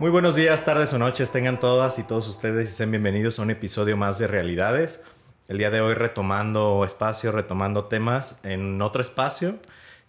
Muy 0.00 0.08
buenos 0.08 0.34
días, 0.34 0.64
tardes 0.64 0.94
o 0.94 0.98
noches, 0.98 1.30
tengan 1.30 1.60
todas 1.60 1.98
y 1.98 2.04
todos 2.04 2.26
ustedes 2.26 2.70
y 2.70 2.72
sean 2.72 2.90
bienvenidos 2.90 3.38
a 3.38 3.42
un 3.42 3.50
episodio 3.50 3.98
más 3.98 4.18
de 4.18 4.26
Realidades. 4.26 5.02
El 5.46 5.58
día 5.58 5.70
de 5.70 5.82
hoy 5.82 5.92
retomando 5.92 6.86
espacio, 6.86 7.32
retomando 7.32 7.84
temas 7.84 8.38
en 8.42 8.80
otro 8.80 9.02
espacio. 9.02 9.58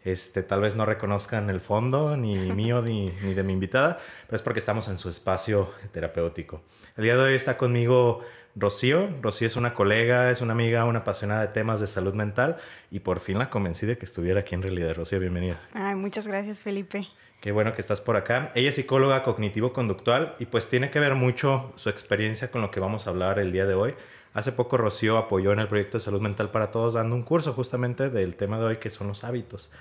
Este, 0.05 0.43
tal 0.43 0.61
vez 0.61 0.77
no 0.77 0.85
reconozcan 0.85 1.49
el 1.49 1.59
fondo, 1.59 2.15
ni 2.15 2.35
mío 2.53 2.81
ni, 2.81 3.09
ni 3.21 3.33
de 3.33 3.43
mi 3.43 3.51
invitada, 3.51 3.99
pero 4.27 4.37
es 4.37 4.41
porque 4.41 4.59
estamos 4.59 4.87
en 4.87 4.97
su 4.97 5.09
espacio 5.09 5.69
terapéutico. 5.91 6.61
El 6.95 7.03
día 7.03 7.17
de 7.17 7.23
hoy 7.23 7.33
está 7.33 7.57
conmigo 7.57 8.21
Rocío. 8.55 9.09
Rocío 9.21 9.47
es 9.47 9.57
una 9.57 9.73
colega, 9.73 10.31
es 10.31 10.39
una 10.39 10.53
amiga, 10.53 10.85
una 10.85 10.99
apasionada 10.99 11.41
de 11.41 11.49
temas 11.49 11.81
de 11.81 11.87
salud 11.87 12.13
mental 12.13 12.55
y 12.91 13.01
por 13.01 13.19
fin 13.19 13.37
la 13.37 13.49
convencí 13.49 13.85
de 13.85 13.97
que 13.97 14.05
estuviera 14.05 14.39
aquí 14.39 14.55
en 14.55 14.61
realidad. 14.61 14.95
Rocío, 14.95 15.19
bienvenida. 15.19 15.59
Ay, 15.73 15.95
muchas 15.95 16.25
gracias, 16.25 16.61
Felipe. 16.61 17.09
Qué 17.41 17.51
bueno 17.51 17.73
que 17.73 17.81
estás 17.81 18.01
por 18.01 18.17
acá. 18.17 18.51
Ella 18.53 18.69
es 18.69 18.75
psicóloga 18.75 19.23
cognitivo-conductual 19.23 20.35
y 20.37 20.45
pues 20.45 20.69
tiene 20.69 20.91
que 20.91 20.99
ver 20.99 21.15
mucho 21.15 21.73
su 21.75 21.89
experiencia 21.89 22.51
con 22.51 22.61
lo 22.61 22.69
que 22.69 22.79
vamos 22.79 23.07
a 23.07 23.09
hablar 23.09 23.39
el 23.39 23.51
día 23.51 23.65
de 23.65 23.73
hoy. 23.73 23.95
Hace 24.35 24.51
poco 24.51 24.77
Rocío 24.77 25.17
apoyó 25.17 25.51
en 25.51 25.57
el 25.57 25.67
proyecto 25.67 25.97
de 25.97 26.03
salud 26.03 26.21
mental 26.21 26.51
para 26.51 26.69
todos 26.69 26.93
dando 26.93 27.15
un 27.15 27.23
curso 27.23 27.51
justamente 27.53 28.11
del 28.11 28.35
tema 28.35 28.59
de 28.59 28.65
hoy 28.65 28.77
que 28.77 28.91
son 28.91 29.07
los 29.07 29.23
hábitos. 29.23 29.71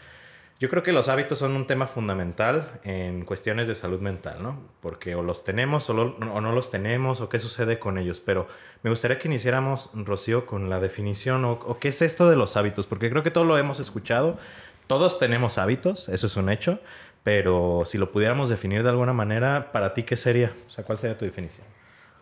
Yo 0.59 0.71
creo 0.71 0.83
que 0.83 0.93
los 0.93 1.09
hábitos 1.09 1.39
son 1.39 1.55
un 1.55 1.67
tema 1.67 1.87
fundamental 1.87 2.81
en 2.83 3.27
cuestiones 3.27 3.69
de 3.69 3.75
salud 3.75 4.01
mental, 4.01 4.43
¿no? 4.43 4.59
Porque 4.81 5.15
o 5.15 5.23
los 5.23 5.45
tenemos 5.45 5.91
o, 5.91 5.95
no 5.95 6.53
los 6.53 6.71
tenemos 6.71 7.21
o 7.21 7.29
qué 7.29 7.39
sucede 7.41 7.79
con 7.79 7.99
ellos. 7.99 8.21
Pero 8.21 8.49
me 8.83 8.89
gustaría 8.89 9.19
que 9.19 9.29
iniciáramos, 9.29 9.91
Rocío, 9.93 10.47
con 10.47 10.71
la 10.71 10.81
definición 10.81 11.45
o, 11.45 11.53
o 11.53 11.79
qué 11.79 11.89
es 11.89 12.01
esto 12.01 12.31
de 12.31 12.37
los 12.37 12.57
hábitos, 12.57 12.87
porque 12.87 13.11
creo 13.11 13.23
que 13.23 13.31
todos 13.31 13.47
lo 13.47 13.59
hemos 13.59 13.81
escuchado, 13.81 14.39
todos 14.87 15.21
tenemos 15.21 15.57
hábitos, 15.57 16.09
eso 16.09 16.27
es 16.27 16.37
un 16.37 16.51
hecho, 16.51 16.80
pero 17.23 17.82
si 17.87 17.99
lo 17.99 18.13
pudiéramos 18.13 18.49
definir 18.49 18.82
de 18.82 18.88
alguna 18.88 19.13
manera, 19.13 19.73
¿para 19.73 19.95
ti 19.95 20.02
qué 20.04 20.16
sería? 20.16 20.54
O 20.66 20.71
sea, 20.71 20.85
¿cuál 20.85 20.99
sería 20.99 21.16
tu 21.18 21.24
definición? 21.24 21.66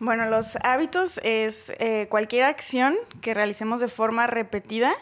Bueno, 0.00 0.26
los 0.26 0.56
hábitos 0.62 1.20
es 1.24 1.72
eh, 1.78 2.06
cualquier 2.08 2.44
acción 2.44 2.96
que 3.20 3.34
realicemos 3.34 3.80
de 3.80 3.88
forma 3.88 4.26
repetida 4.26 4.94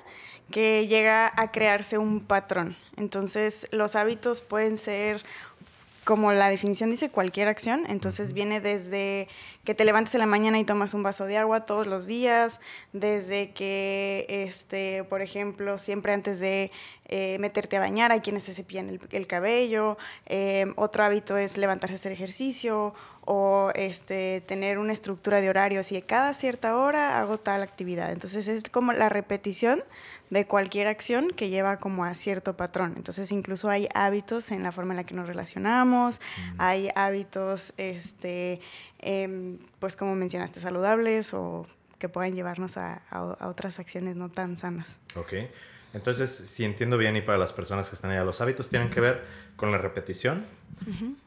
que 0.51 0.87
llega 0.87 1.31
a 1.37 1.51
crearse 1.51 1.99
un 1.99 2.21
patrón. 2.21 2.77
Entonces, 2.97 3.67
los 3.73 3.97
hábitos 3.97 4.41
pueden 4.41 4.79
ser 4.79 5.23
como 6.07 6.31
la 6.31 6.49
definición 6.49 6.89
dice, 6.89 7.11
cualquier 7.11 7.49
acción. 7.49 7.85
Entonces 7.89 8.33
viene 8.33 8.61
desde 8.61 9.27
que 9.65 9.75
te 9.75 9.85
levantes 9.85 10.15
en 10.15 10.21
la 10.21 10.27
mañana 10.27 10.57
y 10.61 10.65
tomas 10.65 10.95
un 10.95 11.03
vaso 11.03 11.25
de 11.25 11.37
agua 11.37 11.67
todos 11.67 11.89
los 11.89 12.07
días, 12.07 12.61
desde 12.93 13.51
que, 13.51 14.25
este, 14.29 15.03
por 15.03 15.21
ejemplo, 15.21 15.81
siempre 15.81 16.13
antes 16.13 16.39
de 16.39 16.71
eh, 17.07 17.39
meterte 17.41 17.77
a 17.77 17.81
bañar 17.81 18.13
hay 18.13 18.21
quienes 18.21 18.45
se 18.45 18.55
cepillan 18.55 19.01
el, 19.11 19.27
cabello. 19.27 19.99
Eh, 20.27 20.73
otro 20.77 21.03
hábito 21.03 21.37
es 21.37 21.59
levantarse 21.59 21.95
a 21.95 21.97
hacer 21.97 22.13
ejercicio 22.13 22.95
o 23.25 23.73
este, 23.75 24.43
tener 24.43 24.79
una 24.79 24.93
estructura 24.93 25.41
de 25.41 25.51
horarios 25.51 25.91
y 25.91 26.01
cada 26.03 26.35
cierta 26.35 26.77
hora 26.77 27.19
hago 27.19 27.39
tal 27.39 27.65
actividad. 27.65 28.13
Entonces 28.13 28.47
es 28.47 28.63
como 28.71 28.93
la 28.93 29.09
repetición 29.09 29.83
de 30.31 30.47
cualquier 30.47 30.89
acción 30.89 31.31
que 31.31 31.49
lleva 31.49 31.79
como 31.79 32.05
a 32.05 32.15
cierto 32.15 32.57
patrón. 32.57 32.95
Entonces 32.97 33.31
incluso 33.33 33.69
hay 33.69 33.89
hábitos 33.95 34.51
en 34.51 34.63
la 34.63 34.73
forma 34.73 34.93
en 34.93 34.99
la 34.99 35.05
que 35.05 35.15
nos 35.15 35.27
relacionamos, 35.27 36.21
mm. 36.21 36.55
hay 36.59 36.91
hábitos, 36.95 37.73
este, 37.77 38.61
em, 38.99 39.59
pues 39.79 39.97
como 39.97 40.15
mencionaste, 40.15 40.61
saludables 40.61 41.33
o 41.35 41.67
que 41.99 42.09
puedan 42.09 42.35
llevarnos 42.35 42.77
a, 42.77 43.03
otras 43.41 43.79
acciones 43.79 44.17
no 44.17 44.29
tan 44.29 44.59
sanas. 44.59 44.97
Ok. 45.15 45.35
Entonces, 45.95 46.31
si 46.31 46.65
entiendo 46.65 46.99
bien 46.99 47.17
y 47.17 47.23
para 47.23 47.39
las 47.39 47.55
personas 47.55 47.89
que 47.89 47.95
están 47.95 48.11
allá, 48.11 48.23
los 48.23 48.43
hábitos 48.43 48.69
tienen 48.69 48.91
que 48.91 49.01
ver 49.01 49.25
con 49.57 49.73
la 49.73 49.79
repetición 49.79 50.45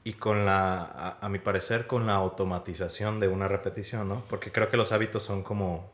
y 0.04 0.14
con 0.14 0.46
la, 0.46 0.82
a, 0.82 1.26
a, 1.26 1.30
mi 1.30 1.40
parecer, 1.40 1.88
con 1.88 2.06
la 2.06 2.14
automatización 2.14 3.20
de 3.20 3.30
una 3.30 3.48
repetición, 3.48 4.08
¿no? 4.08 4.24
Porque 4.30 4.52
creo 4.52 4.70
que 4.70 4.78
los 4.78 4.92
hábitos 4.92 5.24
son 5.24 5.42
como 5.42 5.90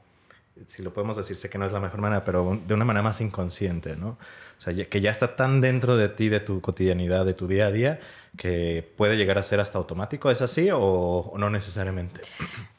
si 0.67 0.83
lo 0.83 0.93
podemos 0.93 1.17
decir, 1.17 1.35
sé 1.35 1.49
que 1.49 1.57
no 1.57 1.65
es 1.65 1.71
la 1.71 1.79
mejor 1.79 1.99
manera, 1.99 2.23
pero 2.23 2.59
de 2.65 2.73
una 2.73 2.85
manera 2.85 3.03
más 3.03 3.19
inconsciente, 3.21 3.95
¿no? 3.95 4.17
O 4.57 4.61
sea, 4.61 4.73
que 4.73 5.01
ya 5.01 5.11
está 5.11 5.35
tan 5.35 5.59
dentro 5.59 5.97
de 5.97 6.07
ti, 6.07 6.29
de 6.29 6.39
tu 6.39 6.61
cotidianidad, 6.61 7.25
de 7.25 7.33
tu 7.33 7.45
día 7.45 7.67
a 7.67 7.71
día, 7.71 7.99
que 8.37 8.89
puede 8.95 9.17
llegar 9.17 9.37
a 9.37 9.43
ser 9.43 9.59
hasta 9.59 9.77
automático. 9.77 10.31
¿Es 10.31 10.41
así 10.41 10.69
o, 10.71 11.33
no 11.37 11.49
necesariamente? 11.49 12.21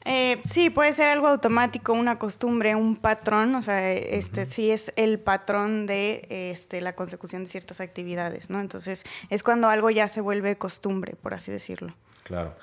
Eh, 0.06 0.40
sí, 0.44 0.70
puede 0.70 0.94
ser 0.94 1.08
algo 1.08 1.28
automático, 1.28 1.92
una 1.92 2.18
costumbre, 2.18 2.74
un 2.74 2.96
patrón. 2.96 3.54
O 3.54 3.60
sea, 3.60 3.92
este 3.92 4.46
sí 4.46 4.70
es 4.70 4.90
el 4.96 5.18
patrón 5.18 5.86
de 5.86 6.26
este, 6.30 6.80
la 6.80 6.94
consecución 6.94 7.42
de 7.42 7.48
ciertas 7.48 7.80
actividades, 7.80 8.48
¿no? 8.48 8.60
Entonces, 8.60 9.04
es 9.28 9.42
cuando 9.42 9.68
algo 9.68 9.90
ya 9.90 10.08
se 10.08 10.22
vuelve 10.22 10.56
costumbre, 10.56 11.14
por 11.20 11.34
así 11.34 11.52
decirlo. 11.52 11.94
Claro. 12.22 12.54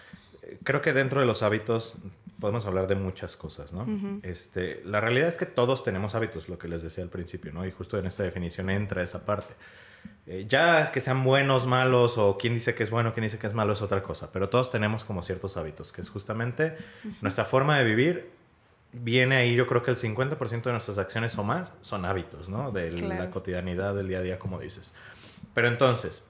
Creo 0.63 0.81
que 0.81 0.91
dentro 0.91 1.19
de 1.19 1.27
los 1.27 1.43
hábitos 1.43 1.97
podemos 2.43 2.65
hablar 2.65 2.87
de 2.87 2.95
muchas 2.95 3.37
cosas, 3.37 3.71
¿no? 3.71 3.87
este, 4.21 4.81
la 4.83 4.99
realidad 4.99 5.29
es 5.29 5.37
que 5.37 5.45
todos 5.45 5.81
tenemos 5.85 6.13
hábitos, 6.13 6.49
lo 6.49 6.57
que 6.57 6.67
les 6.67 6.83
decía 6.83 7.01
al 7.01 7.09
principio, 7.09 7.53
¿no? 7.53 7.65
Y 7.65 7.71
justo 7.71 7.97
en 7.97 8.05
esta 8.05 8.21
definición 8.23 8.69
entra 8.69 9.01
esa 9.01 9.25
parte. 9.25 9.53
Eh, 10.27 10.45
ya 10.49 10.91
que 10.91 10.99
sean 10.99 11.23
buenos, 11.23 11.65
malos, 11.67 12.17
o 12.17 12.37
quién 12.37 12.53
dice 12.53 12.75
que 12.75 12.83
es 12.83 12.91
bueno, 12.91 13.13
quién 13.13 13.23
dice 13.23 13.39
que 13.39 13.47
es 13.47 13.53
malo, 13.53 13.71
es 13.71 13.81
otra 13.81 14.03
cosa, 14.03 14.29
pero 14.33 14.49
todos 14.49 14.71
tenemos 14.71 15.05
como 15.05 15.23
ciertos 15.23 15.55
hábitos, 15.55 15.93
que 15.93 16.01
es 16.01 16.09
justamente 16.09 16.75
nuestra 17.21 17.45
forma 17.45 17.77
de 17.77 17.85
vivir. 17.85 18.31
Viene 18.91 19.37
ahí, 19.37 19.55
yo 19.55 19.65
creo 19.65 19.81
que 19.81 19.91
el 19.91 19.97
50% 19.97 20.63
de 20.63 20.71
nuestras 20.73 20.97
acciones 20.97 21.37
o 21.37 21.45
más 21.45 21.71
son 21.79 22.03
hábitos, 22.03 22.49
¿no? 22.49 22.71
De 22.71 22.91
la 22.91 23.29
cotidianidad 23.29 23.95
del 23.95 24.09
día 24.09 24.17
a 24.17 24.21
día, 24.21 24.37
como 24.37 24.59
dices. 24.59 24.93
Pero 25.53 25.69
entonces, 25.69 26.27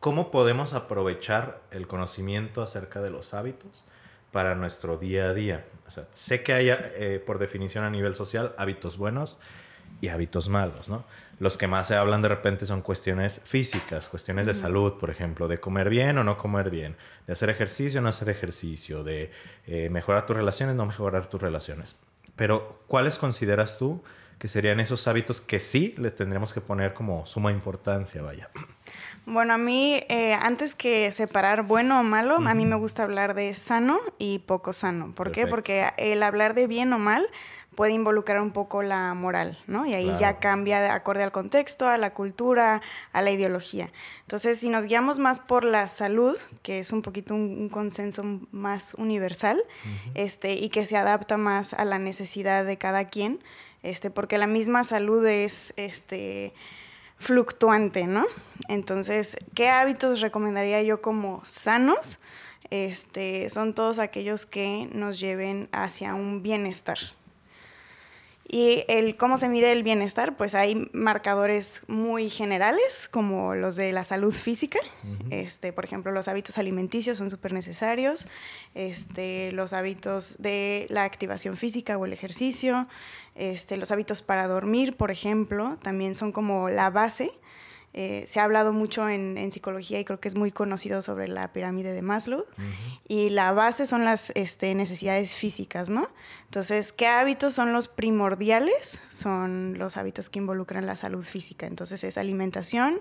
¿cómo 0.00 0.32
podemos 0.32 0.74
aprovechar 0.74 1.62
el 1.70 1.86
conocimiento 1.86 2.60
acerca 2.60 3.00
de 3.00 3.10
los 3.10 3.34
hábitos 3.34 3.84
para 4.32 4.54
nuestro 4.54 4.96
día 4.96 5.30
a 5.30 5.34
día. 5.34 5.66
O 5.86 5.90
sea, 5.90 6.06
sé 6.10 6.42
que 6.42 6.52
hay, 6.52 6.70
eh, 6.70 7.22
por 7.24 7.38
definición 7.38 7.84
a 7.84 7.90
nivel 7.90 8.14
social, 8.14 8.54
hábitos 8.58 8.96
buenos 8.96 9.38
y 10.00 10.08
hábitos 10.08 10.48
malos, 10.48 10.88
¿no? 10.88 11.04
Los 11.38 11.56
que 11.56 11.66
más 11.66 11.88
se 11.88 11.96
hablan 11.96 12.22
de 12.22 12.28
repente 12.28 12.66
son 12.66 12.82
cuestiones 12.82 13.40
físicas, 13.44 14.08
cuestiones 14.08 14.46
de 14.46 14.54
salud, 14.54 14.98
por 14.98 15.10
ejemplo, 15.10 15.48
de 15.48 15.58
comer 15.58 15.88
bien 15.88 16.18
o 16.18 16.24
no 16.24 16.36
comer 16.36 16.70
bien, 16.70 16.96
de 17.26 17.32
hacer 17.32 17.48
ejercicio 17.48 18.00
o 18.00 18.02
no 18.02 18.10
hacer 18.10 18.28
ejercicio, 18.28 19.02
de 19.02 19.30
eh, 19.66 19.88
mejorar 19.90 20.26
tus 20.26 20.36
relaciones 20.36 20.74
o 20.74 20.76
no 20.76 20.86
mejorar 20.86 21.28
tus 21.28 21.40
relaciones. 21.40 21.96
Pero, 22.36 22.82
¿cuáles 22.86 23.18
consideras 23.18 23.78
tú 23.78 24.02
que 24.38 24.48
serían 24.48 24.80
esos 24.80 25.08
hábitos 25.08 25.40
que 25.40 25.60
sí 25.60 25.94
les 25.98 26.14
tendríamos 26.14 26.52
que 26.52 26.60
poner 26.60 26.92
como 26.92 27.26
suma 27.26 27.50
importancia, 27.50 28.22
vaya? 28.22 28.50
Bueno, 29.30 29.54
a 29.54 29.58
mí, 29.58 30.02
eh, 30.08 30.34
antes 30.34 30.74
que 30.74 31.12
separar 31.12 31.62
bueno 31.62 32.00
o 32.00 32.02
malo, 32.02 32.36
a 32.36 32.54
mí 32.54 32.66
me 32.66 32.74
gusta 32.74 33.04
hablar 33.04 33.34
de 33.34 33.54
sano 33.54 34.00
y 34.18 34.40
poco 34.40 34.72
sano. 34.72 35.12
¿Por 35.14 35.30
qué? 35.30 35.46
Porque 35.46 35.88
el 35.98 36.24
hablar 36.24 36.54
de 36.54 36.66
bien 36.66 36.92
o 36.92 36.98
mal 36.98 37.28
puede 37.76 37.92
involucrar 37.92 38.40
un 38.40 38.50
poco 38.50 38.82
la 38.82 39.14
moral, 39.14 39.56
¿no? 39.68 39.86
Y 39.86 39.94
ahí 39.94 40.12
ya 40.18 40.38
cambia 40.38 40.80
de 40.80 40.88
acorde 40.88 41.22
al 41.22 41.30
contexto, 41.30 41.86
a 41.86 41.96
la 41.96 42.12
cultura, 42.12 42.82
a 43.12 43.22
la 43.22 43.30
ideología. 43.30 43.92
Entonces, 44.22 44.58
si 44.58 44.68
nos 44.68 44.86
guiamos 44.86 45.20
más 45.20 45.38
por 45.38 45.62
la 45.62 45.86
salud, 45.86 46.36
que 46.62 46.80
es 46.80 46.92
un 46.92 47.00
poquito 47.00 47.32
un, 47.32 47.68
consenso 47.68 48.24
más 48.50 48.94
universal, 48.94 49.62
este, 50.14 50.54
y 50.54 50.70
que 50.70 50.86
se 50.86 50.96
adapta 50.96 51.36
más 51.36 51.72
a 51.72 51.84
la 51.84 52.00
necesidad 52.00 52.64
de 52.64 52.78
cada 52.78 53.04
quien, 53.04 53.38
este, 53.84 54.10
porque 54.10 54.38
la 54.38 54.48
misma 54.48 54.82
salud 54.82 55.24
es, 55.24 55.72
este, 55.76 56.52
fluctuante, 57.20 58.06
¿no? 58.06 58.26
Entonces, 58.68 59.36
¿qué 59.54 59.68
hábitos 59.68 60.20
recomendaría 60.20 60.82
yo 60.82 61.00
como 61.00 61.44
sanos? 61.44 62.18
Este, 62.70 63.50
son 63.50 63.74
todos 63.74 63.98
aquellos 63.98 64.46
que 64.46 64.88
nos 64.92 65.20
lleven 65.20 65.68
hacia 65.72 66.14
un 66.14 66.42
bienestar. 66.42 66.98
Y 68.52 68.82
el 68.88 69.16
cómo 69.16 69.36
se 69.36 69.48
mide 69.48 69.70
el 69.70 69.84
bienestar, 69.84 70.36
pues 70.36 70.56
hay 70.56 70.90
marcadores 70.92 71.82
muy 71.86 72.28
generales, 72.28 73.06
como 73.08 73.54
los 73.54 73.76
de 73.76 73.92
la 73.92 74.02
salud 74.02 74.34
física. 74.34 74.80
este, 75.30 75.72
por 75.72 75.84
ejemplo, 75.84 76.10
los 76.10 76.26
hábitos 76.26 76.58
alimenticios 76.58 77.18
son 77.18 77.30
súper 77.30 77.52
necesarios. 77.52 78.26
Este, 78.74 79.52
los 79.52 79.72
hábitos 79.72 80.34
de 80.38 80.86
la 80.88 81.04
activación 81.04 81.56
física 81.56 81.96
o 81.96 82.06
el 82.06 82.12
ejercicio. 82.12 82.88
Este, 83.36 83.76
los 83.76 83.92
hábitos 83.92 84.20
para 84.20 84.48
dormir, 84.48 84.96
por 84.96 85.12
ejemplo, 85.12 85.78
también 85.80 86.16
son 86.16 86.32
como 86.32 86.70
la 86.70 86.90
base 86.90 87.30
eh, 87.92 88.24
se 88.28 88.38
ha 88.38 88.44
hablado 88.44 88.72
mucho 88.72 89.08
en, 89.08 89.50
psicología 89.50 89.98
y 89.98 90.04
creo 90.04 90.20
que 90.20 90.28
es 90.28 90.36
muy 90.36 90.52
conocido 90.52 91.02
sobre 91.02 91.26
la 91.26 91.52
pirámide 91.52 91.92
de 91.92 92.02
Maslow. 92.02 92.44
Y 93.08 93.30
la 93.30 93.52
base 93.52 93.86
son 93.86 94.04
las 94.04 94.30
este, 94.36 94.74
necesidades 94.74 95.34
físicas, 95.34 95.90
¿no? 95.90 96.08
Entonces, 96.44 96.92
¿qué 96.92 97.06
hábitos 97.06 97.54
son 97.54 97.72
los 97.72 97.88
primordiales? 97.88 99.00
Son 99.08 99.78
los 99.78 99.96
hábitos 99.96 100.28
que 100.28 100.38
involucran 100.40 100.86
la 100.86 100.96
salud 100.96 101.24
física. 101.24 101.66
Entonces, 101.66 102.02
es 102.04 102.18
alimentación, 102.18 103.00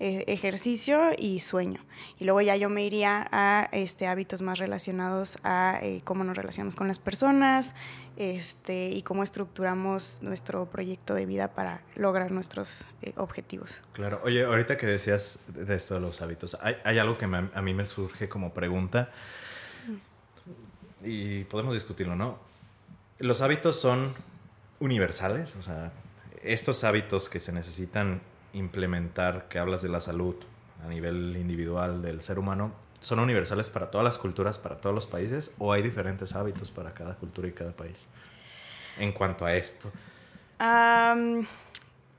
eh, 0.00 0.24
ejercicio 0.28 1.10
y 1.16 1.40
sueño. 1.40 1.80
Y 2.18 2.24
luego 2.24 2.40
ya 2.40 2.56
yo 2.56 2.68
me 2.68 2.84
iría 2.84 3.28
a 3.32 3.68
este, 3.72 4.06
hábitos 4.06 4.42
más 4.42 4.58
relacionados 4.58 5.38
a 5.42 5.78
eh, 5.82 6.00
cómo 6.04 6.24
nos 6.24 6.36
relacionamos 6.36 6.76
con 6.76 6.88
las 6.88 6.98
personas, 6.98 7.74
este, 8.18 8.88
y 8.88 9.02
cómo 9.02 9.22
estructuramos 9.22 10.18
nuestro 10.22 10.66
proyecto 10.66 11.14
de 11.14 11.24
vida 11.24 11.54
para 11.54 11.82
lograr 11.94 12.32
nuestros 12.32 12.84
eh, 13.00 13.12
objetivos. 13.16 13.80
Claro, 13.92 14.20
oye, 14.24 14.44
ahorita 14.44 14.76
que 14.76 14.86
decías 14.86 15.38
de 15.46 15.76
esto 15.76 15.94
de 15.94 16.00
los 16.00 16.20
hábitos, 16.20 16.58
hay, 16.60 16.98
algo 16.98 17.16
que 17.16 17.26
a 17.26 17.62
mí 17.62 17.74
me 17.74 17.86
surge 17.86 18.28
como 18.28 18.52
pregunta 18.52 19.10
y 21.00 21.44
podemos 21.44 21.74
discutirlo, 21.74 22.16
¿no? 22.16 22.40
Los 23.20 23.40
hábitos 23.40 23.80
son 23.80 24.14
universales, 24.80 25.54
o 25.54 25.62
sea, 25.62 25.92
estos 26.42 26.82
hábitos 26.82 27.28
que 27.28 27.38
se 27.38 27.52
necesitan 27.52 28.20
implementar, 28.52 29.46
que 29.48 29.60
hablas 29.60 29.80
de 29.80 29.90
la 29.90 30.00
salud 30.00 30.34
a 30.84 30.88
nivel 30.88 31.36
individual 31.36 32.02
del 32.02 32.20
ser 32.22 32.40
humano, 32.40 32.72
¿Son 33.00 33.18
universales 33.18 33.70
para 33.70 33.90
todas 33.90 34.04
las 34.04 34.18
culturas, 34.18 34.58
para 34.58 34.80
todos 34.80 34.94
los 34.94 35.06
países? 35.06 35.52
¿O 35.58 35.72
hay 35.72 35.82
diferentes 35.82 36.34
hábitos 36.34 36.70
para 36.70 36.94
cada 36.94 37.14
cultura 37.14 37.48
y 37.48 37.52
cada 37.52 37.72
país? 37.72 38.06
En 38.98 39.12
cuanto 39.12 39.44
a 39.44 39.54
esto. 39.54 39.90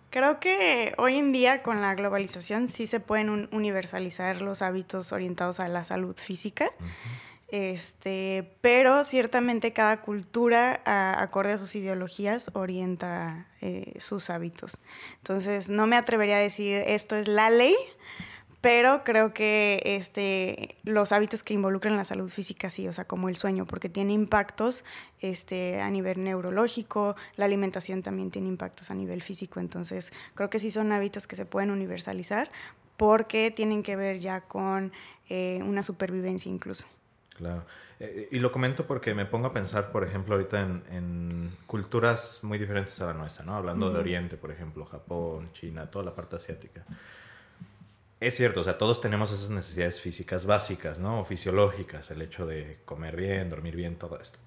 creo 0.10 0.40
que 0.40 0.94
hoy 0.98 1.18
en 1.18 1.32
día 1.32 1.62
con 1.62 1.82
la 1.82 1.94
globalización 1.96 2.70
sí 2.70 2.88
se 2.88 3.00
pueden 3.00 3.50
universalizar 3.52 4.42
los 4.42 4.62
hábitos 4.62 5.12
orientados 5.12 5.60
a 5.60 5.68
la 5.68 5.84
salud 5.84 6.16
física. 6.16 6.72
Este, 7.52 8.54
pero 8.62 9.04
ciertamente 9.04 9.74
cada 9.74 10.02
cultura, 10.02 10.82
acorde 11.20 11.54
a 11.54 11.58
sus 11.58 11.76
ideologías, 11.76 12.52
orienta 12.54 13.48
eh, 13.62 13.94
sus 14.00 14.30
hábitos. 14.30 14.78
Entonces, 15.18 15.68
no 15.68 15.88
me 15.88 15.96
atrevería 15.96 16.38
a 16.38 16.42
decir 16.42 16.84
esto 16.86 17.16
es 17.16 17.28
la 17.28 17.50
ley, 17.50 17.76
pero 18.62 19.04
creo 19.06 19.34
que 19.34 19.82
este, 19.86 20.76
los 20.84 21.12
hábitos 21.12 21.44
que 21.44 21.54
involucran 21.54 21.96
la 21.96 22.04
salud 22.04 22.30
física 22.30 22.70
sí, 22.70 22.88
o 22.88 22.94
sea, 22.94 23.06
como 23.06 23.30
el 23.30 23.38
sueño, 23.38 23.66
porque 23.66 23.88
tiene 23.88 24.14
impactos 24.14 24.84
este, 25.22 25.80
a 25.80 25.90
nivel 25.90 26.24
neurológico, 26.24 27.16
la 27.38 27.46
alimentación 27.46 28.04
también 28.04 28.32
tiene 28.32 28.50
impactos 28.50 28.92
a 28.92 28.96
nivel 28.96 29.22
físico, 29.22 29.60
entonces 29.62 30.12
creo 30.36 30.50
que 30.50 30.60
sí 30.60 30.72
son 30.72 30.92
hábitos 30.92 31.26
que 31.26 31.38
se 31.38 31.46
pueden 31.46 31.72
universalizar 31.72 32.52
porque 32.98 33.50
tienen 33.50 33.82
que 33.82 33.96
ver 33.96 34.20
ya 34.20 34.42
con 34.42 34.92
eh, 35.30 35.62
una 35.64 35.82
supervivencia 35.82 36.52
incluso. 36.52 36.86
Claro. 37.38 37.64
Eh, 38.02 38.28
y 38.32 38.40
lo 38.40 38.52
comento 38.52 38.86
porque 38.86 39.14
me 39.14 39.26
pongo 39.26 39.48
a 39.48 39.54
pensar, 39.54 39.92
por 39.94 40.04
ejemplo, 40.04 40.36
ahorita 40.36 40.60
en, 40.62 41.56
culturas 41.66 42.40
muy 42.44 42.58
diferentes 42.58 43.00
a 43.00 43.06
la 43.06 43.14
nuestra, 43.14 43.46
¿no? 43.46 43.56
Hablando 43.56 43.90
de 43.90 44.00
Oriente, 44.00 44.36
por 44.36 44.52
ejemplo, 44.52 44.84
Japón, 44.84 45.50
China, 45.54 45.90
toda 45.90 46.04
la 46.04 46.14
parte 46.14 46.36
asiática 46.36 46.86
es 48.20 48.36
cierto, 48.36 48.60
o 48.62 48.64
sea, 48.64 48.78
todos 48.78 49.00
tenemos 49.00 49.32
esas 49.32 49.50
necesidades 49.50 50.02
físicas 50.02 50.46
básicas, 50.46 51.00
¿no? 51.00 51.22
O 51.22 51.26
fisiológicas, 51.26 52.12
el 52.12 52.22
hecho 52.22 52.46
de 52.46 52.80
comer 52.86 53.16
bien, 53.16 53.50
dormir 53.50 53.76
bien, 53.76 53.96
todo 53.96 54.20
esto. 54.20 54.40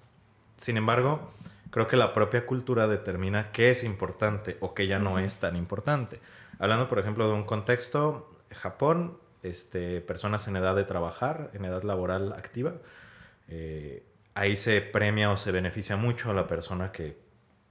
Sin 0.57 0.77
embargo, 0.77 1.31
creo 1.71 1.87
que 1.87 1.97
la 1.97 2.13
propia 2.13 2.45
cultura 2.45 2.87
determina 2.87 3.51
qué 3.51 3.71
es 3.71 3.83
importante 3.83 4.57
o 4.59 4.75
qué 4.75 4.85
ya 4.85 4.99
no 4.99 5.17
es 5.17 5.39
tan 5.39 5.55
importante. 5.55 6.19
Hablando, 6.59 6.87
por 6.87 6.99
ejemplo, 6.99 7.27
de 7.27 7.33
un 7.33 7.43
contexto, 7.45 8.29
Japón, 8.51 9.17
este, 9.41 10.01
personas 10.01 10.47
en 10.47 10.55
edad 10.55 10.75
de 10.75 10.83
trabajar, 10.83 11.49
en 11.53 11.65
edad 11.65 11.81
laboral 11.81 12.33
activa, 12.33 12.75
eh, 13.47 14.05
ahí 14.35 14.55
se 14.55 14.81
premia 14.81 15.31
o 15.31 15.37
se 15.37 15.51
beneficia 15.51 15.95
mucho 15.97 16.29
a 16.31 16.33
la 16.33 16.47
persona 16.47 16.91
que 16.91 17.17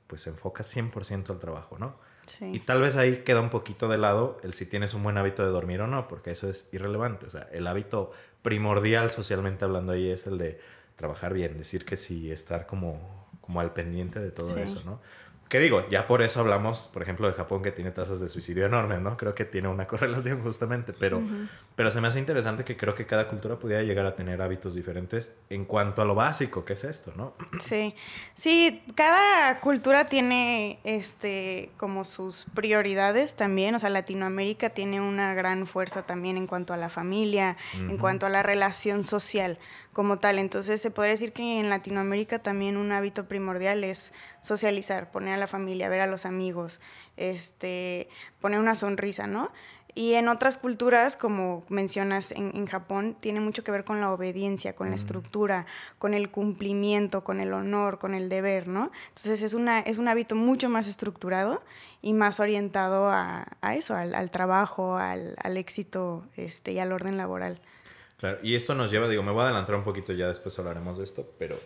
pues 0.06 0.22
se 0.22 0.30
enfoca 0.30 0.64
100% 0.64 1.30
al 1.30 1.38
trabajo, 1.38 1.78
¿no? 1.78 1.96
Y 2.40 2.60
tal 2.60 2.80
vez 2.80 2.96
ahí 2.96 3.18
queda 3.18 3.40
un 3.40 3.50
poquito 3.50 3.88
de 3.88 3.98
lado 3.98 4.38
el 4.42 4.54
si 4.54 4.66
tienes 4.66 4.94
un 4.94 5.02
buen 5.02 5.18
hábito 5.18 5.44
de 5.44 5.50
dormir 5.50 5.80
o 5.80 5.86
no, 5.86 6.08
porque 6.08 6.30
eso 6.30 6.48
es 6.48 6.66
irrelevante. 6.72 7.26
O 7.26 7.30
sea, 7.30 7.48
el 7.52 7.66
hábito 7.66 8.12
primordial 8.42 9.10
socialmente 9.10 9.64
hablando 9.64 9.92
ahí 9.92 10.08
es 10.10 10.26
el 10.26 10.38
de 10.38 10.60
trabajar 10.96 11.34
bien, 11.34 11.58
decir 11.58 11.84
que 11.84 11.96
sí, 11.96 12.30
estar 12.30 12.66
como, 12.66 13.28
como 13.40 13.60
al 13.60 13.72
pendiente 13.72 14.20
de 14.20 14.30
todo 14.30 14.56
eso, 14.56 14.82
¿no? 14.84 15.00
¿Qué 15.52 15.60
digo? 15.60 15.86
Ya 15.90 16.06
por 16.06 16.22
eso 16.22 16.40
hablamos, 16.40 16.88
por 16.90 17.02
ejemplo, 17.02 17.26
de 17.26 17.34
Japón 17.34 17.62
que 17.62 17.72
tiene 17.72 17.90
tasas 17.90 18.20
de 18.20 18.30
suicidio 18.30 18.64
enormes, 18.64 19.02
¿no? 19.02 19.18
Creo 19.18 19.34
que 19.34 19.44
tiene 19.44 19.68
una 19.68 19.86
correlación 19.86 20.42
justamente, 20.42 20.94
pero, 20.94 21.20
pero 21.76 21.90
se 21.90 22.00
me 22.00 22.08
hace 22.08 22.18
interesante 22.20 22.64
que 22.64 22.78
creo 22.78 22.94
que 22.94 23.04
cada 23.04 23.28
cultura 23.28 23.58
pudiera 23.58 23.82
llegar 23.82 24.06
a 24.06 24.14
tener 24.14 24.40
hábitos 24.40 24.74
diferentes 24.74 25.36
en 25.50 25.66
cuanto 25.66 26.00
a 26.00 26.06
lo 26.06 26.14
básico 26.14 26.64
que 26.64 26.72
es 26.72 26.84
esto, 26.84 27.12
¿no? 27.16 27.34
Sí, 27.60 27.94
sí, 28.32 28.82
cada 28.94 29.60
cultura 29.60 30.06
tiene 30.06 30.78
este 30.84 31.70
como 31.76 32.04
sus 32.04 32.46
prioridades 32.54 33.34
también, 33.34 33.74
o 33.74 33.78
sea, 33.78 33.90
Latinoamérica 33.90 34.70
tiene 34.70 35.02
una 35.02 35.34
gran 35.34 35.66
fuerza 35.66 36.04
también 36.04 36.38
en 36.38 36.46
cuanto 36.46 36.72
a 36.72 36.78
la 36.78 36.88
familia, 36.88 37.58
en 37.74 37.98
cuanto 37.98 38.24
a 38.24 38.30
la 38.30 38.42
relación 38.42 39.04
social 39.04 39.58
como 39.92 40.18
tal. 40.18 40.38
Entonces 40.38 40.80
se 40.80 40.90
podría 40.90 41.12
decir 41.12 41.32
que 41.32 41.60
en 41.60 41.68
Latinoamérica 41.68 42.38
también 42.40 42.76
un 42.76 42.92
hábito 42.92 43.26
primordial 43.26 43.84
es 43.84 44.12
socializar, 44.40 45.10
poner 45.10 45.34
a 45.34 45.36
la 45.38 45.46
familia, 45.46 45.88
ver 45.88 46.00
a 46.00 46.06
los 46.06 46.26
amigos, 46.26 46.80
este, 47.16 48.08
poner 48.40 48.58
una 48.58 48.74
sonrisa, 48.74 49.26
¿no? 49.26 49.50
Y 49.94 50.14
en 50.14 50.28
otras 50.28 50.56
culturas, 50.56 51.16
como 51.16 51.64
mencionas 51.68 52.32
en, 52.32 52.66
Japón, 52.66 53.14
tiene 53.20 53.40
mucho 53.40 53.62
que 53.62 53.70
ver 53.70 53.84
con 53.84 54.00
la 54.00 54.10
obediencia, 54.10 54.74
con 54.74 54.88
la 54.88 54.96
estructura, 54.96 55.66
con 55.98 56.14
el 56.14 56.30
cumplimiento, 56.30 57.24
con 57.24 57.40
el 57.40 57.52
honor, 57.52 57.98
con 57.98 58.14
el 58.14 58.30
deber, 58.30 58.68
¿no? 58.68 58.90
Entonces 59.08 59.42
es, 59.42 59.52
una, 59.52 59.80
es 59.80 59.98
un 59.98 60.08
hábito 60.08 60.34
mucho 60.34 60.70
más 60.70 60.86
estructurado 60.86 61.62
y 62.00 62.14
más 62.14 62.40
orientado 62.40 63.10
a, 63.10 63.46
eso, 63.74 63.94
al, 63.94 64.30
trabajo, 64.30 64.96
al, 64.96 65.34
al, 65.36 65.58
éxito 65.58 66.24
este, 66.36 66.72
y 66.72 66.78
al 66.78 66.90
orden 66.90 67.18
laboral. 67.18 67.60
Claro, 68.22 68.38
y 68.40 68.54
esto 68.54 68.76
nos 68.76 68.92
lleva, 68.92 69.08
digo, 69.08 69.24
me 69.24 69.32
voy 69.32 69.40
a 69.40 69.46
adelantar 69.46 69.74
un 69.74 69.82
poquito, 69.82 70.12
ya 70.12 70.28
después 70.28 70.56
hablaremos 70.56 70.96
de 70.96 71.02
esto, 71.02 71.28
pero 71.40 71.58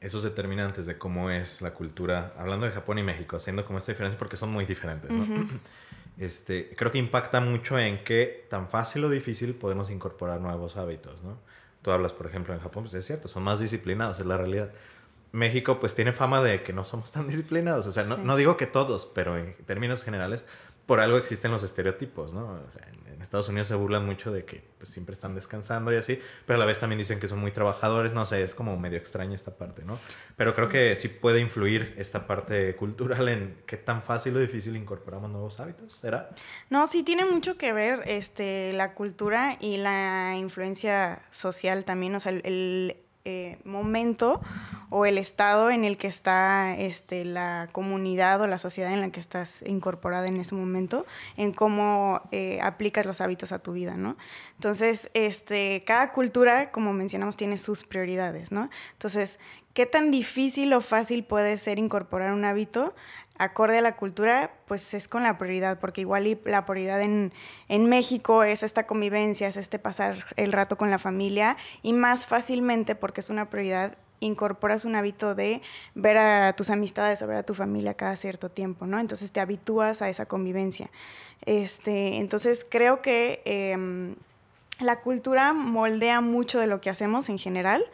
esos 0.00 0.24
determinantes 0.24 0.84
de 0.84 0.98
cómo 0.98 1.30
es 1.30 1.62
la 1.62 1.74
cultura, 1.74 2.32
hablando 2.36 2.66
de 2.66 2.72
Japón 2.72 2.98
y 2.98 3.04
México, 3.04 3.36
haciendo 3.36 3.64
como 3.64 3.78
esta 3.78 3.92
diferencia 3.92 4.18
porque 4.18 4.36
son 4.36 4.50
muy 4.50 4.64
diferentes, 4.64 5.08
¿no? 5.08 5.24
este, 6.18 6.74
creo 6.74 6.90
que 6.90 6.98
impacta 6.98 7.38
mucho 7.38 7.78
en 7.78 8.02
qué 8.02 8.48
tan 8.50 8.68
fácil 8.68 9.04
o 9.04 9.08
difícil 9.08 9.54
podemos 9.54 9.90
incorporar 9.90 10.40
nuevos 10.40 10.76
hábitos, 10.76 11.22
¿no? 11.22 11.38
Tú 11.82 11.92
hablas, 11.92 12.12
por 12.12 12.26
ejemplo, 12.26 12.52
en 12.52 12.58
Japón, 12.58 12.82
pues 12.82 12.94
es 12.94 13.06
cierto, 13.06 13.28
son 13.28 13.44
más 13.44 13.60
disciplinados, 13.60 14.18
es 14.18 14.26
la 14.26 14.36
realidad. 14.36 14.72
México 15.30 15.78
pues 15.78 15.94
tiene 15.94 16.12
fama 16.12 16.42
de 16.42 16.64
que 16.64 16.72
no 16.72 16.84
somos 16.84 17.12
tan 17.12 17.28
disciplinados, 17.28 17.86
o 17.86 17.92
sea, 17.92 18.02
no, 18.02 18.16
no, 18.16 18.34
digo 18.34 18.56
que 18.56 18.66
todos, 18.66 19.06
pero 19.06 19.38
en 19.38 19.54
términos 19.66 20.02
generales 20.02 20.46
por 20.84 20.98
algo 20.98 21.16
existen 21.16 21.52
los 21.52 21.62
estereotipos, 21.62 22.32
¿no? 22.32 22.60
O 22.66 22.70
sea, 22.72 22.88
en, 22.88 23.05
Estados 23.22 23.48
Unidos 23.48 23.68
se 23.68 23.74
burlan 23.74 24.04
mucho 24.04 24.32
de 24.32 24.44
que 24.44 24.62
pues, 24.78 24.90
siempre 24.90 25.12
están 25.12 25.34
descansando 25.34 25.92
y 25.92 25.96
así, 25.96 26.20
pero 26.44 26.56
a 26.56 26.60
la 26.60 26.66
vez 26.66 26.78
también 26.78 26.98
dicen 26.98 27.20
que 27.20 27.28
son 27.28 27.38
muy 27.38 27.50
trabajadores, 27.50 28.12
no 28.12 28.26
sé, 28.26 28.42
es 28.42 28.54
como 28.54 28.76
medio 28.76 28.98
extraña 28.98 29.34
esta 29.34 29.56
parte, 29.56 29.84
¿no? 29.84 29.98
Pero 30.36 30.54
creo 30.54 30.68
que 30.68 30.96
sí 30.96 31.08
puede 31.08 31.40
influir 31.40 31.94
esta 31.96 32.26
parte 32.26 32.76
cultural 32.76 33.28
en 33.28 33.56
qué 33.66 33.76
tan 33.76 34.02
fácil 34.02 34.36
o 34.36 34.40
difícil 34.40 34.76
incorporamos 34.76 35.30
nuevos 35.30 35.60
hábitos, 35.60 35.96
¿será? 35.96 36.30
No, 36.70 36.86
sí 36.86 37.02
tiene 37.02 37.24
mucho 37.24 37.56
que 37.56 37.72
ver 37.72 38.02
este, 38.06 38.72
la 38.72 38.94
cultura 38.94 39.56
y 39.60 39.76
la 39.76 40.34
influencia 40.36 41.22
social 41.30 41.84
también, 41.84 42.14
o 42.14 42.20
sea, 42.20 42.32
el 42.32 42.96
eh, 43.28 43.58
momento 43.64 44.40
o 44.88 45.04
el 45.04 45.18
estado 45.18 45.70
en 45.70 45.84
el 45.84 45.96
que 45.96 46.06
está 46.06 46.76
este, 46.76 47.24
la 47.24 47.68
comunidad 47.72 48.40
o 48.40 48.46
la 48.46 48.58
sociedad 48.58 48.92
en 48.92 49.00
la 49.00 49.10
que 49.10 49.18
estás 49.18 49.62
incorporada 49.66 50.28
en 50.28 50.36
ese 50.36 50.54
momento, 50.54 51.06
en 51.36 51.52
cómo 51.52 52.22
eh, 52.30 52.60
aplicas 52.62 53.04
los 53.04 53.20
hábitos 53.20 53.50
a 53.50 53.58
tu 53.58 53.72
vida, 53.72 53.96
¿no? 53.96 54.16
Entonces, 54.54 55.10
este, 55.12 55.82
cada 55.84 56.12
cultura, 56.12 56.70
como 56.70 56.92
mencionamos, 56.92 57.36
tiene 57.36 57.58
sus 57.58 57.82
prioridades, 57.82 58.52
¿no? 58.52 58.70
Entonces, 58.92 59.40
¿qué 59.74 59.86
tan 59.86 60.12
difícil 60.12 60.72
o 60.72 60.80
fácil 60.80 61.24
puede 61.24 61.58
ser 61.58 61.80
incorporar 61.80 62.32
un 62.32 62.44
hábito? 62.44 62.94
Acorde 63.38 63.78
a 63.78 63.82
la 63.82 63.96
cultura, 63.96 64.50
pues 64.66 64.94
es 64.94 65.08
con 65.08 65.22
la 65.22 65.38
prioridad, 65.38 65.78
porque 65.78 66.00
igual 66.00 66.38
la 66.44 66.66
prioridad 66.66 67.00
en, 67.00 67.32
en, 67.68 67.88
México 67.88 68.42
es 68.42 68.62
esta 68.62 68.86
convivencia, 68.86 69.48
es 69.48 69.56
este 69.56 69.78
pasar 69.78 70.24
el 70.36 70.52
rato 70.52 70.76
con 70.76 70.90
la 70.90 70.98
familia 70.98 71.56
y 71.82 71.92
más 71.92 72.26
fácilmente, 72.26 72.94
porque 72.94 73.20
es 73.20 73.30
una 73.30 73.50
prioridad, 73.50 73.96
incorporas 74.20 74.84
un 74.84 74.96
hábito 74.96 75.34
de 75.34 75.62
ver 75.94 76.18
a 76.18 76.52
tus 76.54 76.70
amistades 76.70 77.20
o 77.22 77.26
ver 77.26 77.38
a 77.38 77.42
tu 77.42 77.54
familia 77.54 77.94
cada 77.94 78.16
cierto 78.16 78.50
tiempo, 78.50 78.86
¿no? 78.86 78.98
Entonces 78.98 79.32
te 79.32 79.40
habitúas 79.40 80.02
a 80.02 80.08
esa 80.08 80.26
convivencia. 80.26 80.90
Este, 81.44 82.16
entonces 82.16 82.66
creo 82.68 83.02
que 83.02 83.42
em, 83.44 84.14
la 84.80 85.00
cultura 85.00 85.52
moldea 85.52 86.20
mucho 86.20 86.58
de 86.58 86.66
lo 86.66 86.80
que 86.80 86.90
hacemos 86.90 87.28
en 87.28 87.38
general. 87.38 87.84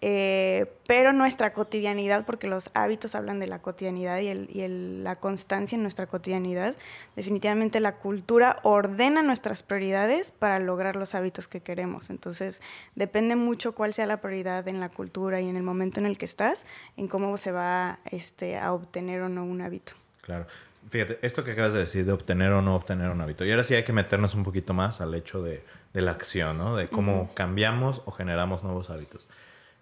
Eh, 0.00 0.66
pero 0.86 1.12
nuestra 1.12 1.52
cotidianidad, 1.52 2.24
porque 2.26 2.46
los 2.46 2.70
hábitos 2.74 3.14
hablan 3.14 3.40
de 3.40 3.46
la 3.46 3.60
cotidianidad 3.60 4.20
y, 4.20 4.28
el, 4.28 5.04
la 5.04 5.16
constancia 5.16 5.76
en 5.76 5.82
nuestra 5.82 6.06
cotidianidad, 6.06 6.74
definitivamente 7.16 7.80
la 7.80 7.96
cultura 7.96 8.58
ordena 8.62 9.22
nuestras 9.22 9.62
prioridades 9.62 10.30
para 10.30 10.58
lograr 10.58 10.96
los 10.96 11.14
hábitos 11.14 11.48
que 11.48 11.60
queremos. 11.60 12.10
Entonces, 12.10 12.60
depende 12.94 13.36
mucho 13.36 13.74
cuál 13.74 13.94
sea 13.94 14.06
la 14.06 14.20
prioridad 14.20 14.66
en 14.68 14.80
la 14.80 14.90
cultura 14.90 15.40
y 15.40 15.48
en 15.48 15.56
el 15.56 15.62
momento 15.62 16.00
en 16.00 16.06
el 16.06 16.18
que 16.18 16.26
estás, 16.26 16.66
en 16.96 17.08
cómo 17.08 17.36
se 17.38 17.52
va 17.52 17.98
este, 18.10 18.58
a 18.58 18.72
obtener 18.72 19.22
o 19.22 19.28
no 19.28 19.44
un 19.44 19.60
hábito. 19.60 19.92
Claro. 20.22 20.46
Fíjate, 20.88 21.18
esto 21.22 21.42
que 21.42 21.52
acabas 21.52 21.72
de 21.72 21.80
decir 21.80 22.04
de 22.04 22.12
obtener 22.12 22.52
o 22.52 22.62
no 22.62 22.76
obtener 22.76 23.10
un 23.10 23.20
hábito. 23.20 23.44
Y 23.44 23.50
ahora 23.50 23.64
sí 23.64 23.74
hay 23.74 23.82
que 23.82 23.92
meternos 23.92 24.34
un 24.34 24.44
poquito 24.44 24.72
más 24.72 25.00
al 25.00 25.14
hecho 25.14 25.42
de, 25.42 25.64
de 25.92 26.00
la 26.00 26.12
acción, 26.12 26.58
¿no? 26.58 26.76
De 26.76 26.86
cómo 26.86 27.30
cambiamos 27.34 28.02
o 28.04 28.12
generamos 28.12 28.62
nuevos 28.62 28.90
hábitos. 28.90 29.28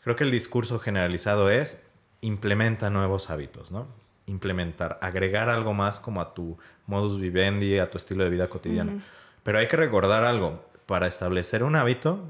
Creo 0.04 0.16
que 0.16 0.24
el 0.24 0.30
discurso 0.30 0.78
generalizado 0.78 1.50
es 1.50 1.82
implementa 2.20 2.90
nuevos 2.90 3.30
hábitos, 3.30 3.70
¿no? 3.70 3.88
Implementar, 4.26 4.98
agregar 5.02 5.48
algo 5.48 5.74
más 5.74 5.98
como 5.98 6.20
a 6.20 6.34
tu 6.34 6.58
modus 6.86 7.20
vivendi, 7.20 7.78
a 7.78 7.90
tu 7.90 7.98
estilo 7.98 8.24
de 8.24 8.30
vida 8.30 8.48
cotidiana. 8.48 9.02
Pero 9.42 9.58
hay 9.58 9.68
que 9.68 9.76
recordar 9.76 10.24
algo, 10.24 10.64
para 10.86 11.06
establecer 11.06 11.62
un 11.62 11.76
hábito 11.76 12.22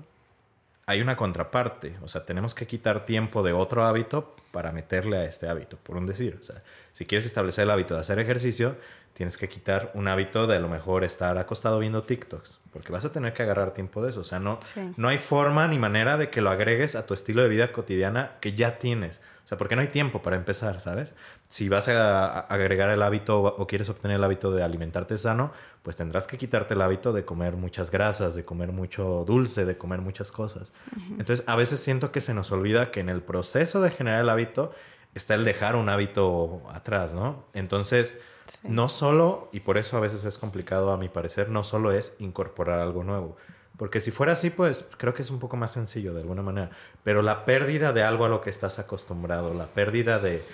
hay 0.87 1.01
una 1.01 1.17
contraparte, 1.17 1.97
o 2.03 2.09
sea, 2.09 2.27
tenemos 2.27 2.55
que 2.55 2.67
quitar 2.67 3.07
tiempo 3.07 3.43
de 3.43 3.53
otro 3.53 3.85
hábito 3.85 4.37
para 4.51 4.71
meterle 4.71 5.17
a 5.17 5.25
este 5.25 5.49
hábito, 5.49 5.79
por 5.79 5.97
un 5.97 6.07
decir, 6.07 6.39
o 6.41 6.45
sea, 6.45 6.63
si 6.93 7.07
quieres 7.07 7.25
establecer 7.27 7.65
el 7.65 7.71
hábito 7.71 7.95
de 7.95 8.01
hacer 8.01 8.19
ejercicio, 8.19 8.77
tienes 9.15 9.39
que 9.39 9.49
quitar 9.49 9.93
un 9.95 10.09
hábito 10.09 10.47
de 10.47 10.57
a 10.57 10.61
lo 10.61 10.69
mejor 10.69 11.05
estar 11.05 11.39
acostado 11.39 11.79
viendo 11.79 12.03
TikToks, 12.03 12.61
porque 12.73 12.93
vas 12.93 13.05
a 13.05 13.11
tener 13.11 13.33
que 13.33 13.45
agarrar 13.45 13.73
tiempo 13.73 14.03
de 14.03 14.11
eso. 14.11 14.21
O 14.21 14.25
sea, 14.25 14.41
no, 14.41 14.59
no 14.97 15.09
hay 15.09 15.19
forma 15.19 15.67
ni 15.69 15.79
manera 15.79 16.19
de 16.19 16.31
que 16.31 16.41
lo 16.41 16.51
agregues 16.51 16.97
a 16.97 17.07
tu 17.07 17.15
estilo 17.15 17.43
de 17.43 17.49
vida 17.49 17.73
cotidiana 17.73 18.33
que 18.41 18.55
ya 18.55 18.79
tienes. 18.79 19.21
O 19.45 19.47
sea, 19.47 19.57
porque 19.57 19.77
no 19.77 19.83
hay 19.83 19.89
tiempo 19.89 20.21
para 20.21 20.37
empezar, 20.37 20.81
¿sabes? 20.81 21.15
Si 21.49 21.69
vas 21.69 21.89
a 21.89 22.41
agregar 22.41 22.91
el 22.91 23.03
hábito 23.03 23.41
o 23.43 23.67
quieres 23.67 23.89
obtener 23.89 24.17
el 24.17 24.25
hábito 24.25 24.51
de 24.51 24.65
alimentarte 24.65 25.17
sano, 25.17 25.53
pues 25.83 25.97
tendrás 25.97 26.27
que 26.27 26.37
quitarte 26.37 26.75
el 26.75 26.83
hábito 26.83 27.13
de 27.13 27.25
comer 27.25 27.55
muchas 27.55 27.91
grasas, 27.91 28.35
de 28.35 28.45
comer 28.45 28.73
mucho 28.73 29.25
dulce, 29.27 29.65
de 29.65 29.77
comer 29.77 30.01
muchas 30.01 30.33
cosas. 30.33 30.73
Entonces, 31.11 31.45
a 31.47 31.55
veces 31.57 31.79
siento 31.79 32.11
que 32.11 32.21
se 32.21 32.35
nos 32.35 32.51
olvida 32.51 32.91
que 32.91 33.01
en 33.01 33.11
el 33.11 33.23
proceso 33.23 33.81
de 33.81 33.91
generar 33.91 34.23
el 34.23 34.31
hábito 34.31 34.73
está 35.15 35.35
el 35.35 35.45
dejar 35.45 35.77
un 35.77 35.89
hábito 35.91 36.63
atrás, 36.73 37.15
¿no? 37.15 37.45
Entonces, 37.53 38.19
no 38.63 38.89
solo, 38.89 39.49
y 39.53 39.61
por 39.61 39.79
eso 39.79 39.97
a 39.97 40.01
veces 40.01 40.25
es 40.25 40.39
complicado 40.39 40.93
a 40.93 40.97
mi 40.97 41.09
parecer, 41.09 41.49
no 41.49 41.65
solo 41.65 41.93
es 41.93 42.17
incorporar 42.19 42.81
algo 42.81 43.05
nuevo. 43.05 43.37
Porque 43.77 44.01
si 44.01 44.11
fuera 44.11 44.35
así, 44.35 44.51
pues 44.51 44.87
creo 44.99 45.15
que 45.15 45.23
es 45.23 45.31
un 45.31 45.41
poco 45.41 45.57
más 45.57 45.73
sencillo 45.73 46.15
de 46.15 46.21
alguna 46.21 46.43
manera. 46.43 46.71
Pero 47.03 47.23
la 47.23 47.45
pérdida 47.45 47.93
de 47.93 48.05
algo 48.05 48.25
a 48.25 48.29
lo 48.29 48.41
que 48.41 48.51
estás 48.51 48.79
acostumbrado, 48.79 49.53
la 49.53 49.67
pérdida 49.67 50.19
de 50.19 50.45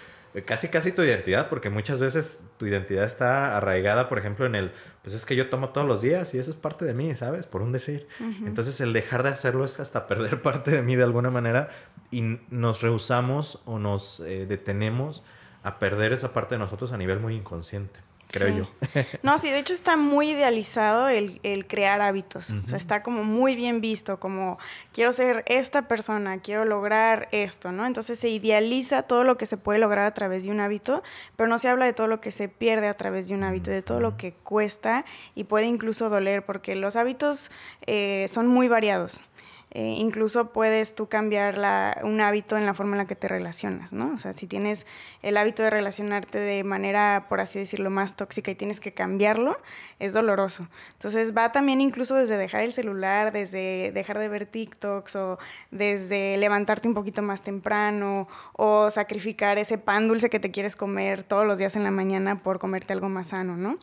casi 0.44 0.68
casi 0.68 0.92
tu 0.92 1.02
identidad, 1.02 1.48
porque 1.48 1.70
muchas 1.70 1.98
veces 1.98 2.42
tu 2.56 2.66
identidad 2.66 3.04
está 3.04 3.56
arraigada, 3.56 4.08
por 4.08 4.18
ejemplo, 4.18 4.46
en 4.46 4.54
el, 4.54 4.72
pues 5.02 5.14
es 5.14 5.26
que 5.26 5.34
yo 5.34 5.48
tomo 5.48 5.70
todos 5.70 5.86
los 5.86 6.02
días 6.02 6.32
y 6.34 6.38
eso 6.38 6.52
es 6.52 6.56
parte 6.56 6.84
de 6.84 6.94
mí, 6.94 7.14
¿sabes? 7.14 7.46
Por 7.46 7.62
un 7.62 7.72
decir. 7.72 8.06
Entonces 8.46 8.80
el 8.80 8.92
dejar 8.92 9.22
de 9.24 9.30
hacerlo 9.30 9.64
es 9.64 9.80
hasta 9.80 10.06
perder 10.06 10.40
parte 10.42 10.70
de 10.70 10.82
mí 10.82 10.94
de 10.94 11.02
alguna 11.02 11.30
manera 11.30 11.68
y 12.10 12.38
nos 12.50 12.80
rehusamos 12.80 13.60
o 13.64 13.78
nos 13.78 14.20
eh, 14.20 14.46
detenemos 14.46 15.24
a 15.62 15.78
perder 15.78 16.12
esa 16.12 16.32
parte 16.32 16.54
de 16.54 16.58
nosotros 16.58 16.92
a 16.92 16.96
nivel 16.96 17.20
muy 17.20 17.34
inconsciente 17.34 18.00
creo 18.30 18.56
yo. 18.56 18.70
no, 19.22 19.38
sí, 19.38 19.50
de 19.50 19.58
hecho 19.58 19.72
está 19.72 19.96
muy 19.96 20.30
idealizado 20.30 21.08
el, 21.08 21.40
crear 21.66 22.00
hábitos. 22.00 22.50
O 22.50 22.68
sea, 22.68 22.78
está 22.78 23.02
como 23.02 23.24
muy 23.24 23.56
bien 23.56 23.80
visto, 23.80 24.20
como 24.20 24.58
quiero 24.92 25.12
ser 25.12 25.42
esta 25.46 25.88
persona, 25.88 26.38
quiero 26.38 26.64
lograr 26.64 27.28
esto, 27.32 27.72
¿no? 27.72 27.86
Entonces 27.86 28.18
se 28.18 28.28
idealiza 28.28 29.02
todo 29.02 29.24
lo 29.24 29.36
que 29.36 29.46
se 29.46 29.56
puede 29.56 29.78
lograr 29.78 30.06
a 30.06 30.14
través 30.14 30.44
de 30.44 30.50
un 30.50 30.60
hábito, 30.60 31.02
pero 31.36 31.48
no 31.48 31.58
se 31.58 31.68
habla 31.68 31.86
de 31.86 31.92
todo 31.92 32.06
lo 32.06 32.20
que 32.20 32.30
se 32.30 32.48
pierde 32.48 32.88
a 32.88 32.94
través 32.94 33.28
de 33.28 33.34
un 33.34 33.42
hábito, 33.42 33.70
de 33.70 33.82
todo 33.82 34.00
lo 34.00 34.16
que 34.16 34.32
cuesta 34.32 35.04
y 35.34 35.44
puede 35.44 35.66
incluso 35.66 36.08
doler, 36.08 36.44
porque 36.44 36.74
los 36.76 36.96
hábitos 36.96 37.50
eh, 37.86 38.26
son 38.32 38.46
muy 38.46 38.68
variados. 38.68 39.22
Eh, 39.72 39.94
incluso 39.98 40.52
puedes 40.52 40.96
tú 40.96 41.08
cambiar 41.08 41.54
un 42.02 42.20
hábito 42.20 42.56
en 42.56 42.66
la 42.66 42.74
forma 42.74 42.92
en 42.92 42.98
la 42.98 43.06
que 43.06 43.14
te 43.14 43.28
relacionas, 43.28 43.92
¿no? 43.92 44.12
O 44.12 44.18
sea, 44.18 44.32
si 44.32 44.48
tienes 44.48 44.84
el 45.22 45.36
hábito 45.36 45.62
de 45.62 45.70
relacionarte 45.70 46.38
de 46.38 46.64
manera, 46.64 47.26
por 47.28 47.40
así 47.40 47.60
decirlo, 47.60 47.88
más 47.88 48.16
tóxica 48.16 48.50
y 48.50 48.56
tienes 48.56 48.80
que 48.80 48.92
cambiarlo, 48.92 49.56
es 50.00 50.12
doloroso. 50.12 50.66
Entonces 50.94 51.36
va 51.36 51.52
también 51.52 51.80
incluso 51.80 52.16
desde 52.16 52.36
dejar 52.36 52.62
el 52.62 52.72
celular, 52.72 53.30
desde 53.30 53.92
dejar 53.94 54.18
de 54.18 54.28
ver 54.28 54.46
TikToks 54.46 55.14
o 55.16 55.38
desde 55.70 56.36
levantarte 56.36 56.88
un 56.88 56.94
poquito 56.94 57.22
más 57.22 57.42
temprano 57.42 58.26
o 58.54 58.90
sacrificar 58.90 59.58
ese 59.58 59.78
pan 59.78 60.08
dulce 60.08 60.30
que 60.30 60.40
te 60.40 60.50
quieres 60.50 60.74
comer 60.74 61.22
todos 61.22 61.46
los 61.46 61.58
días 61.58 61.76
en 61.76 61.84
la 61.84 61.92
mañana 61.92 62.42
por 62.42 62.58
comerte 62.58 62.92
algo 62.92 63.08
más 63.08 63.28
sano, 63.28 63.56
¿no? 63.56 63.78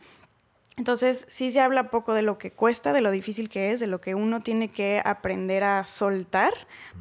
Entonces, 0.78 1.26
sí 1.28 1.50
se 1.50 1.60
habla 1.60 1.90
poco 1.90 2.14
de 2.14 2.22
lo 2.22 2.38
que 2.38 2.52
cuesta, 2.52 2.92
de 2.92 3.00
lo 3.00 3.10
difícil 3.10 3.48
que 3.48 3.72
es, 3.72 3.80
de 3.80 3.88
lo 3.88 4.00
que 4.00 4.14
uno 4.14 4.42
tiene 4.42 4.68
que 4.68 5.02
aprender 5.04 5.64
a 5.64 5.82
soltar 5.82 6.52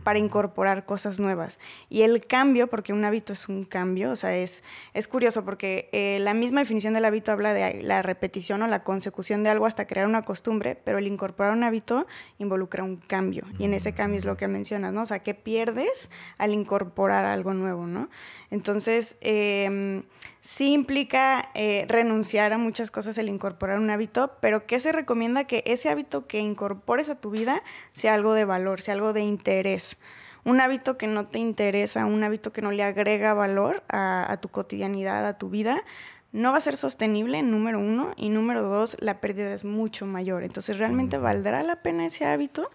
para 0.04 0.18
incorporar 0.18 0.86
cosas 0.86 1.20
nuevas. 1.20 1.60
Y 1.88 2.02
el 2.02 2.26
cambio, 2.26 2.68
porque 2.68 2.92
un 2.92 3.06
hábito 3.06 3.34
es 3.34 3.48
un 3.48 3.66
cambio, 3.66 4.10
o 4.10 4.16
sea, 4.16 4.36
es, 4.36 4.64
es 4.96 5.08
curioso 5.08 5.46
porque 5.46 5.90
eh, 5.92 6.18
la 6.22 6.34
misma 6.34 6.62
definición 6.62 6.96
del 6.96 7.06
hábito 7.06 7.32
habla 7.32 7.54
de 7.54 7.84
la 7.84 8.02
repetición 8.02 8.64
o 8.64 8.68
la 8.68 8.84
consecución 8.84 9.44
de 9.44 9.50
algo 9.52 9.68
hasta 9.68 9.86
crear 9.86 10.08
una 10.08 10.24
costumbre, 10.24 10.76
pero 10.84 10.98
el 10.98 11.06
incorporar 11.06 11.54
un 11.54 11.64
hábito 11.64 12.08
involucra 12.40 12.84
un 12.84 12.98
cambio. 12.98 13.44
Y 13.60 13.66
en 13.66 13.76
ese 13.76 13.94
cambio 13.94 14.18
es 14.18 14.26
lo 14.26 14.38
que 14.38 14.48
mencionas, 14.48 14.92
¿no? 14.92 15.04
O 15.04 15.06
sea, 15.06 15.20
¿qué 15.20 15.36
pierdes 15.36 16.10
al 16.40 16.52
incorporar 16.52 17.26
algo 17.26 17.54
nuevo, 17.54 17.86
¿no? 17.86 18.10
Entonces, 18.50 19.18
eh, 19.22 20.02
sí 20.48 20.72
implica 20.72 21.50
eh, 21.56 21.84
renunciar 21.90 22.54
a 22.54 22.58
muchas 22.58 22.90
cosas 22.90 23.18
el 23.18 23.28
incorporar 23.28 23.80
un 23.80 23.90
hábito, 23.90 24.38
pero 24.40 24.66
¿qué 24.66 24.80
se 24.80 24.94
recomienda? 24.94 25.44
Que 25.44 25.62
ese 25.68 25.90
hábito 25.90 26.26
que 26.26 26.40
incorpores 26.40 27.10
a 27.10 27.16
tu 27.16 27.32
vida 27.32 27.64
sea 27.92 28.14
algo 28.14 28.32
de 28.34 28.46
valor, 28.46 28.80
sea 28.80 28.94
algo 28.94 29.12
de 29.12 29.20
interés. 29.20 29.98
Un 30.46 30.62
hábito 30.62 30.98
que 30.98 31.06
no 31.06 31.28
te 31.28 31.40
interesa, 31.40 32.06
un 32.06 32.24
hábito 32.24 32.54
que 32.54 32.62
no 32.62 32.72
le 32.72 32.84
agrega 32.84 33.34
valor 33.34 33.84
a, 33.90 34.38
tu 34.40 34.48
cotidianidad, 34.48 35.28
a 35.28 35.38
tu 35.38 35.50
vida, 35.50 35.84
no 36.32 36.54
va 36.54 36.60
a 36.60 36.62
ser 36.62 36.78
sostenible, 36.78 37.44
número 37.44 37.80
uno, 37.80 38.14
y 38.16 38.30
número 38.30 38.62
dos, 38.62 38.96
la 39.02 39.20
pérdida 39.20 39.54
es 39.54 39.66
mucho 39.66 40.06
mayor. 40.06 40.44
Entonces, 40.44 40.78
¿realmente 40.78 41.18
valdrá 41.18 41.62
la 41.62 41.82
pena 41.82 42.06
ese 42.06 42.24
hábito? 42.24 42.72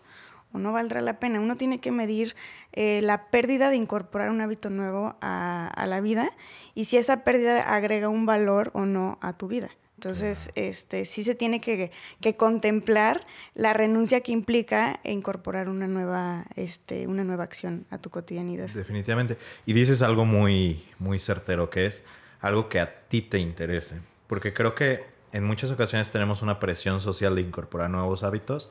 O 0.52 0.58
no 0.58 0.72
valdrá 0.72 1.00
la 1.00 1.18
pena. 1.18 1.40
Uno 1.40 1.56
tiene 1.56 1.80
que 1.80 1.90
medir 1.90 2.34
eh, 2.72 3.00
la 3.02 3.30
pérdida 3.30 3.70
de 3.70 3.76
incorporar 3.76 4.30
un 4.30 4.40
hábito 4.40 4.70
nuevo 4.70 5.16
a, 5.20 5.84
la 5.86 6.00
vida 6.00 6.32
y 6.74 6.84
si 6.84 6.96
esa 6.96 7.24
pérdida 7.24 7.74
agrega 7.74 8.08
un 8.08 8.26
valor 8.26 8.70
o 8.74 8.86
no 8.86 9.18
a 9.20 9.36
tu 9.36 9.48
vida. 9.48 9.70
Entonces, 9.96 10.50
este, 10.56 11.04
sí 11.06 11.22
se 11.22 11.36
tiene 11.36 11.60
que, 11.60 11.92
contemplar 12.36 13.24
la 13.54 13.72
renuncia 13.72 14.20
que 14.20 14.32
implica 14.32 14.98
incorporar 15.04 15.68
una 15.68 15.86
nueva, 15.86 16.46
este, 16.56 17.06
una 17.06 17.22
nueva 17.22 17.44
acción 17.44 17.86
a 17.90 17.98
tu 17.98 18.10
cotidianidad. 18.10 18.68
Definitivamente. 18.70 19.36
Y 19.64 19.74
dices 19.74 20.02
algo 20.02 20.24
muy, 20.24 20.82
muy 20.98 21.20
certero, 21.20 21.70
que 21.70 21.86
es 21.86 22.04
algo 22.40 22.68
que 22.68 22.80
a 22.80 23.06
ti 23.06 23.22
te 23.22 23.38
interese. 23.38 24.00
Porque 24.26 24.52
creo 24.52 24.74
que 24.74 25.11
en 25.32 25.44
muchas 25.44 25.70
ocasiones 25.70 26.10
tenemos 26.10 26.42
una 26.42 26.58
presión 26.60 27.00
social 27.00 27.34
de 27.34 27.40
incorporar 27.40 27.90
nuevos 27.90 28.22
hábitos 28.22 28.70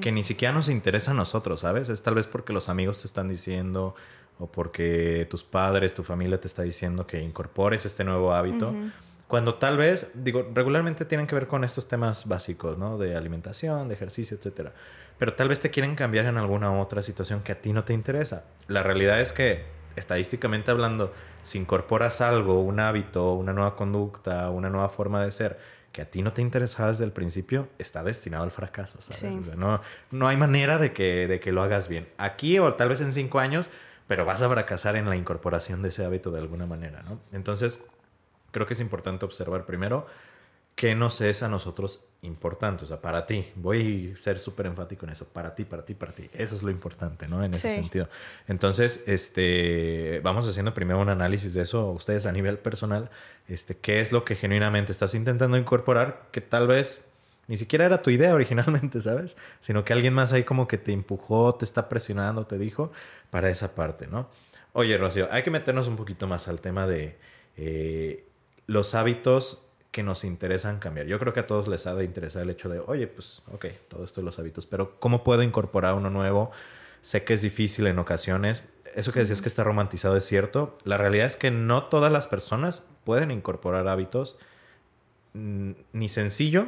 que 0.00 0.10
ni 0.10 0.24
siquiera 0.24 0.54
nos 0.54 0.70
interesa 0.70 1.10
a 1.10 1.14
nosotros, 1.14 1.60
¿sabes? 1.60 1.90
Es 1.90 2.02
tal 2.02 2.14
vez 2.14 2.26
porque 2.26 2.54
los 2.54 2.70
amigos 2.70 3.00
te 3.00 3.06
están 3.06 3.28
diciendo 3.28 3.94
o 4.38 4.46
porque 4.46 5.26
tus 5.28 5.44
padres, 5.44 5.92
tu 5.92 6.02
familia 6.02 6.40
te 6.40 6.46
está 6.46 6.62
diciendo 6.62 7.06
que 7.06 7.20
incorpores 7.20 7.84
este 7.84 8.04
nuevo 8.04 8.32
hábito. 8.32 8.74
Cuando 9.28 9.56
tal 9.56 9.76
vez, 9.76 10.10
digo, 10.14 10.48
regularmente 10.54 11.04
tienen 11.04 11.26
que 11.26 11.34
ver 11.34 11.46
con 11.46 11.64
estos 11.64 11.88
temas 11.88 12.26
básicos, 12.26 12.78
¿no? 12.78 12.96
De 12.96 13.16
alimentación, 13.16 13.88
de 13.88 13.94
ejercicio, 13.94 14.36
etcétera. 14.36 14.72
Pero 15.18 15.34
tal 15.34 15.48
vez 15.48 15.60
te 15.60 15.70
quieren 15.70 15.96
cambiar 15.96 16.26
en 16.26 16.38
alguna 16.38 16.72
otra 16.80 17.02
situación 17.02 17.42
que 17.42 17.52
a 17.52 17.60
ti 17.60 17.72
no 17.72 17.84
te 17.84 17.92
interesa. 17.92 18.44
La 18.68 18.82
realidad 18.82 19.20
es 19.20 19.32
que, 19.32 19.64
estadísticamente 19.96 20.70
hablando, 20.70 21.12
si 21.42 21.58
incorporas 21.58 22.20
algo, 22.20 22.62
un 22.62 22.78
hábito, 22.78 23.32
una 23.32 23.52
nueva 23.52 23.74
conducta, 23.74 24.48
una 24.50 24.70
nueva 24.70 24.88
forma 24.90 25.24
de 25.24 25.32
ser, 25.32 25.58
que 25.96 26.02
a 26.02 26.10
ti 26.10 26.20
no 26.20 26.34
te 26.34 26.42
interesaba 26.42 26.90
desde 26.90 27.06
el 27.06 27.12
principio, 27.12 27.70
está 27.78 28.04
destinado 28.04 28.44
al 28.44 28.50
fracaso, 28.50 29.00
¿sabes? 29.00 29.56
no, 29.56 29.80
no 30.10 30.28
hay 30.28 30.36
manera 30.36 30.76
de 30.76 30.92
que, 30.92 31.26
de 31.26 31.40
que 31.40 31.52
lo 31.52 31.62
hagas 31.62 31.88
bien. 31.88 32.06
Aquí 32.18 32.58
o 32.58 32.74
tal 32.74 32.90
vez 32.90 33.00
en 33.00 33.12
cinco 33.12 33.38
años, 33.38 33.70
pero 34.06 34.26
vas 34.26 34.42
a 34.42 34.48
fracasar 34.50 34.96
en 34.96 35.08
la 35.08 35.16
incorporación 35.16 35.80
de 35.80 35.88
ese 35.88 36.04
hábito 36.04 36.30
de 36.30 36.40
alguna 36.40 36.66
manera, 36.66 37.02
¿no? 37.02 37.18
Entonces, 37.32 37.80
creo 38.50 38.66
que 38.66 38.74
es 38.74 38.80
importante 38.80 39.24
observar 39.24 39.64
primero 39.64 40.06
qué 40.76 40.94
nos 40.94 41.22
es 41.22 41.42
a 41.42 41.48
nosotros 41.48 42.04
importante, 42.22 42.84
o 42.84 42.86
sea, 42.86 43.00
para 43.00 43.26
ti. 43.26 43.46
Voy 43.54 44.12
a 44.14 44.16
ser 44.16 44.38
súper 44.38 44.66
enfático 44.66 45.06
en 45.06 45.12
eso, 45.12 45.24
para 45.24 45.54
ti, 45.54 45.64
para 45.64 45.84
ti, 45.84 45.94
para 45.94 46.12
ti. 46.12 46.28
Eso 46.34 46.54
es 46.54 46.62
lo 46.62 46.70
importante, 46.70 47.26
¿no? 47.26 47.42
En 47.42 47.54
ese 47.54 47.70
sentido. 47.70 48.08
Entonces, 48.46 49.02
este, 49.06 50.20
vamos 50.22 50.46
haciendo 50.46 50.74
primero 50.74 51.00
un 51.00 51.08
análisis 51.08 51.54
de 51.54 51.62
eso, 51.62 51.90
ustedes 51.90 52.26
a 52.26 52.32
nivel 52.32 52.58
personal, 52.58 53.10
este, 53.48 53.76
qué 53.76 54.00
es 54.00 54.12
lo 54.12 54.24
que 54.24 54.36
genuinamente 54.36 54.92
estás 54.92 55.14
intentando 55.14 55.56
incorporar, 55.56 56.28
que 56.30 56.42
tal 56.42 56.66
vez 56.66 57.00
ni 57.48 57.56
siquiera 57.56 57.86
era 57.86 58.02
tu 58.02 58.10
idea 58.10 58.34
originalmente, 58.34 59.00
¿sabes? 59.00 59.36
Sino 59.60 59.82
que 59.84 59.94
alguien 59.94 60.12
más 60.12 60.34
ahí 60.34 60.44
como 60.44 60.68
que 60.68 60.76
te 60.76 60.92
empujó, 60.92 61.54
te 61.54 61.64
está 61.64 61.88
presionando, 61.88 62.46
te 62.46 62.58
dijo, 62.58 62.92
para 63.30 63.48
esa 63.48 63.74
parte, 63.74 64.08
¿no? 64.08 64.28
Oye, 64.74 64.98
Rocío, 64.98 65.26
hay 65.30 65.42
que 65.42 65.50
meternos 65.50 65.88
un 65.88 65.96
poquito 65.96 66.26
más 66.26 66.48
al 66.48 66.60
tema 66.60 66.86
de 66.86 67.16
eh, 67.56 68.26
los 68.66 68.94
hábitos 68.94 69.65
que 69.96 70.02
nos 70.02 70.24
interesan 70.24 70.78
cambiar. 70.78 71.06
Yo 71.06 71.18
creo 71.18 71.32
que 71.32 71.40
a 71.40 71.46
todos 71.46 71.68
les 71.68 71.86
ha 71.86 71.94
de 71.94 72.04
interesar 72.04 72.42
el 72.42 72.50
hecho 72.50 72.68
de, 72.68 72.80
oye, 72.80 73.06
pues, 73.06 73.42
ok, 73.50 73.64
todo 73.88 74.04
esto 74.04 74.20
de 74.20 74.26
los 74.26 74.38
hábitos, 74.38 74.66
pero 74.66 75.00
¿cómo 75.00 75.24
puedo 75.24 75.42
incorporar 75.42 75.94
uno 75.94 76.10
nuevo? 76.10 76.50
Sé 77.00 77.24
que 77.24 77.32
es 77.32 77.40
difícil 77.40 77.86
en 77.86 77.98
ocasiones. 77.98 78.62
Eso 78.94 79.10
que 79.10 79.20
decías 79.20 79.40
que 79.40 79.48
está 79.48 79.64
romantizado 79.64 80.14
es 80.18 80.26
cierto. 80.26 80.76
La 80.84 80.98
realidad 80.98 81.26
es 81.26 81.38
que 81.38 81.50
no 81.50 81.84
todas 81.84 82.12
las 82.12 82.26
personas 82.28 82.82
pueden 83.04 83.30
incorporar 83.30 83.88
hábitos 83.88 84.36
mm, 85.32 85.70
ni 85.94 86.10
sencillo 86.10 86.66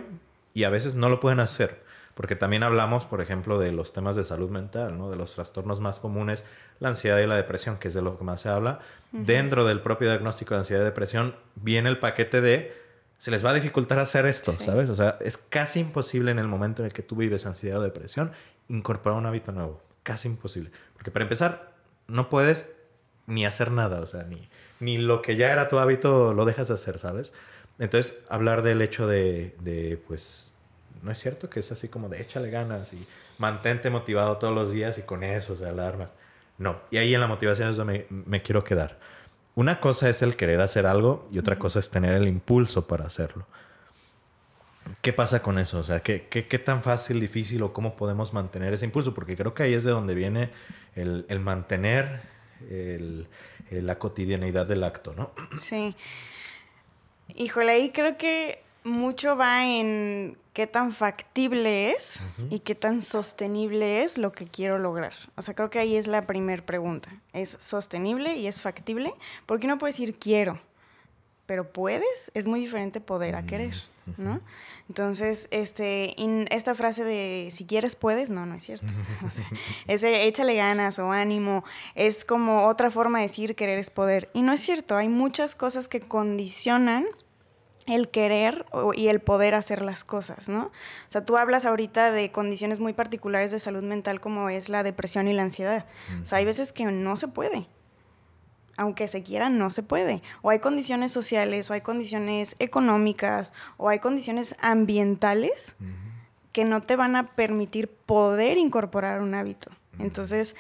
y 0.55 0.65
a 0.65 0.71
veces 0.71 0.95
no 0.95 1.11
lo 1.11 1.21
pueden 1.21 1.41
hacer. 1.41 1.87
porque 2.15 2.35
también 2.35 2.63
hablamos, 2.63 3.05
por 3.05 3.21
ejemplo, 3.21 3.61
de 3.61 3.73
los 3.73 3.93
temas 3.93 4.17
de 4.17 4.25
salud 4.25 4.49
mental, 4.51 4.99
¿no? 4.99 5.09
De 5.09 5.17
los 5.17 5.35
trastornos 5.35 5.81
más 5.81 6.01
comunes, 6.01 6.45
la 6.81 6.89
ansiedad 6.89 7.19
y 7.19 7.27
la 7.27 7.37
depresión, 7.37 7.77
que 7.77 7.89
es 7.89 7.95
de 7.95 8.03
lo 8.03 8.19
que 8.19 8.25
más 8.25 8.41
se 8.41 8.49
habla. 8.49 8.81
Dentro 9.13 9.65
del 9.65 9.83
propio 9.83 10.09
diagnóstico 10.09 10.55
de 10.55 10.61
ansiedad 10.61 10.81
y 10.83 10.85
depresión 10.87 11.37
viene 11.57 11.91
el 11.91 11.99
paquete 11.99 12.41
de 12.41 12.88
se 13.19 13.33
les 13.33 13.45
va 13.45 13.51
a 13.51 13.55
dificultar 13.55 13.99
hacer 13.99 14.27
esto, 14.27 14.57
¿sabes? 14.61 14.89
O 14.89 14.95
sea, 14.95 15.19
es 15.21 15.37
casi 15.37 15.81
imposible 15.81 16.31
en 16.31 16.39
el 16.39 16.47
momento 16.47 16.83
en 16.83 16.87
el 16.87 16.93
que 16.93 17.03
tú 17.03 17.17
vives 17.17 17.47
ansiedad 17.47 17.81
o 17.81 17.83
depresión 17.83 18.31
incorporar 18.69 19.19
un 19.19 19.27
hábito 19.27 19.51
nuevo. 19.51 19.83
Casi 20.05 20.29
imposible. 20.29 20.71
Porque 20.95 21.11
para 21.11 21.25
empezar, 21.25 21.73
no 22.07 22.31
puedes 22.31 22.75
ni 23.27 23.45
hacer 23.45 23.73
nada, 23.73 24.01
o 24.01 24.07
sea, 24.07 24.23
ni, 24.23 24.49
ni 24.79 24.99
lo 24.99 25.21
que 25.21 25.37
ya 25.37 25.53
era 25.53 25.69
tu 25.69 25.79
hábito 25.79 26.33
lo 26.33 26.45
dejas 26.45 26.69
de 26.69 26.75
hacer, 26.75 26.99
¿sabes? 26.99 27.33
Entonces, 27.81 28.17
hablar 28.29 28.63
del 28.63 28.81
hecho 28.83 29.07
de, 29.07 29.55
de, 29.61 30.01
pues, 30.07 30.53
no 31.03 31.11
es 31.11 31.19
cierto 31.19 31.51
que 31.51 31.61
es 31.61 31.71
así 31.73 31.89
como 31.89 32.09
de 32.09 32.23
échale 32.23 32.51
ganas 32.51 32.93
y 32.93 33.07
mantente 33.37 33.91
motivado 33.91 34.39
todos 34.39 34.55
los 34.55 34.73
días 34.73 34.97
y 34.97 35.03
con 35.03 35.25
eso 35.25 35.57
se 35.57 35.67
alarmas. 35.67 36.15
No, 36.57 36.81
y 36.91 36.99
ahí 36.99 37.15
en 37.15 37.21
la 37.21 37.27
motivación 37.27 37.69
es 37.69 37.77
donde 37.77 38.07
me, 38.11 38.23
me 38.27 38.43
quiero 38.43 38.65
quedar. 38.65 38.99
Una 39.59 39.81
cosa 39.81 40.09
es 40.09 40.23
el 40.23 40.37
querer 40.37 40.61
hacer 40.61 40.87
algo 40.87 41.27
y 41.33 41.41
otra 41.41 41.59
cosa 41.59 41.81
es 41.81 41.91
tener 41.91 42.15
el 42.15 42.29
impulso 42.29 42.87
para 42.87 43.07
hacerlo. 43.07 43.45
¿Qué 45.03 45.13
pasa 45.13 45.43
con 45.43 45.59
eso? 45.59 45.81
O 45.81 45.83
sea, 45.83 45.99
¿qué, 45.99 46.29
qué, 46.29 46.59
tan 46.61 46.81
fácil, 46.85 47.19
difícil 47.19 47.61
o 47.65 47.73
cómo 47.73 47.97
podemos 47.97 48.33
mantener 48.33 48.73
ese 48.73 48.85
impulso? 48.85 49.15
Porque 49.15 49.37
creo 49.37 49.55
que 49.55 49.65
ahí 49.65 49.75
es 49.75 49.83
de 49.83 49.91
donde 49.91 50.15
viene 50.15 50.51
el, 50.95 51.27
el 51.29 51.41
mantener 51.41 52.21
el, 52.71 53.27
la 53.73 53.99
cotidianidad 53.99 54.65
del 54.65 54.85
acto, 54.85 55.13
¿no? 55.17 55.33
Sí. 55.59 55.97
Híjole, 57.35 57.73
ahí 57.73 57.91
creo 57.91 58.17
que 58.17 58.63
mucho 58.89 59.37
va 59.37 59.65
en 59.65 60.37
qué 60.53 60.67
tan 60.67 60.93
factible 60.93 61.93
es 61.93 62.21
y 62.51 62.61
qué 62.61 62.75
tan 62.75 63.03
sostenible 63.03 64.03
es 64.03 64.19
lo 64.19 64.33
que 64.33 64.47
quiero 64.47 64.79
lograr. 64.79 65.13
O 65.37 65.43
sea, 65.43 65.55
creo 65.55 65.71
que 65.71 65.79
ahí 65.79 65.97
es 65.97 66.09
la 66.09 66.27
primera 66.27 66.65
pregunta. 66.65 67.11
¿Es 67.33 67.51
sostenible 67.61 68.37
y 68.37 68.49
es 68.49 68.61
factible? 68.61 69.15
Porque 69.47 69.67
uno 69.67 69.79
puede 69.79 69.93
decir 69.93 70.19
quiero, 70.19 70.61
pero 71.47 71.73
puedes, 71.73 72.33
es 72.35 72.47
muy 72.47 72.61
diferente 72.61 73.01
poder 73.01 73.37
a 73.37 73.47
querer, 73.47 73.75
¿no? 74.17 74.41
Entonces, 74.89 75.49
este, 75.51 76.17
esta 76.53 76.75
frase 76.75 77.05
de 77.05 77.51
si 77.53 77.65
quieres 77.67 77.95
puedes, 77.95 78.31
no, 78.31 78.45
no 78.45 78.55
es 78.55 78.65
cierto. 78.65 78.87
ese 79.87 80.27
échale 80.27 80.57
ganas 80.57 80.99
o 80.99 81.13
ánimo 81.13 81.63
es 81.95 82.25
como 82.25 82.67
otra 82.67 82.91
forma 82.91 83.19
de 83.19 83.27
decir 83.27 83.55
querer 83.55 83.79
es 83.79 83.91
poder. 83.91 84.31
Y 84.35 84.43
no 84.43 84.53
es 84.53 84.61
cierto, 84.61 84.97
hay 84.97 85.09
muchas 85.09 85.55
cosas 85.55 85.89
que 85.89 86.01
condicionan 86.01 87.07
el 87.89 88.09
querer 88.09 88.67
y 88.95 89.09
el 89.09 89.21
poder 89.21 89.55
hacer 89.55 89.83
las 89.83 90.05
cosas, 90.05 90.49
¿no? 90.49 90.65
O 90.65 91.11
sea, 91.11 91.25
tú 91.25 91.37
hablas 91.37 91.65
ahorita 91.65 92.11
de 92.13 92.31
condiciones 92.31 92.81
muy 92.81 92.93
particulares 92.93 93.51
de 93.51 93.61
salud 93.61 93.83
mental 93.83 94.21
como 94.21 94.49
es 94.49 94.69
la 94.69 94.83
depresión 94.83 95.29
y 95.29 95.33
la 95.33 95.43
ansiedad. 95.43 95.87
O 96.23 96.27
sea, 96.27 96.39
hay 96.39 96.45
veces 96.45 96.73
que 96.73 96.85
no 96.85 97.17
se 97.17 97.29
puede. 97.29 97.67
Aunque 98.77 99.09
se 99.09 99.23
quiera, 99.25 99.51
no 99.51 99.71
se 99.71 99.83
puede. 99.83 100.23
O 100.43 100.51
hay 100.51 100.61
condiciones 100.61 101.11
sociales, 101.11 101.69
o 101.71 101.75
hay 101.75 101.81
condiciones 101.81 102.55
económicas, 102.61 103.53
o 103.77 103.89
hay 103.89 103.99
condiciones 103.99 104.55
ambientales 104.61 105.75
que 106.53 106.65
no 106.65 106.81
te 106.83 106.97
van 106.97 107.17
a 107.17 107.35
permitir 107.35 107.89
poder 107.89 108.57
incorporar 108.57 109.21
un 109.21 109.35
hábito. 109.35 109.71
Entonces, 109.99 110.55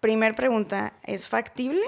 primer 0.00 0.34
pregunta, 0.34 0.92
¿es 1.04 1.28
factible? 1.28 1.86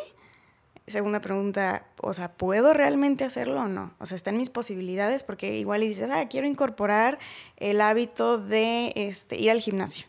Segunda 0.86 1.20
pregunta, 1.20 1.84
o 2.00 2.12
sea, 2.12 2.32
¿puedo 2.32 2.72
realmente 2.72 3.24
hacerlo 3.24 3.62
o 3.62 3.68
no? 3.68 3.92
O 3.98 4.06
sea, 4.06 4.14
está 4.14 4.30
en 4.30 4.36
mis 4.36 4.50
posibilidades 4.50 5.24
porque 5.24 5.58
igual 5.58 5.82
y 5.82 5.88
dices, 5.88 6.08
ah, 6.12 6.28
quiero 6.28 6.46
incorporar 6.46 7.18
el 7.56 7.80
hábito 7.80 8.38
de 8.38 8.92
este, 8.94 9.36
ir 9.36 9.50
al 9.50 9.60
gimnasio. 9.60 10.06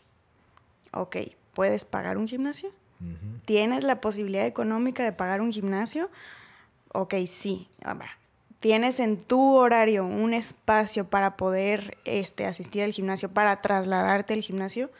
Ok, 0.92 1.16
¿puedes 1.52 1.84
pagar 1.84 2.16
un 2.16 2.28
gimnasio? 2.28 2.70
¿Tienes 3.44 3.84
la 3.84 4.00
posibilidad 4.00 4.46
económica 4.46 5.04
de 5.04 5.12
pagar 5.12 5.40
un 5.40 5.52
gimnasio? 5.52 6.10
Ok, 6.92 7.14
sí. 7.28 7.68
Ah, 7.84 7.96
¿Tienes 8.60 8.98
en 8.98 9.18
tu 9.18 9.54
horario 9.54 10.04
un 10.04 10.34
espacio 10.34 11.08
para 11.08 11.36
poder 11.36 11.96
este, 12.04 12.44
asistir 12.44 12.82
al 12.82 12.92
gimnasio, 12.92 13.28
para 13.28 13.60
trasladarte 13.62 14.34
al 14.34 14.42
gimnasio? 14.42 14.90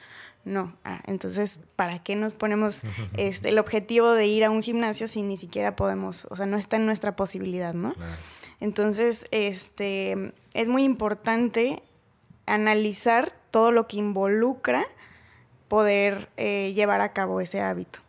No, 0.48 0.74
ah, 0.82 1.00
entonces, 1.06 1.60
¿para 1.76 2.02
qué 2.02 2.16
nos 2.16 2.32
ponemos 2.32 2.80
este, 3.16 3.50
el 3.50 3.58
objetivo 3.58 4.12
de 4.12 4.26
ir 4.26 4.44
a 4.44 4.50
un 4.50 4.62
gimnasio 4.62 5.06
si 5.06 5.22
ni 5.22 5.36
siquiera 5.36 5.76
podemos, 5.76 6.26
o 6.30 6.36
sea, 6.36 6.46
no 6.46 6.56
está 6.56 6.76
en 6.76 6.86
nuestra 6.86 7.16
posibilidad, 7.16 7.74
¿no? 7.74 7.94
Entonces, 8.58 9.26
este, 9.30 10.32
es 10.54 10.68
muy 10.68 10.84
importante 10.84 11.82
analizar 12.46 13.32
todo 13.50 13.72
lo 13.72 13.86
que 13.86 13.98
involucra 13.98 14.86
poder 15.68 16.30
eh, 16.38 16.72
llevar 16.74 17.02
a 17.02 17.12
cabo 17.12 17.42
ese 17.42 17.60
hábito. 17.60 18.00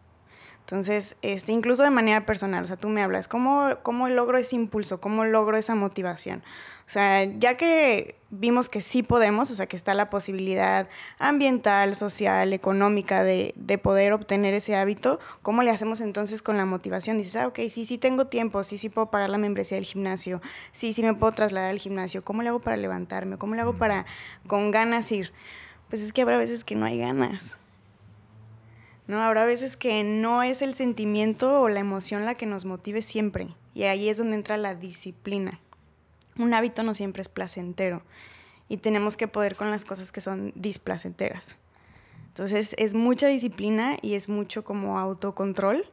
Entonces, 0.69 1.17
este, 1.23 1.51
incluso 1.51 1.81
de 1.81 1.89
manera 1.89 2.27
personal, 2.27 2.63
o 2.63 2.67
sea, 2.67 2.77
tú 2.77 2.89
me 2.89 3.01
hablas, 3.01 3.27
¿cómo, 3.27 3.69
¿cómo 3.81 4.07
logro 4.07 4.37
ese 4.37 4.55
impulso? 4.55 5.01
¿Cómo 5.01 5.25
logro 5.25 5.57
esa 5.57 5.73
motivación? 5.73 6.43
O 6.85 6.91
sea, 6.91 7.23
ya 7.23 7.57
que 7.57 8.17
vimos 8.29 8.69
que 8.69 8.83
sí 8.83 9.01
podemos, 9.01 9.49
o 9.49 9.55
sea, 9.55 9.65
que 9.65 9.75
está 9.75 9.95
la 9.95 10.11
posibilidad 10.11 10.87
ambiental, 11.17 11.95
social, 11.95 12.53
económica 12.53 13.23
de, 13.23 13.55
poder 13.81 14.13
obtener 14.13 14.53
ese 14.53 14.75
hábito, 14.75 15.19
¿cómo 15.41 15.63
le 15.63 15.71
hacemos 15.71 16.01
entonces 16.01 16.43
con 16.43 16.55
la 16.55 16.65
motivación? 16.65 17.17
Dices, 17.17 17.37
ah, 17.37 17.47
ok, 17.47 17.61
sí, 17.67 17.87
sí 17.87 17.97
tengo 17.97 18.27
tiempo, 18.27 18.63
sí, 18.63 18.77
sí 18.77 18.89
puedo 18.89 19.09
pagar 19.09 19.31
la 19.31 19.39
membresía 19.39 19.75
del 19.77 19.85
gimnasio, 19.85 20.39
sí, 20.71 20.93
sí 20.93 21.01
me 21.01 21.15
puedo 21.15 21.31
trasladar 21.31 21.71
al 21.71 21.79
gimnasio, 21.79 22.23
¿cómo 22.23 22.43
le 22.43 22.49
hago 22.49 22.59
para 22.59 22.77
levantarme? 22.77 23.37
¿Cómo 23.39 23.55
le 23.55 23.61
hago 23.61 23.73
para 23.73 24.05
con 24.45 24.69
ganas 24.69 25.11
ir? 25.11 25.33
Pues 25.89 26.03
es 26.03 26.13
que 26.13 26.21
habrá 26.21 26.37
veces 26.37 26.63
que 26.63 26.75
no 26.75 26.85
hay 26.85 26.99
ganas. 26.99 27.58
¿No? 29.09 29.21
Habrá 29.21 29.43
veces 29.43 29.75
que 29.75 30.05
no 30.05 30.41
es 30.41 30.61
el 30.61 30.73
sentimiento 30.73 31.59
o 31.59 31.67
la 31.67 31.81
emoción 31.81 32.25
la 32.25 32.35
que 32.35 32.45
nos 32.45 32.63
motive 32.63 33.01
siempre. 33.01 33.49
Y 33.73 33.83
ahí 33.83 34.07
es 34.07 34.17
donde 34.17 34.37
entra 34.37 34.55
la 34.55 34.75
disciplina 34.75 35.59
un 36.39 36.53
hábito 36.53 36.83
no 36.83 36.93
siempre 36.93 37.21
es 37.21 37.29
placentero 37.29 38.01
y 38.67 38.77
tenemos 38.77 39.17
que 39.17 39.27
poder 39.27 39.55
con 39.55 39.71
las 39.71 39.85
cosas 39.85 40.11
que 40.11 40.21
son 40.21 40.51
displacenteras. 40.55 41.55
Entonces 42.29 42.75
es 42.77 42.93
mucha 42.93 43.27
disciplina 43.27 43.97
y 44.01 44.13
es 44.13 44.29
mucho 44.29 44.63
como 44.63 44.99
autocontrol, 44.99 45.85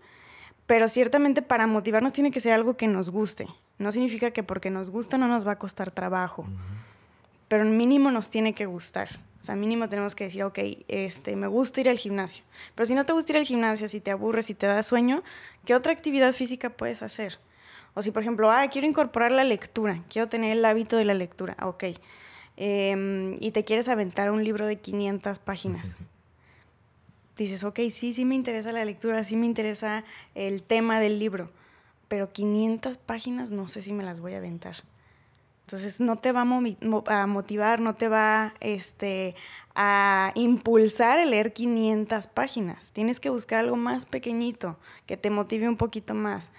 pero 0.66 0.88
ciertamente 0.88 1.42
para 1.42 1.66
motivarnos 1.66 2.12
tiene 2.12 2.30
que 2.30 2.40
ser 2.40 2.52
algo 2.52 2.76
que 2.76 2.86
nos 2.86 3.10
guste. 3.10 3.48
No 3.78 3.92
significa 3.92 4.30
que 4.30 4.42
porque 4.42 4.70
nos 4.70 4.90
gusta 4.90 5.18
no 5.18 5.26
nos 5.28 5.46
va 5.46 5.52
a 5.52 5.58
costar 5.58 5.90
trabajo, 5.90 6.46
pero 7.48 7.64
mínimo 7.64 8.10
nos 8.10 8.30
tiene 8.30 8.54
que 8.54 8.66
gustar. 8.66 9.08
O 9.46 9.50
sea, 9.54 9.54
mínimo 9.54 9.88
tenemos 9.88 10.16
que 10.16 10.24
decir, 10.24 10.42
ok, 10.42 10.58
este, 10.88 11.36
me 11.36 11.46
gusta 11.46 11.80
ir 11.80 11.88
al 11.88 11.98
gimnasio. 11.98 12.42
Pero 12.74 12.84
si 12.84 12.96
no 12.96 13.06
te 13.06 13.12
gusta 13.12 13.30
ir 13.30 13.38
al 13.38 13.44
gimnasio, 13.44 13.86
si 13.86 14.00
te 14.00 14.10
aburres, 14.10 14.46
si 14.46 14.54
te 14.54 14.66
da 14.66 14.82
sueño, 14.82 15.22
¿qué 15.64 15.76
otra 15.76 15.92
actividad 15.92 16.32
física 16.32 16.70
puedes 16.70 17.00
hacer? 17.00 17.38
O 17.94 18.02
si, 18.02 18.10
por 18.10 18.22
ejemplo, 18.22 18.50
ah, 18.50 18.66
quiero 18.68 18.88
incorporar 18.88 19.30
la 19.30 19.44
lectura, 19.44 20.02
quiero 20.10 20.28
tener 20.28 20.50
el 20.50 20.64
hábito 20.64 20.96
de 20.96 21.04
la 21.04 21.14
lectura, 21.14 21.56
ok. 21.62 21.84
Em, 22.56 23.36
y 23.38 23.52
te 23.52 23.64
quieres 23.64 23.86
aventar 23.86 24.32
un 24.32 24.42
libro 24.42 24.66
de 24.66 24.80
500 24.80 25.38
páginas. 25.38 25.96
Dices, 27.36 27.62
ok, 27.62 27.78
sí, 27.92 28.14
sí 28.14 28.24
me 28.24 28.34
interesa 28.34 28.72
la 28.72 28.84
lectura, 28.84 29.24
sí 29.24 29.36
me 29.36 29.46
interesa 29.46 30.02
el 30.34 30.64
tema 30.64 30.98
del 30.98 31.20
libro, 31.20 31.52
pero 32.08 32.32
500 32.32 32.98
páginas 32.98 33.52
no 33.52 33.68
sé 33.68 33.80
si 33.80 33.92
me 33.92 34.02
las 34.02 34.18
voy 34.18 34.34
a 34.34 34.38
aventar. 34.38 34.74
Entonces 35.66 35.98
no 35.98 36.16
te 36.16 36.30
va 36.30 36.42
a 36.42 37.26
motivar, 37.26 37.80
no 37.80 37.94
te 37.96 38.06
va 38.08 38.54
este, 38.60 39.34
a 39.74 40.30
impulsar 40.36 41.18
el 41.18 41.30
leer 41.30 41.52
500 41.52 42.28
páginas. 42.28 42.92
Tienes 42.92 43.18
que 43.18 43.30
buscar 43.30 43.64
algo 43.64 43.74
más 43.74 44.06
pequeñito, 44.06 44.76
que 45.06 45.16
te 45.16 45.28
motive 45.28 45.68
un 45.68 45.76
poquito 45.76 46.14
más. 46.14 46.52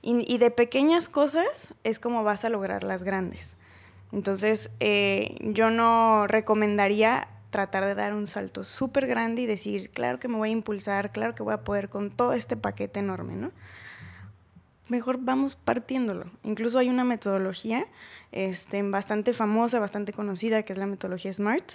Y, 0.00 0.38
de 0.38 0.50
pequeñas 0.50 1.10
cosas 1.10 1.74
es 1.82 1.98
como 1.98 2.24
vas 2.24 2.46
a 2.46 2.48
lograr 2.48 2.84
las 2.84 3.04
grandes. 3.04 3.56
Entonces, 4.12 4.70
eh, 4.80 5.36
yo 5.40 5.68
no 5.68 6.26
recomendaría 6.26 7.28
tratar 7.50 7.84
de 7.84 7.94
dar 7.94 8.14
un 8.14 8.26
salto 8.26 8.64
súper 8.64 9.06
grande 9.06 9.42
y 9.42 9.46
decir, 9.46 9.90
claro 9.90 10.18
que 10.18 10.28
me 10.28 10.36
voy 10.36 10.48
a 10.48 10.52
impulsar, 10.52 11.12
claro 11.12 11.34
que 11.34 11.42
voy 11.42 11.54
a 11.54 11.64
poder 11.64 11.90
con 11.90 12.10
todo 12.10 12.32
este 12.32 12.56
paquete 12.56 13.00
enorme, 13.00 13.34
¿no? 13.34 13.52
Mejor 14.88 15.18
vamos 15.20 15.54
partiéndolo. 15.56 16.26
Incluso 16.42 16.78
hay 16.78 16.90
una 16.90 17.04
metodología 17.04 17.86
este, 18.34 18.82
bastante 18.82 19.32
famosa, 19.32 19.78
bastante 19.78 20.12
conocida, 20.12 20.64
que 20.64 20.72
es 20.72 20.78
la 20.78 20.86
metodología 20.86 21.32
SMART, 21.32 21.72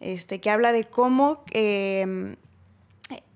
este, 0.00 0.40
que 0.40 0.50
habla 0.50 0.72
de 0.72 0.84
cómo 0.84 1.44
em, 1.50 2.36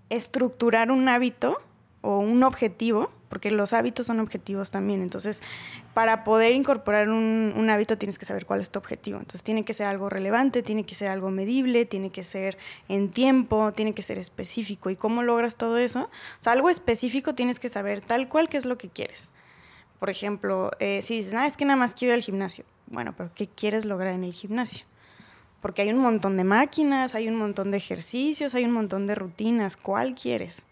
estructurar 0.08 0.90
un 0.90 1.08
hábito 1.08 1.60
o 2.00 2.18
un 2.18 2.42
objetivo 2.42 3.10
porque 3.34 3.50
los 3.50 3.72
hábitos 3.72 4.06
son 4.06 4.20
objetivos 4.20 4.70
también. 4.70 5.02
Entonces, 5.02 5.42
para 5.92 6.22
poder 6.22 6.52
incorporar 6.52 7.08
un, 7.08 7.68
hábito 7.68 7.98
tienes 7.98 8.16
que 8.16 8.26
saber 8.26 8.46
cuál 8.46 8.60
es 8.60 8.70
tu 8.70 8.78
objetivo. 8.78 9.18
Entonces, 9.18 9.42
tiene 9.42 9.64
que 9.64 9.74
ser 9.74 9.88
algo 9.88 10.08
relevante, 10.08 10.62
tiene 10.62 10.86
que 10.86 10.94
ser 10.94 11.08
algo 11.08 11.32
medible, 11.32 11.84
tiene 11.84 12.10
que 12.10 12.22
ser 12.22 12.56
en 12.88 13.10
tiempo, 13.10 13.72
tiene 13.72 13.92
que 13.92 14.02
ser 14.02 14.18
específico. 14.18 14.88
¿Y 14.88 14.94
cómo 14.94 15.24
logras 15.24 15.56
todo 15.56 15.78
eso? 15.78 16.02
O 16.38 16.42
sea, 16.42 16.52
algo 16.52 16.70
específico 16.70 17.34
tienes 17.34 17.58
que 17.58 17.68
saber 17.68 18.02
tal 18.02 18.28
cual 18.28 18.48
qué 18.48 18.56
es 18.56 18.66
lo 18.66 18.78
que 18.78 18.88
quieres. 18.88 19.30
Por 20.04 20.10
ejemplo, 20.10 20.70
eh, 20.80 21.00
si 21.00 21.16
dices, 21.16 21.32
ah, 21.32 21.46
es 21.46 21.56
que 21.56 21.64
nada 21.64 21.78
más 21.78 21.94
quiero 21.94 22.12
ir 22.12 22.18
al 22.18 22.22
gimnasio. 22.22 22.66
Bueno, 22.88 23.14
pero 23.16 23.30
¿qué 23.34 23.48
quieres 23.48 23.86
lograr 23.86 24.12
en 24.12 24.22
el 24.22 24.34
gimnasio? 24.34 24.84
Porque 25.62 25.80
hay 25.80 25.88
un 25.88 25.96
montón 25.96 26.36
de 26.36 26.44
máquinas, 26.44 27.14
hay 27.14 27.26
un 27.26 27.36
montón 27.36 27.70
de 27.70 27.78
ejercicios, 27.78 28.54
hay 28.54 28.66
un 28.66 28.72
montón 28.72 29.06
de 29.06 29.14
rutinas. 29.14 29.78
¿Cuál 29.78 30.14
quieres? 30.14 30.62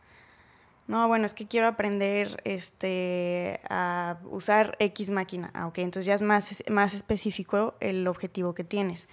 No, 0.87 1.09
bueno, 1.09 1.25
es 1.25 1.33
que 1.33 1.47
quiero 1.47 1.67
aprender 1.67 2.43
este, 2.45 3.61
a 3.71 4.19
usar 4.31 4.77
X 4.79 5.09
máquina. 5.09 5.51
Ah, 5.55 5.67
ok, 5.67 5.79
entonces 5.79 6.05
ya 6.05 6.15
es 6.15 6.21
más, 6.21 6.63
más 6.69 6.93
específico 6.93 7.73
el 7.81 8.07
objetivo 8.09 8.55
que 8.55 8.65
tienes. 8.65 9.09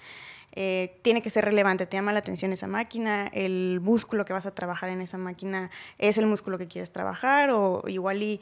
Eh, 0.51 0.99
tiene 1.01 1.21
que 1.21 1.29
ser 1.29 1.45
relevante, 1.45 1.85
te 1.85 1.95
llama 1.95 2.11
la 2.11 2.19
atención 2.19 2.51
esa 2.51 2.67
máquina, 2.67 3.27
el 3.27 3.79
músculo 3.81 4.25
que 4.25 4.33
vas 4.33 4.47
a 4.47 4.53
trabajar 4.53 4.89
en 4.89 4.99
esa 4.99 5.17
máquina 5.17 5.69
es 5.97 6.17
el 6.17 6.25
músculo 6.25 6.57
que 6.57 6.67
quieres 6.67 6.91
trabajar 6.91 7.51
o 7.51 7.83
igual 7.87 8.23
y 8.23 8.41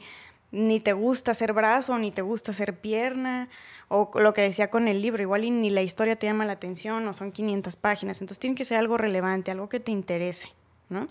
ni 0.50 0.80
te 0.80 0.92
gusta 0.92 1.32
hacer 1.32 1.52
brazo, 1.52 1.98
ni 1.98 2.10
te 2.10 2.22
gusta 2.22 2.52
hacer 2.52 2.78
pierna, 2.80 3.48
o 3.88 4.10
lo 4.14 4.34
que 4.34 4.42
decía 4.42 4.70
con 4.70 4.86
el 4.86 5.00
libro, 5.02 5.22
igual 5.22 5.42
ni 5.60 5.70
la 5.70 5.82
historia 5.82 6.16
te 6.16 6.26
llama 6.26 6.44
la 6.44 6.52
atención 6.52 7.06
o 7.08 7.12
son 7.12 7.32
500 7.32 7.76
páginas, 7.76 8.20
entonces 8.20 8.38
tiene 8.38 8.56
que 8.56 8.64
ser 8.64 8.78
algo 8.78 8.98
relevante, 8.98 9.50
algo 9.50 9.68
que 9.68 9.80
te 9.80 9.92
interese, 9.92 10.52
¿no? 10.90 11.08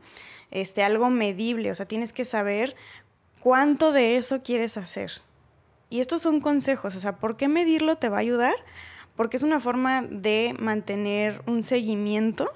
Este, 0.51 0.83
algo 0.83 1.09
medible, 1.09 1.71
o 1.71 1.75
sea, 1.75 1.87
tienes 1.87 2.13
que 2.13 2.23
saber 2.23 2.75
cuánto 3.39 3.91
de 3.91 4.17
eso 4.17 4.43
quieres 4.43 4.77
hacer. 4.77 5.21
Y 5.89 6.01
estos 6.01 6.21
son 6.21 6.39
consejos, 6.39 6.95
o 6.95 6.99
sea, 6.99 7.15
¿por 7.15 7.35
qué 7.37 7.47
medirlo 7.47 7.97
te 7.97 8.09
va 8.09 8.17
a 8.17 8.21
ayudar? 8.21 8.55
Porque 9.15 9.37
es 9.37 9.43
una 9.43 9.59
forma 9.59 10.03
de 10.03 10.55
mantener 10.59 11.41
un 11.47 11.63
seguimiento 11.63 12.51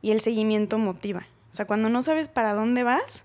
y 0.00 0.12
el 0.12 0.20
seguimiento 0.20 0.78
motiva. 0.78 1.26
O 1.50 1.54
sea, 1.54 1.66
cuando 1.66 1.88
no 1.88 2.02
sabes 2.02 2.28
para 2.28 2.54
dónde 2.54 2.84
vas, 2.84 3.24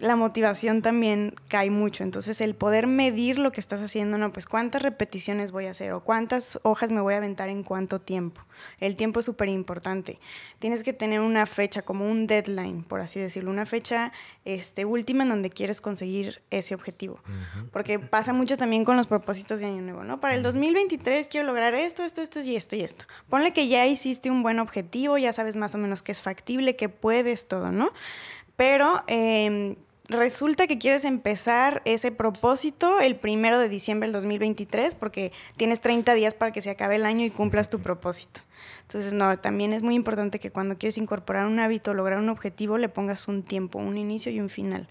la 0.00 0.16
motivación 0.16 0.82
también 0.82 1.34
cae 1.48 1.70
mucho. 1.70 2.02
Entonces, 2.02 2.40
el 2.40 2.54
poder 2.54 2.86
medir 2.86 3.38
lo 3.38 3.52
que 3.52 3.60
estás 3.60 3.80
haciendo, 3.80 4.18
no, 4.18 4.32
pues 4.32 4.46
cuántas 4.46 4.82
repeticiones 4.82 5.50
voy 5.50 5.66
a 5.66 5.70
hacer 5.70 5.92
o 5.92 6.00
cuántas 6.00 6.58
hojas 6.62 6.90
me 6.90 7.00
voy 7.00 7.14
a 7.14 7.18
aventar 7.18 7.48
en 7.48 7.62
cuánto 7.62 8.00
tiempo. 8.00 8.42
El 8.80 8.96
tiempo 8.96 9.20
es 9.20 9.26
súper 9.26 9.48
importante. 9.48 10.18
Tienes 10.58 10.82
que 10.82 10.92
tener 10.92 11.20
una 11.20 11.46
fecha, 11.46 11.82
como 11.82 12.08
un 12.08 12.26
deadline, 12.26 12.82
por 12.82 13.00
así 13.00 13.20
decirlo, 13.20 13.50
una 13.50 13.66
fecha 13.66 14.12
este, 14.44 14.84
última 14.84 15.22
en 15.22 15.28
donde 15.30 15.50
quieres 15.50 15.80
conseguir 15.80 16.42
ese 16.50 16.74
objetivo. 16.74 17.20
Porque 17.72 17.98
pasa 17.98 18.32
mucho 18.32 18.56
también 18.56 18.84
con 18.84 18.96
los 18.96 19.06
propósitos 19.06 19.60
de 19.60 19.66
Año 19.66 19.82
Nuevo, 19.82 20.04
¿no? 20.04 20.20
Para 20.20 20.34
el 20.34 20.42
2023 20.42 21.28
quiero 21.28 21.46
lograr 21.46 21.74
esto, 21.74 22.04
esto, 22.04 22.22
esto 22.22 22.40
y 22.40 22.56
esto 22.56 22.76
y 22.76 22.82
esto. 22.82 23.04
Ponle 23.28 23.52
que 23.52 23.68
ya 23.68 23.86
hiciste 23.86 24.30
un 24.30 24.42
buen 24.42 24.58
objetivo, 24.58 25.18
ya 25.18 25.32
sabes 25.32 25.56
más 25.56 25.74
o 25.74 25.78
menos 25.78 26.02
que 26.02 26.12
es 26.12 26.20
factible, 26.20 26.76
que 26.76 26.88
puedes, 26.88 27.48
todo, 27.48 27.72
¿no? 27.72 27.92
Pero 28.56 29.04
eh, 29.06 29.76
resulta 30.08 30.66
que 30.66 30.78
quieres 30.78 31.04
empezar 31.04 31.82
ese 31.84 32.10
propósito 32.10 33.00
el 33.00 33.16
primero 33.16 33.58
de 33.58 33.68
diciembre 33.68 34.06
del 34.06 34.14
2023 34.14 34.94
porque 34.94 35.32
tienes 35.56 35.80
30 35.80 36.14
días 36.14 36.34
para 36.34 36.50
que 36.50 36.62
se 36.62 36.70
acabe 36.70 36.96
el 36.96 37.04
año 37.04 37.24
y 37.24 37.30
cumplas 37.30 37.68
tu 37.68 37.80
propósito. 37.80 38.40
Entonces, 38.82 39.12
no, 39.12 39.38
también 39.38 39.74
es 39.74 39.82
muy 39.82 39.94
importante 39.94 40.38
que 40.38 40.50
cuando 40.50 40.78
quieres 40.78 40.96
incorporar 40.96 41.46
un 41.46 41.60
hábito, 41.60 41.92
lograr 41.92 42.18
un 42.18 42.30
objetivo, 42.30 42.78
le 42.78 42.88
pongas 42.88 43.28
un 43.28 43.42
tiempo, 43.42 43.78
un 43.78 43.98
inicio 43.98 44.32
y 44.32 44.40
un 44.40 44.48
final, 44.48 44.88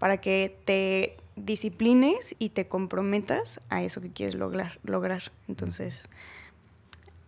para 0.00 0.16
que 0.16 0.56
te 0.64 1.16
disciplines 1.36 2.34
y 2.40 2.48
te 2.48 2.66
comprometas 2.66 3.60
a 3.68 3.84
eso 3.84 4.00
que 4.00 4.10
quieres 4.10 4.34
lograr. 4.34 4.80
lograr. 4.82 5.30
Entonces, 5.46 6.08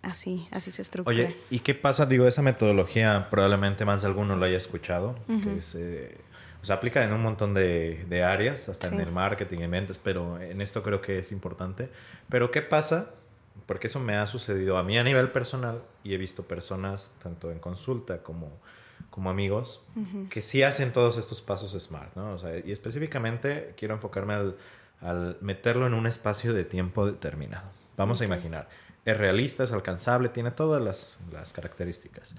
así, 0.02 0.48
así 0.50 0.72
se 0.72 0.82
estructura. 0.82 1.16
Oye, 1.16 1.36
¿y 1.48 1.60
qué 1.60 1.76
pasa? 1.76 2.06
Digo, 2.06 2.26
esa 2.26 2.42
metodología 2.42 3.28
probablemente 3.30 3.84
más 3.84 4.02
de 4.02 4.08
alguno 4.08 4.34
lo 4.34 4.44
haya 4.44 4.58
escuchado, 4.58 5.16
que 5.44 5.58
es... 5.58 5.76
Eh, 5.76 6.18
o 6.62 6.64
sea, 6.64 6.76
aplica 6.76 7.02
en 7.02 7.12
un 7.12 7.22
montón 7.22 7.54
de, 7.54 8.04
de 8.08 8.22
áreas, 8.22 8.68
hasta 8.68 8.88
en 8.88 9.00
el 9.00 9.10
marketing, 9.10 9.60
en 9.60 9.70
ventas, 9.70 9.98
pero 9.98 10.40
en 10.40 10.60
esto 10.60 10.82
creo 10.82 11.00
que 11.00 11.18
es 11.18 11.32
importante. 11.32 11.88
Pero 12.28 12.50
¿qué 12.50 12.60
pasa? 12.60 13.10
Porque 13.66 13.86
eso 13.86 13.98
me 13.98 14.16
ha 14.16 14.26
sucedido 14.26 14.76
a 14.76 14.82
mí 14.82 14.98
a 14.98 15.04
nivel 15.04 15.30
personal 15.30 15.82
y 16.04 16.12
he 16.14 16.18
visto 16.18 16.44
personas, 16.44 17.12
tanto 17.22 17.50
en 17.50 17.58
consulta 17.60 18.22
como, 18.22 18.50
como 19.08 19.30
amigos, 19.30 19.82
que 20.28 20.42
sí 20.42 20.62
hacen 20.62 20.92
todos 20.92 21.16
estos 21.16 21.40
pasos 21.40 21.72
smart, 21.82 22.14
¿no? 22.14 22.34
O 22.34 22.38
sea, 22.38 22.58
y 22.58 22.72
específicamente 22.72 23.74
quiero 23.76 23.94
enfocarme 23.94 24.34
al, 24.34 24.56
al 25.00 25.38
meterlo 25.40 25.86
en 25.86 25.94
un 25.94 26.06
espacio 26.06 26.52
de 26.52 26.64
tiempo 26.64 27.06
determinado. 27.06 27.70
Vamos 27.96 28.20
a 28.20 28.24
imaginar, 28.24 28.68
es 29.04 29.16
realista, 29.16 29.64
es 29.64 29.72
alcanzable, 29.72 30.28
tiene 30.28 30.50
todas 30.50 30.82
las, 30.82 31.18
las 31.32 31.52
características. 31.52 32.36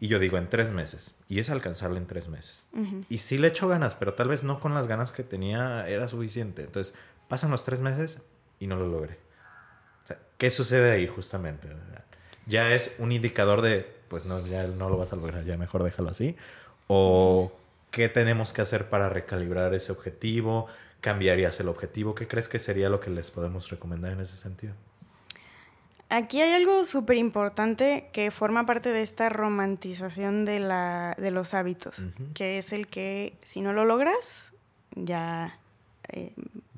Y 0.00 0.08
yo 0.08 0.18
digo, 0.18 0.38
en 0.38 0.48
tres 0.48 0.72
meses. 0.72 1.14
Y 1.28 1.40
es 1.40 1.50
alcanzable 1.50 1.98
en 1.98 2.06
tres 2.06 2.28
meses. 2.28 2.64
Y 3.08 3.18
sí 3.18 3.36
le 3.38 3.48
echo 3.48 3.66
ganas, 3.68 3.96
pero 3.96 4.14
tal 4.14 4.28
vez 4.28 4.44
no 4.44 4.60
con 4.60 4.74
las 4.74 4.86
ganas 4.86 5.10
que 5.10 5.24
tenía 5.24 5.88
era 5.88 6.08
suficiente. 6.08 6.62
Entonces, 6.62 6.94
pasan 7.28 7.50
los 7.50 7.64
tres 7.64 7.80
meses 7.80 8.20
y 8.60 8.66
no 8.66 8.76
lo 8.76 8.86
logré. 8.86 9.18
¿Qué 10.36 10.50
sucede 10.50 10.92
ahí 10.92 11.06
justamente? 11.08 11.68
Ya 12.46 12.72
es 12.72 12.94
un 12.98 13.10
indicador 13.12 13.60
de, 13.60 13.92
pues 14.08 14.24
no, 14.24 14.46
ya 14.46 14.66
no 14.68 14.88
lo 14.88 14.96
vas 14.96 15.12
a 15.12 15.16
lograr, 15.16 15.44
ya 15.44 15.56
mejor 15.56 15.82
déjalo 15.82 16.10
así. 16.10 16.36
O 16.86 17.52
qué 17.90 18.08
tenemos 18.08 18.52
que 18.52 18.62
hacer 18.62 18.88
para 18.88 19.08
recalibrar 19.08 19.74
ese 19.74 19.90
objetivo, 19.90 20.68
cambiarías 21.00 21.58
el 21.60 21.68
objetivo, 21.68 22.14
¿qué 22.14 22.28
crees 22.28 22.48
que 22.48 22.58
sería 22.58 22.88
lo 22.88 23.00
que 23.00 23.10
les 23.10 23.30
podemos 23.30 23.70
recomendar 23.70 24.12
en 24.12 24.20
ese 24.20 24.36
sentido? 24.36 24.74
Aquí 26.10 26.40
hay 26.40 26.52
algo 26.52 26.84
súper 26.84 27.18
importante 27.18 28.08
que 28.12 28.30
forma 28.30 28.64
parte 28.64 28.90
de 28.92 29.02
esta 29.02 29.28
romantización 29.28 30.46
de, 30.46 30.58
la, 30.58 31.14
de 31.18 31.30
los 31.30 31.52
hábitos, 31.52 32.02
que 32.34 32.58
es 32.58 32.72
el 32.72 32.86
que 32.86 33.36
si 33.42 33.60
no 33.60 33.72
lo 33.72 33.84
logras, 33.84 34.52
ya... 34.94 35.58
Eh, 36.08 36.32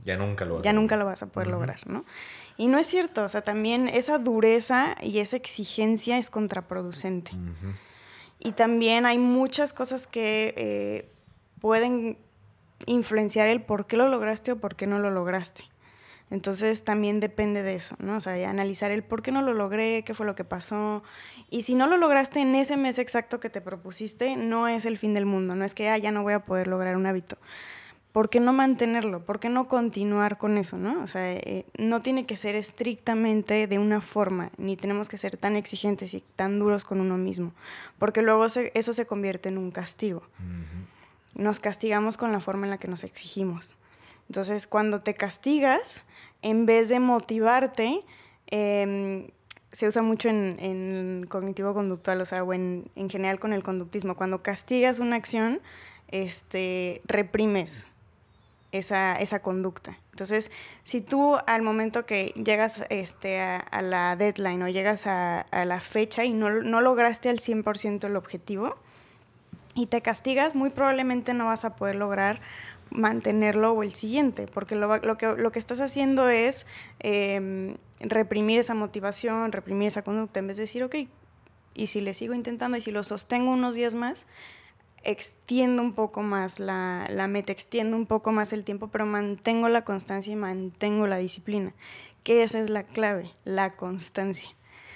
ya 0.05 0.17
nunca 0.17 0.45
lo 0.45 0.55
vas, 0.55 0.65
ya 0.65 0.71
a, 0.71 0.73
nunca 0.73 0.97
lo 0.97 1.05
vas 1.05 1.23
a 1.23 1.31
poder 1.31 1.49
lograr, 1.49 1.87
¿no? 1.87 2.05
Y 2.57 2.67
no 2.67 2.79
es 2.79 2.89
cierto, 2.89 3.23
o 3.23 3.29
sea, 3.29 3.43
también 3.43 3.89
esa 3.89 4.19
dureza 4.19 4.97
y 5.01 5.21
esa 5.21 5.37
exigencia 5.37 6.19
es 6.19 6.29
contraproducente. 6.29 7.31
Y 8.41 8.53
también 8.53 9.07
hay 9.07 9.19
muchas 9.19 9.73
cosas 9.73 10.07
que 10.07 10.55
eh, 10.57 11.09
pueden 11.61 12.19
influenciar 12.87 13.49
el 13.49 13.63
por 13.63 13.87
qué 13.87 13.97
lo 13.97 14.09
lograste 14.09 14.53
o 14.53 14.57
por 14.57 14.75
qué 14.75 14.87
no 14.87 14.99
lo 14.99 15.11
lograste. 15.11 15.70
Entonces 16.31 16.85
también 16.85 17.19
depende 17.19 17.65
de 17.65 17.75
eso, 17.75 17.97
¿no? 17.99 18.17
O 18.17 18.21
sea, 18.21 18.49
analizar 18.49 18.93
el 18.93 19.03
por 19.03 19.21
qué 19.21 19.33
no 19.33 19.43
lo 19.43 19.53
logré, 19.53 20.05
qué 20.05 20.15
fue 20.15 20.27
lo 20.27 20.37
que 20.37 20.45
pasó. 20.45 21.03
Y 21.51 21.63
si 21.63 21.75
no 21.75 21.89
lo 21.89 21.97
lograste 21.97 22.41
en 22.41 22.55
ese 22.55 22.77
mes 22.77 22.99
exacto 22.99 23.41
que 23.41 23.51
te 23.51 23.61
propusiste, 23.61 24.37
no 24.37 24.69
es 24.69 24.85
el 24.85 24.97
fin 24.97 25.13
del 25.13 25.27
mundo, 25.27 25.57
no 25.57 25.65
es 25.65 25.75
que 25.75 25.89
ah, 25.89 25.99
ya 25.99 26.13
no 26.13 26.23
voy 26.23 26.35
a 26.35 26.45
poder 26.45 26.69
lograr 26.69 26.97
un 26.97 27.07
hábito. 27.07 27.37
¿Por 28.13 28.29
qué 28.29 28.41
no 28.41 28.53
mantenerlo? 28.53 29.25
¿Por 29.25 29.39
qué 29.39 29.49
no 29.49 29.69
continuar 29.69 30.39
con 30.39 30.57
eso, 30.57 30.77
no? 30.79 31.03
O 31.03 31.07
sea, 31.07 31.33
eh, 31.33 31.65
no 31.79 32.03
tiene 32.03 32.27
que 32.27 32.37
ser 32.37 32.57
estrictamente 32.57 33.67
de 33.67 33.79
una 33.79 34.01
forma, 34.01 34.51
ni 34.57 34.77
tenemos 34.77 35.09
que 35.09 35.19
ser 35.19 35.37
tan 35.37 35.55
exigentes 35.55 36.15
y 36.15 36.23
tan 36.37 36.59
duros 36.59 36.85
con 36.85 37.01
uno 37.01 37.19
mismo, 37.19 37.53
porque 37.99 38.23
luego 38.23 38.47
eso 38.47 38.93
se 38.93 39.07
convierte 39.07 39.49
en 39.49 39.59
un 39.59 39.71
castigo. 39.71 40.23
Nos 41.35 41.61
castigamos 41.61 42.17
con 42.17 42.33
la 42.33 42.41
forma 42.41 42.67
en 42.67 42.71
la 42.71 42.79
que 42.79 42.89
nos 42.89 43.05
exigimos. 43.05 43.75
Entonces, 44.29 44.67
cuando 44.67 45.03
te 45.03 45.15
castigas, 45.15 46.03
en 46.43 46.67
vez 46.67 46.89
de 46.89 47.01
motivarte, 47.01 48.03
em, 48.47 49.29
se 49.73 49.87
usa 49.87 50.03
mucho 50.03 50.29
en, 50.29 51.27
cognitivo 51.29 51.75
conductual, 51.75 52.21
o 52.21 52.27
sea, 52.27 52.43
o 52.43 52.53
en, 52.53 52.91
general 53.09 53.39
con 53.39 53.53
el 53.53 53.63
conductismo. 53.63 54.17
Cuando 54.17 54.43
castigas 54.43 54.99
una 54.99 55.17
acción, 55.17 55.61
este, 56.09 57.03
reprimes 57.05 57.87
esa, 58.73 59.17
esa 59.17 59.41
conducta. 59.41 59.99
Entonces, 60.11 60.51
si 60.83 61.01
tú 61.01 61.37
al 61.47 61.63
momento 61.63 62.05
que 62.05 62.33
llegas 62.37 62.85
este, 62.91 63.41
a, 63.41 63.83
la 63.83 64.17
deadline 64.17 64.63
o 64.63 64.69
llegas 64.69 65.07
a, 65.07 65.47
la 65.65 65.81
fecha 65.81 66.25
y 66.25 66.33
no, 66.33 66.51
no 66.51 66.81
lograste 66.81 67.29
al 67.29 67.39
100% 67.39 68.05
el 68.05 68.17
objetivo 68.17 68.77
y 69.75 69.87
te 69.87 70.03
castigas, 70.03 70.55
muy 70.55 70.71
probablemente 70.71 71.33
no 71.33 71.47
vas 71.47 71.65
a 71.65 71.77
poder 71.77 71.95
lograr 71.97 72.41
mantenerlo 72.91 73.73
o 73.73 73.83
el 73.83 73.95
siguiente, 73.95 74.47
porque 74.47 74.75
lo, 74.75 75.17
que, 75.17 75.27
lo 75.37 75.53
que 75.53 75.59
estás 75.59 75.81
haciendo 75.81 76.29
es 76.29 76.67
em, 76.99 77.77
reprimir 78.01 78.59
esa 78.59 78.75
motivación, 78.75 79.53
reprimir 79.53 79.89
esa 79.89 80.03
conducta, 80.03 80.41
en 80.41 80.49
vez 80.49 80.57
de 80.57 80.65
decir, 80.65 80.83
ok, 80.83 80.97
y 81.75 81.87
si 81.87 82.01
le 82.01 82.15
sigo 82.15 82.35
intentando 82.35 82.77
y 82.77 82.81
si 82.81 82.91
lo 82.91 83.03
sostengo 83.05 83.53
unos 83.53 83.75
días 83.75 83.95
más, 83.95 84.27
extiendo 85.03 85.83
un 85.83 85.95
poco 85.95 86.23
más 86.23 86.61
la, 86.61 87.07
la 87.09 87.27
meta, 87.27 87.53
extiendo 87.53 87.97
un 87.97 88.07
poco 88.07 88.33
más 88.33 88.53
el 88.53 88.65
tiempo, 88.65 88.89
pero 88.89 89.07
mantengo 89.07 89.69
la 89.69 89.85
constancia 89.85 90.33
y 90.33 90.37
mantengo 90.37 91.07
la 91.07 91.17
disciplina, 91.17 91.73
que 92.23 92.43
esa 92.43 92.61
es 92.61 92.71
la 92.71 92.83
clave, 92.83 93.31
la 93.45 93.77
constancia. 93.77 94.51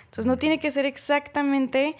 Entonces 0.04 0.26
no 0.26 0.36
tiene 0.36 0.60
que 0.60 0.70
ser 0.70 0.86
exactamente 0.86 1.96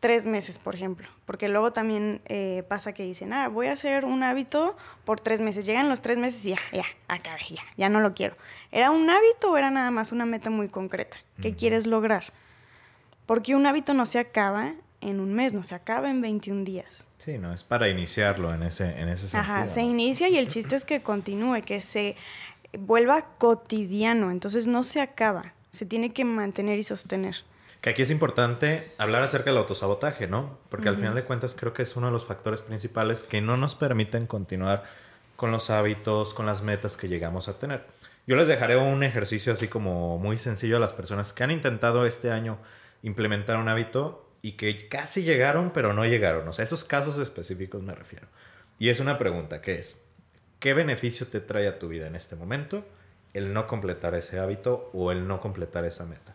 tres 0.00 0.26
meses, 0.26 0.58
por 0.58 0.74
ejemplo, 0.74 1.08
porque 1.24 1.48
luego 1.48 1.72
también 1.72 2.20
eh, 2.26 2.64
pasa 2.68 2.92
que 2.92 3.02
dicen, 3.02 3.32
ah, 3.32 3.48
voy 3.48 3.66
a 3.66 3.72
hacer 3.72 4.04
un 4.04 4.22
hábito 4.22 4.76
por 5.04 5.20
tres 5.20 5.40
meses. 5.40 5.66
Llegan 5.66 5.88
los 5.88 6.00
tres 6.00 6.18
meses 6.18 6.44
y 6.44 6.50
ya, 6.50 6.58
ya, 6.72 6.84
acabé, 7.08 7.42
ya, 7.50 7.62
ya 7.76 7.88
no 7.88 8.00
lo 8.00 8.14
quiero. 8.14 8.36
¿Era 8.70 8.90
un 8.90 9.08
hábito 9.10 9.52
o 9.52 9.56
era 9.56 9.70
nada 9.70 9.90
más 9.90 10.12
una 10.12 10.26
meta 10.26 10.50
muy 10.50 10.68
concreta? 10.68 11.18
¿Qué 11.40 11.54
quieres 11.54 11.86
lograr? 11.86 12.32
Porque 13.26 13.54
un 13.54 13.66
hábito 13.66 13.94
no 13.94 14.06
se 14.06 14.18
acaba 14.18 14.74
en 15.00 15.20
un 15.20 15.34
mes, 15.34 15.52
no 15.52 15.62
se 15.62 15.74
acaba 15.74 16.10
en 16.10 16.20
21 16.20 16.64
días. 16.64 17.04
Sí, 17.18 17.38
no, 17.38 17.52
es 17.52 17.64
para 17.64 17.88
iniciarlo 17.88 18.54
en 18.54 18.62
ese, 18.62 18.84
en 19.00 19.08
ese 19.08 19.26
sentido. 19.26 19.54
Ajá, 19.54 19.68
se 19.68 19.82
inicia 19.82 20.28
y 20.28 20.36
el 20.36 20.48
chiste 20.48 20.76
es 20.76 20.84
que 20.84 21.02
continúe, 21.02 21.62
que 21.62 21.80
se 21.80 22.16
vuelva 22.78 23.26
cotidiano, 23.38 24.30
entonces 24.30 24.66
no 24.66 24.84
se 24.84 25.00
acaba, 25.00 25.54
se 25.70 25.86
tiene 25.86 26.12
que 26.12 26.24
mantener 26.24 26.78
y 26.78 26.84
sostener. 26.84 27.36
Que 27.80 27.90
aquí 27.90 28.02
es 28.02 28.10
importante 28.10 28.92
hablar 28.98 29.22
acerca 29.22 29.50
del 29.50 29.58
autosabotaje, 29.58 30.26
¿no? 30.26 30.58
Porque 30.68 30.88
al 30.88 30.96
final 30.96 31.14
de 31.14 31.24
cuentas 31.24 31.54
creo 31.58 31.72
que 31.72 31.82
es 31.82 31.94
uno 31.96 32.08
de 32.08 32.12
los 32.12 32.26
factores 32.26 32.60
principales 32.60 33.22
que 33.22 33.40
no 33.40 33.56
nos 33.56 33.76
permiten 33.76 34.26
continuar 34.26 34.82
con 35.36 35.52
los 35.52 35.70
hábitos, 35.70 36.34
con 36.34 36.46
las 36.46 36.62
metas 36.62 36.96
que 36.96 37.08
llegamos 37.08 37.46
a 37.46 37.58
tener. 37.58 37.84
Yo 38.26 38.36
les 38.36 38.48
dejaré 38.48 38.76
un 38.76 39.04
ejercicio 39.04 39.52
así 39.52 39.68
como 39.68 40.18
muy 40.18 40.36
sencillo 40.36 40.76
a 40.76 40.80
las 40.80 40.92
personas 40.92 41.32
que 41.32 41.44
han 41.44 41.52
intentado 41.52 42.04
este 42.04 42.30
año 42.30 42.58
implementar 43.02 43.56
un 43.56 43.68
hábito 43.68 44.28
y 44.42 44.52
que 44.52 44.88
casi 44.88 45.22
llegaron 45.22 45.70
pero 45.72 45.92
no 45.94 46.04
llegaron. 46.04 46.48
O 46.48 46.52
sea, 46.52 46.64
esos 46.64 46.84
casos 46.84 47.18
específicos 47.18 47.82
me 47.82 47.94
refiero. 47.94 48.26
Y 48.78 48.90
es 48.90 49.00
una 49.00 49.18
pregunta, 49.18 49.60
¿qué 49.60 49.76
es? 49.76 49.96
¿Qué 50.60 50.74
beneficio 50.74 51.28
te 51.28 51.40
trae 51.40 51.68
a 51.68 51.78
tu 51.78 51.88
vida 51.88 52.06
en 52.06 52.16
este 52.16 52.34
momento 52.34 52.84
el 53.32 53.52
no 53.52 53.66
completar 53.66 54.14
ese 54.14 54.38
hábito 54.38 54.90
o 54.92 55.12
el 55.12 55.28
no 55.28 55.40
completar 55.40 55.84
esa 55.84 56.04
meta? 56.04 56.34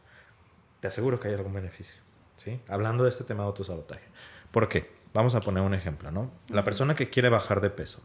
Te 0.84 0.90
aseguro 0.90 1.18
que 1.18 1.30
hay 1.30 1.34
algún 1.34 1.54
beneficio. 1.54 2.02
¿sí? 2.36 2.60
Hablando 2.68 3.06
de 3.06 3.10
este 3.10 3.24
tema 3.24 3.44
de 3.44 3.48
autosabotaje. 3.48 4.04
¿Por 4.52 4.68
qué? 4.68 4.92
Vamos 5.14 5.34
a 5.34 5.40
poner 5.40 5.64
un 5.64 5.74
ejemplo, 5.74 6.12
¿no? 6.12 6.30
La 6.50 6.66
persona 6.66 6.94
que 6.94 7.10
quiere 7.10 7.30
bajar 7.30 7.62
de 7.62 7.70
peso, 7.70 8.02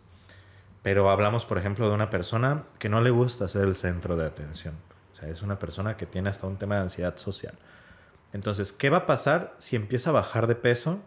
pero 0.84 1.10
hablamos, 1.10 1.44
por 1.44 1.58
ejemplo, 1.58 1.88
de 1.88 1.94
una 1.96 2.08
persona 2.08 2.66
que 2.78 2.88
no 2.88 3.00
le 3.00 3.10
gusta 3.10 3.48
ser 3.48 3.62
el 3.64 3.74
centro 3.74 4.16
de 4.16 4.26
atención. 4.26 4.76
O 5.12 5.16
sea, 5.16 5.28
es 5.28 5.42
una 5.42 5.58
persona 5.58 5.96
que 5.96 6.06
tiene 6.06 6.30
hasta 6.30 6.46
un 6.46 6.56
tema 6.56 6.76
de 6.76 6.82
ansiedad 6.82 7.16
social. 7.16 7.58
Entonces, 8.32 8.70
¿qué 8.70 8.90
va 8.90 8.98
a 8.98 9.06
pasar 9.06 9.56
si 9.58 9.74
empieza 9.74 10.10
a 10.10 10.12
bajar 10.12 10.46
de 10.46 10.54
peso? 10.54 11.00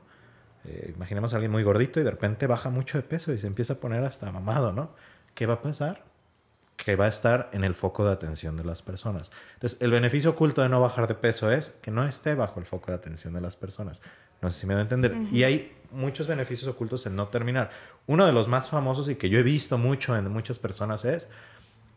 Eh, 0.66 0.92
imaginemos 0.94 1.32
a 1.32 1.38
alguien 1.38 1.54
muy 1.54 1.64
gordito 1.64 2.02
y 2.02 2.04
de 2.04 2.12
repente 2.12 2.48
baja 2.48 2.70
mucho 2.70 2.98
de 2.98 3.04
peso 3.04 3.32
y 3.32 3.38
se 3.38 3.48
empieza 3.48 3.74
a 3.74 3.78
poner 3.78 4.04
hasta 4.04 4.30
mamado, 4.30 4.74
¿no? 4.74 4.94
¿Qué 5.36 5.46
va 5.46 5.54
a 5.54 5.62
pasar? 5.62 6.04
Que 6.84 6.96
va 6.96 7.06
a 7.06 7.10
estar 7.10 7.50
en 7.54 7.64
el 7.64 7.76
foco 7.76 8.04
de 8.06 8.12
atención 8.12 8.58
de 8.58 8.64
las 8.64 8.82
personas. 8.82 9.32
Entonces, 9.54 9.80
el 9.82 9.92
beneficio 9.92 10.32
oculto 10.32 10.64
de 10.64 10.70
no 10.70 10.82
bajar 10.82 11.08
de 11.08 11.14
peso 11.14 11.52
es 11.52 11.70
que 11.82 11.92
no 11.92 12.06
esté 12.06 12.34
bajo 12.34 12.60
el 12.60 12.66
foco 12.66 12.92
de 12.92 12.98
atención 12.98 13.36
de 13.36 13.42
las 13.42 13.56
personas. 13.56 14.02
No 14.42 14.50
sé 14.50 14.62
si 14.62 14.66
me 14.66 14.74
da 14.74 14.80
a 14.80 14.84
entender. 14.84 15.16
Y 15.32 15.44
hay 15.44 15.78
muchos 15.92 16.26
beneficios 16.26 16.68
ocultos 16.68 17.06
en 17.06 17.16
no 17.16 17.28
terminar. 17.28 17.70
Uno 18.08 18.26
de 18.26 18.34
los 18.34 18.48
más 18.48 18.72
famosos 18.72 19.10
y 19.10 19.16
que 19.16 19.30
yo 19.30 19.38
he 19.38 19.44
visto 19.44 19.78
mucho 19.78 20.18
en 20.18 20.32
muchas 20.32 20.58
personas 20.58 21.06
es 21.06 21.28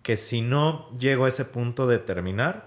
que 0.03 0.19
si 0.19 0.43
no 0.43 0.91
llego 0.99 1.25
a 1.25 1.29
ese 1.31 1.47
punto 1.47 1.87
de 1.87 1.99
terminar, 1.99 2.67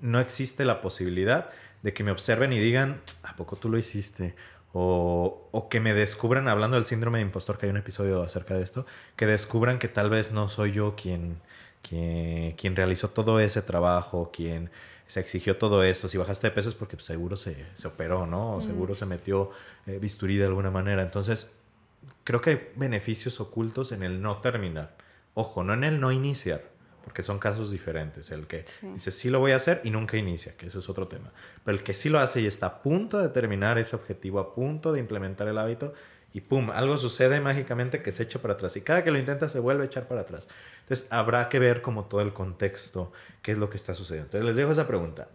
no 0.00 0.20
existe 0.20 0.64
la 0.64 0.80
posibilidad 0.80 1.50
de 1.82 1.92
que 1.92 2.02
me 2.02 2.12
observen 2.12 2.54
y 2.54 2.58
digan, 2.58 3.02
¿a 3.24 3.36
poco 3.36 3.56
tú 3.56 3.68
lo 3.68 3.76
hiciste? 3.76 4.34
O, 4.72 5.68
que 5.70 5.80
me 5.80 5.94
descubran, 5.94 6.48
hablando 6.48 6.76
del 6.76 6.86
síndrome 6.86 7.18
de 7.18 7.24
impostor, 7.24 7.58
que 7.58 7.66
hay 7.66 7.70
un 7.70 7.76
episodio 7.76 8.22
acerca 8.22 8.54
de 8.54 8.62
esto, 8.62 8.86
que 9.16 9.26
descubran 9.26 9.78
que 9.78 9.88
tal 9.88 10.10
vez 10.10 10.32
no 10.32 10.48
soy 10.48 10.72
yo 10.72 10.94
quien, 10.96 11.40
quien, 11.82 12.52
quien 12.52 12.76
realizó 12.76 13.10
todo 13.10 13.40
ese 13.40 13.62
trabajo, 13.62 14.30
quien 14.32 14.70
se 15.06 15.20
exigió 15.20 15.56
todo 15.56 15.82
esto. 15.82 16.08
Si 16.08 16.18
bajaste 16.18 16.48
de 16.48 16.50
peso 16.52 16.68
es 16.68 16.74
porque 16.74 16.96
pues, 16.96 17.06
seguro 17.06 17.36
se, 17.36 17.66
se, 17.74 17.88
operó, 17.88 18.26
¿no? 18.26 18.56
O 18.56 18.60
seguro 18.60 18.94
se 18.94 19.06
metió 19.06 19.50
eh, 19.86 19.98
bisturí 19.98 20.36
de 20.36 20.46
alguna 20.46 20.70
manera. 20.70 21.02
Entonces, 21.02 21.50
creo 22.24 22.40
que 22.40 22.50
hay 22.50 22.68
beneficios 22.76 23.40
ocultos 23.40 23.92
en 23.92 24.02
el 24.02 24.22
no 24.22 24.38
terminar. 24.38 24.96
Ojo, 25.34 25.64
no 25.64 25.74
en 25.74 25.84
el 25.84 26.00
no 26.00 26.12
iniciar 26.12 26.62
porque 27.04 27.22
son 27.22 27.38
casos 27.38 27.70
diferentes. 27.70 28.30
El 28.30 28.46
que 28.46 28.64
dice 28.82 29.10
sí 29.10 29.30
lo 29.30 29.40
voy 29.40 29.52
a 29.52 29.56
hacer 29.56 29.80
y 29.84 29.90
nunca 29.90 30.16
inicia, 30.16 30.56
que 30.56 30.66
eso 30.66 30.78
es 30.78 30.88
otro 30.88 31.08
tema. 31.08 31.32
Pero 31.64 31.76
el 31.76 31.82
que 31.82 31.94
sí 31.94 32.08
lo 32.08 32.18
hace 32.18 32.40
y 32.40 32.46
está 32.46 32.66
a 32.66 32.82
punto 32.82 33.18
de 33.18 33.28
terminar 33.28 33.78
ese 33.78 33.96
objetivo, 33.96 34.40
a 34.40 34.54
punto 34.54 34.92
de 34.92 35.00
implementar 35.00 35.48
el 35.48 35.58
hábito 35.58 35.94
y 36.32 36.42
pum, 36.42 36.70
algo 36.70 36.96
sucede 36.96 37.40
mágicamente 37.40 38.02
que 38.02 38.12
se 38.12 38.22
echa 38.22 38.40
para 38.40 38.54
atrás 38.54 38.76
y 38.76 38.82
cada 38.82 39.02
que 39.02 39.10
lo 39.10 39.18
intenta 39.18 39.48
se 39.48 39.58
vuelve 39.58 39.82
a 39.82 39.86
echar 39.86 40.06
para 40.06 40.20
atrás. 40.20 40.46
Entonces 40.82 41.08
habrá 41.10 41.48
que 41.48 41.58
ver 41.58 41.82
como 41.82 42.04
todo 42.04 42.20
el 42.20 42.32
contexto, 42.32 43.12
qué 43.42 43.52
es 43.52 43.58
lo 43.58 43.70
que 43.70 43.76
está 43.76 43.94
sucediendo. 43.94 44.26
Entonces 44.26 44.46
les 44.46 44.56
dejo 44.56 44.72
esa 44.72 44.86
pregunta. 44.86 45.28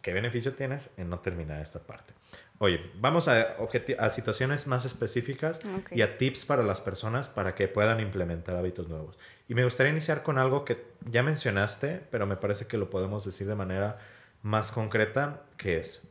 ¿Qué 0.00 0.12
beneficio 0.12 0.52
tienes 0.52 0.90
en 0.98 1.08
no 1.08 1.20
terminar 1.20 1.62
esta 1.62 1.80
parte? 1.80 2.12
Oye, 2.58 2.90
vamos 3.00 3.26
a, 3.26 3.56
a 3.98 4.10
situaciones 4.10 4.66
más 4.66 4.84
específicas 4.84 5.60
y 5.90 6.02
a 6.02 6.18
tips 6.18 6.44
para 6.44 6.62
las 6.62 6.80
personas 6.80 7.28
para 7.28 7.54
que 7.54 7.68
puedan 7.68 8.00
implementar 8.00 8.54
hábitos 8.56 8.88
nuevos. 8.88 9.18
Y 9.48 9.54
me 9.54 9.64
gustaría 9.64 9.92
iniciar 9.92 10.22
con 10.22 10.38
algo 10.38 10.64
que 10.64 10.84
ya 11.04 11.22
mencionaste, 11.22 12.02
pero 12.10 12.26
me 12.26 12.36
parece 12.36 12.66
que 12.66 12.78
lo 12.78 12.88
podemos 12.88 13.24
decir 13.24 13.46
de 13.46 13.54
manera 13.54 13.98
más 14.42 14.72
concreta, 14.72 15.42
que 15.56 15.78
es, 15.78 16.02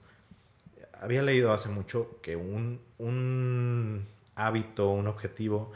había 1.02 1.22
leído 1.22 1.52
hace 1.52 1.69
mucho 1.69 2.19
que 2.22 2.36
un, 2.36 2.80
un 2.98 4.06
hábito, 4.36 4.89
un 4.89 5.08
objetivo, 5.08 5.72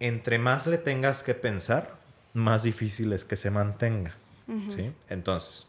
entre 0.00 0.38
más 0.38 0.66
le 0.66 0.78
tengas 0.78 1.22
que 1.22 1.34
pensar, 1.34 1.96
más 2.34 2.62
difícil 2.62 3.12
es 3.12 3.24
que 3.24 3.36
se 3.36 3.50
mantenga. 3.50 4.14
¿sí? 4.68 4.92
Entonces, 5.08 5.68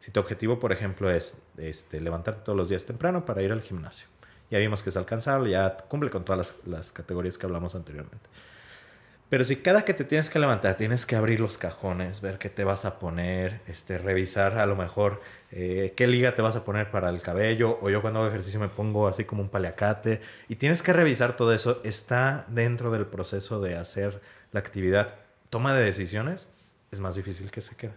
si 0.00 0.10
tu 0.10 0.20
objetivo, 0.20 0.58
por 0.58 0.72
ejemplo, 0.72 1.10
es 1.10 1.36
este, 1.56 2.00
levantarte 2.00 2.42
todos 2.44 2.56
los 2.56 2.68
días 2.68 2.84
temprano 2.84 3.24
para 3.24 3.42
ir 3.42 3.52
al 3.52 3.62
gimnasio, 3.62 4.06
ya 4.50 4.58
vimos 4.58 4.82
que 4.82 4.90
es 4.90 4.96
alcanzable, 4.96 5.50
ya 5.50 5.76
cumple 5.76 6.10
con 6.10 6.24
todas 6.24 6.38
las, 6.38 6.66
las 6.66 6.92
categorías 6.92 7.38
que 7.38 7.46
hablamos 7.46 7.74
anteriormente. 7.74 8.28
Pero 9.32 9.46
si 9.46 9.56
cada 9.56 9.86
que 9.86 9.94
te 9.94 10.04
tienes 10.04 10.28
que 10.28 10.38
levantar 10.38 10.76
tienes 10.76 11.06
que 11.06 11.16
abrir 11.16 11.40
los 11.40 11.56
cajones, 11.56 12.20
ver 12.20 12.36
qué 12.36 12.50
te 12.50 12.64
vas 12.64 12.84
a 12.84 12.98
poner, 12.98 13.62
este, 13.66 13.96
revisar 13.96 14.58
a 14.58 14.66
lo 14.66 14.76
mejor 14.76 15.22
eh, 15.50 15.94
qué 15.96 16.06
liga 16.06 16.34
te 16.34 16.42
vas 16.42 16.54
a 16.54 16.66
poner 16.66 16.90
para 16.90 17.08
el 17.08 17.22
cabello, 17.22 17.78
o 17.80 17.88
yo 17.88 18.02
cuando 18.02 18.20
hago 18.20 18.28
ejercicio 18.28 18.60
me 18.60 18.68
pongo 18.68 19.08
así 19.08 19.24
como 19.24 19.40
un 19.40 19.48
paliacate, 19.48 20.20
y 20.50 20.56
tienes 20.56 20.82
que 20.82 20.92
revisar 20.92 21.34
todo 21.34 21.54
eso, 21.54 21.80
está 21.82 22.44
dentro 22.48 22.90
del 22.90 23.06
proceso 23.06 23.58
de 23.58 23.74
hacer 23.74 24.20
la 24.50 24.60
actividad. 24.60 25.14
Toma 25.48 25.72
de 25.72 25.82
decisiones 25.82 26.50
es 26.90 27.00
más 27.00 27.14
difícil 27.14 27.50
que 27.50 27.62
se 27.62 27.74
quede. 27.74 27.94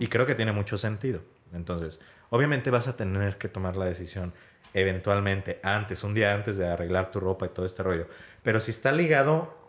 Y 0.00 0.08
creo 0.08 0.26
que 0.26 0.34
tiene 0.34 0.52
mucho 0.52 0.76
sentido. 0.76 1.22
Entonces, 1.54 1.98
obviamente 2.28 2.70
vas 2.70 2.88
a 2.88 2.96
tener 2.98 3.38
que 3.38 3.48
tomar 3.48 3.78
la 3.78 3.86
decisión 3.86 4.34
eventualmente 4.74 5.60
antes, 5.62 6.04
un 6.04 6.12
día 6.12 6.34
antes 6.34 6.58
de 6.58 6.68
arreglar 6.68 7.10
tu 7.10 7.20
ropa 7.20 7.46
y 7.46 7.48
todo 7.48 7.64
este 7.64 7.82
rollo. 7.82 8.06
Pero 8.42 8.60
si 8.60 8.70
está 8.70 8.92
ligado 8.92 9.61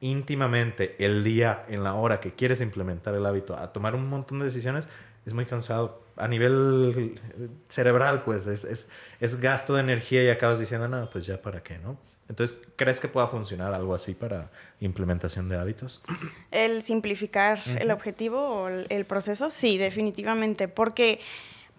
íntimamente 0.00 0.96
el 0.98 1.24
día, 1.24 1.64
en 1.68 1.84
la 1.84 1.94
hora 1.94 2.20
que 2.20 2.34
quieres 2.34 2.60
implementar 2.60 3.14
el 3.14 3.26
hábito, 3.26 3.56
a 3.56 3.72
tomar 3.72 3.94
un 3.94 4.08
montón 4.08 4.38
de 4.38 4.46
decisiones, 4.46 4.88
es 5.24 5.34
muy 5.34 5.44
cansado. 5.44 6.02
A 6.16 6.28
nivel 6.28 7.20
cerebral, 7.68 8.22
pues 8.24 8.46
es, 8.46 8.88
es, 9.20 9.40
gasto 9.40 9.74
de 9.74 9.80
energía 9.80 10.22
y 10.24 10.28
acabas 10.28 10.58
diciendo, 10.58 10.88
no, 10.88 11.10
pues 11.10 11.26
ya 11.26 11.42
para 11.42 11.62
qué, 11.62 11.78
¿no? 11.78 11.98
Entonces, 12.28 12.60
¿crees 12.76 13.00
que 13.00 13.08
pueda 13.08 13.26
funcionar 13.26 13.72
algo 13.72 13.94
así 13.94 14.14
para 14.14 14.50
implementación 14.80 15.48
de 15.48 15.56
hábitos? 15.58 16.02
El 16.50 16.82
simplificar 16.82 17.60
el 17.78 17.90
objetivo 17.90 18.40
o 18.40 18.68
el 18.68 19.04
proceso, 19.04 19.50
sí, 19.50 19.78
definitivamente, 19.78 20.66
porque 20.68 21.20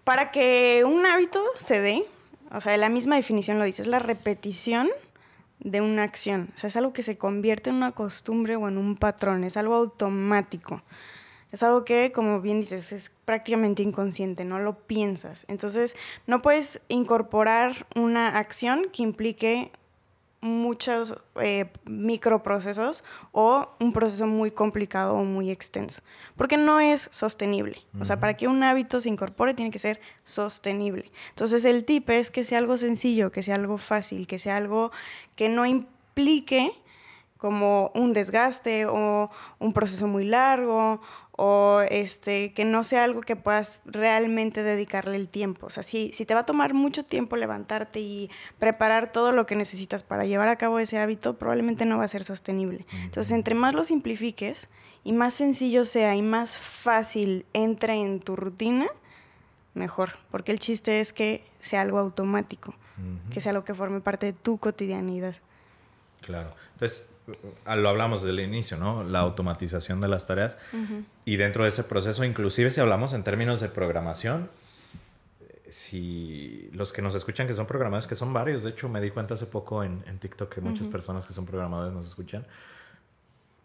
para 0.04 0.30
que 0.30 0.84
un 0.86 1.04
hábito 1.04 1.44
se 1.58 1.80
dé, 1.80 2.02
o 2.50 2.62
sea, 2.62 2.76
la 2.78 2.88
misma 2.88 3.16
definición 3.16 3.58
lo 3.58 3.64
dice, 3.64 3.82
es 3.82 3.88
la 3.88 3.98
repetición 3.98 4.88
de 5.60 5.80
una 5.80 6.02
acción. 6.02 6.50
O 6.54 6.58
sea, 6.58 6.68
es 6.68 6.76
algo 6.76 6.92
que 6.92 7.02
se 7.02 7.18
convierte 7.18 7.70
en 7.70 7.76
una 7.76 7.92
costumbre 7.92 8.56
o 8.56 8.68
en 8.68 8.78
un 8.78 8.96
patrón, 8.96 9.44
es 9.44 9.56
algo 9.56 9.74
automático. 9.74 10.82
Es 11.50 11.62
algo 11.62 11.84
que, 11.84 12.12
como 12.12 12.42
bien 12.42 12.60
dices, 12.60 12.92
es 12.92 13.10
prácticamente 13.24 13.82
inconsciente, 13.82 14.44
no 14.44 14.58
lo 14.58 14.74
piensas. 14.80 15.46
Entonces, 15.48 15.96
no 16.26 16.42
puedes 16.42 16.80
incorporar 16.88 17.86
una 17.94 18.36
acción 18.38 18.88
que 18.92 19.02
implique 19.02 19.72
muchos 20.40 21.14
eh, 21.40 21.72
microprocesos 21.84 23.02
o 23.32 23.68
un 23.80 23.92
proceso 23.92 24.26
muy 24.26 24.50
complicado 24.50 25.14
o 25.14 25.24
muy 25.24 25.50
extenso, 25.50 26.02
porque 26.36 26.56
no 26.56 26.80
es 26.80 27.08
sostenible. 27.10 27.82
O 28.00 28.04
sea, 28.04 28.20
para 28.20 28.36
que 28.36 28.46
un 28.46 28.62
hábito 28.62 29.00
se 29.00 29.08
incorpore 29.08 29.54
tiene 29.54 29.70
que 29.70 29.78
ser 29.78 30.00
sostenible. 30.24 31.10
Entonces 31.30 31.64
el 31.64 31.84
tip 31.84 32.08
es 32.10 32.30
que 32.30 32.44
sea 32.44 32.58
algo 32.58 32.76
sencillo, 32.76 33.32
que 33.32 33.42
sea 33.42 33.56
algo 33.56 33.78
fácil, 33.78 34.26
que 34.26 34.38
sea 34.38 34.56
algo 34.56 34.92
que 35.34 35.48
no 35.48 35.66
implique 35.66 36.72
como 37.38 37.90
un 37.94 38.12
desgaste 38.12 38.86
o 38.86 39.30
un 39.58 39.72
proceso 39.72 40.06
muy 40.06 40.24
largo 40.24 41.00
o 41.40 41.82
este, 41.88 42.52
que 42.52 42.64
no 42.64 42.82
sea 42.82 43.04
algo 43.04 43.20
que 43.20 43.36
puedas 43.36 43.80
realmente 43.84 44.64
dedicarle 44.64 45.14
el 45.14 45.28
tiempo. 45.28 45.66
O 45.66 45.70
sea, 45.70 45.84
si, 45.84 46.12
si 46.12 46.26
te 46.26 46.34
va 46.34 46.40
a 46.40 46.46
tomar 46.46 46.74
mucho 46.74 47.04
tiempo 47.04 47.36
levantarte 47.36 48.00
y 48.00 48.28
preparar 48.58 49.12
todo 49.12 49.30
lo 49.30 49.46
que 49.46 49.54
necesitas 49.54 50.02
para 50.02 50.24
llevar 50.24 50.48
a 50.48 50.56
cabo 50.56 50.80
ese 50.80 50.98
hábito, 50.98 51.38
probablemente 51.38 51.84
no 51.84 51.96
va 51.96 52.04
a 52.04 52.08
ser 52.08 52.24
sostenible. 52.24 52.86
Entonces, 52.92 53.30
entre 53.30 53.54
más 53.54 53.72
lo 53.74 53.84
simplifiques 53.84 54.68
y 55.04 55.12
más 55.12 55.34
sencillo 55.34 55.84
sea 55.84 56.16
y 56.16 56.22
más 56.22 56.58
fácil 56.58 57.46
entre 57.52 57.94
en 57.94 58.18
tu 58.18 58.34
rutina, 58.34 58.88
mejor. 59.74 60.18
Porque 60.32 60.50
el 60.50 60.58
chiste 60.58 61.00
es 61.00 61.12
que 61.12 61.44
sea 61.60 61.82
algo 61.82 61.98
automático, 61.98 62.74
que 63.30 63.40
sea 63.40 63.50
algo 63.50 63.64
que 63.64 63.74
forme 63.74 64.00
parte 64.00 64.26
de 64.26 64.32
tu 64.32 64.58
cotidianidad. 64.58 65.36
Claro. 66.20 66.52
Entonces, 66.72 67.08
lo 67.66 67.88
hablamos 67.88 68.22
desde 68.22 68.32
el 68.32 68.40
inicio, 68.40 68.76
¿no? 68.76 69.04
La 69.04 69.20
automatización 69.20 70.00
de 70.00 70.08
las 70.08 70.26
tareas. 70.26 70.56
Y 71.24 71.36
dentro 71.36 71.64
de 71.64 71.70
ese 71.70 71.84
proceso, 71.84 72.24
inclusive 72.24 72.70
si 72.70 72.80
hablamos 72.80 73.12
en 73.12 73.24
términos 73.24 73.60
de 73.60 73.68
programación, 73.68 74.50
si 75.68 76.70
los 76.72 76.92
que 76.92 77.02
nos 77.02 77.14
escuchan 77.14 77.46
que 77.46 77.54
son 77.54 77.66
programadores, 77.66 78.06
que 78.06 78.16
son 78.16 78.32
varios, 78.32 78.62
de 78.62 78.70
hecho 78.70 78.88
me 78.88 79.00
di 79.00 79.10
cuenta 79.10 79.34
hace 79.34 79.46
poco 79.46 79.84
en, 79.84 80.02
TikTok 80.18 80.52
que 80.52 80.60
muchas 80.60 80.86
personas 80.86 81.26
que 81.26 81.34
son 81.34 81.44
programadores 81.44 81.92
nos 81.92 82.06
escuchan, 82.06 82.46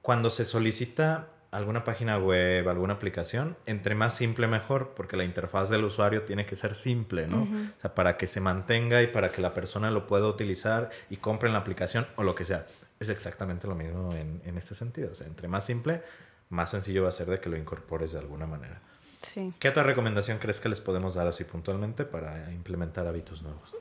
cuando 0.01 0.29
se 0.29 0.43
solicita 0.43 1.29
alguna 1.51 1.83
página 1.83 2.17
web, 2.17 2.67
alguna 2.67 2.95
aplicación, 2.95 3.55
entre 3.67 3.95
más 3.95 4.15
simple 4.15 4.47
mejor, 4.47 4.93
porque 4.95 5.15
la 5.15 5.23
interfaz 5.23 5.69
del 5.69 5.83
usuario 5.85 6.23
tiene 6.23 6.45
que 6.45 6.55
ser 6.55 6.73
simple, 6.75 7.27
¿no? 7.27 7.43
O 7.43 7.79
sea, 7.79 7.93
para 7.93 8.17
que 8.17 8.25
se 8.25 8.41
mantenga 8.41 9.01
y 9.03 9.07
para 9.07 9.31
que 9.31 9.41
la 9.41 9.53
persona 9.53 9.91
lo 9.91 10.07
pueda 10.07 10.27
utilizar 10.27 10.89
y 11.11 11.17
compre 11.17 11.47
en 11.47 11.53
la 11.53 11.59
aplicación 11.59 12.07
o 12.15 12.23
lo 12.23 12.33
que 12.33 12.43
sea. 12.43 12.65
Es 13.03 13.09
exactamente 13.09 13.67
lo 13.67 13.75
mismo 13.75 14.13
en, 14.13 14.41
en 14.45 14.57
este 14.57 14.75
sentido. 14.75 15.11
O 15.11 15.15
sea, 15.15 15.27
entre 15.27 15.47
más 15.47 15.65
simple, 15.65 16.01
más 16.49 16.71
sencillo 16.71 17.03
va 17.03 17.09
a 17.09 17.11
ser 17.11 17.27
de 17.27 17.39
que 17.39 17.49
lo 17.49 17.57
incorpores 17.57 18.13
de 18.13 18.19
alguna 18.19 18.47
manera. 18.47 18.79
Sí. 19.21 19.53
¿Qué 19.59 19.69
otra 19.69 19.83
recomendación 19.83 20.37
crees 20.37 20.59
que 20.59 20.69
les 20.69 20.81
podemos 20.81 21.15
dar 21.15 21.27
así 21.27 21.43
puntualmente 21.43 22.05
para 22.05 22.51
implementar 22.51 23.07
hábitos 23.07 23.41
nuevos? 23.41 23.73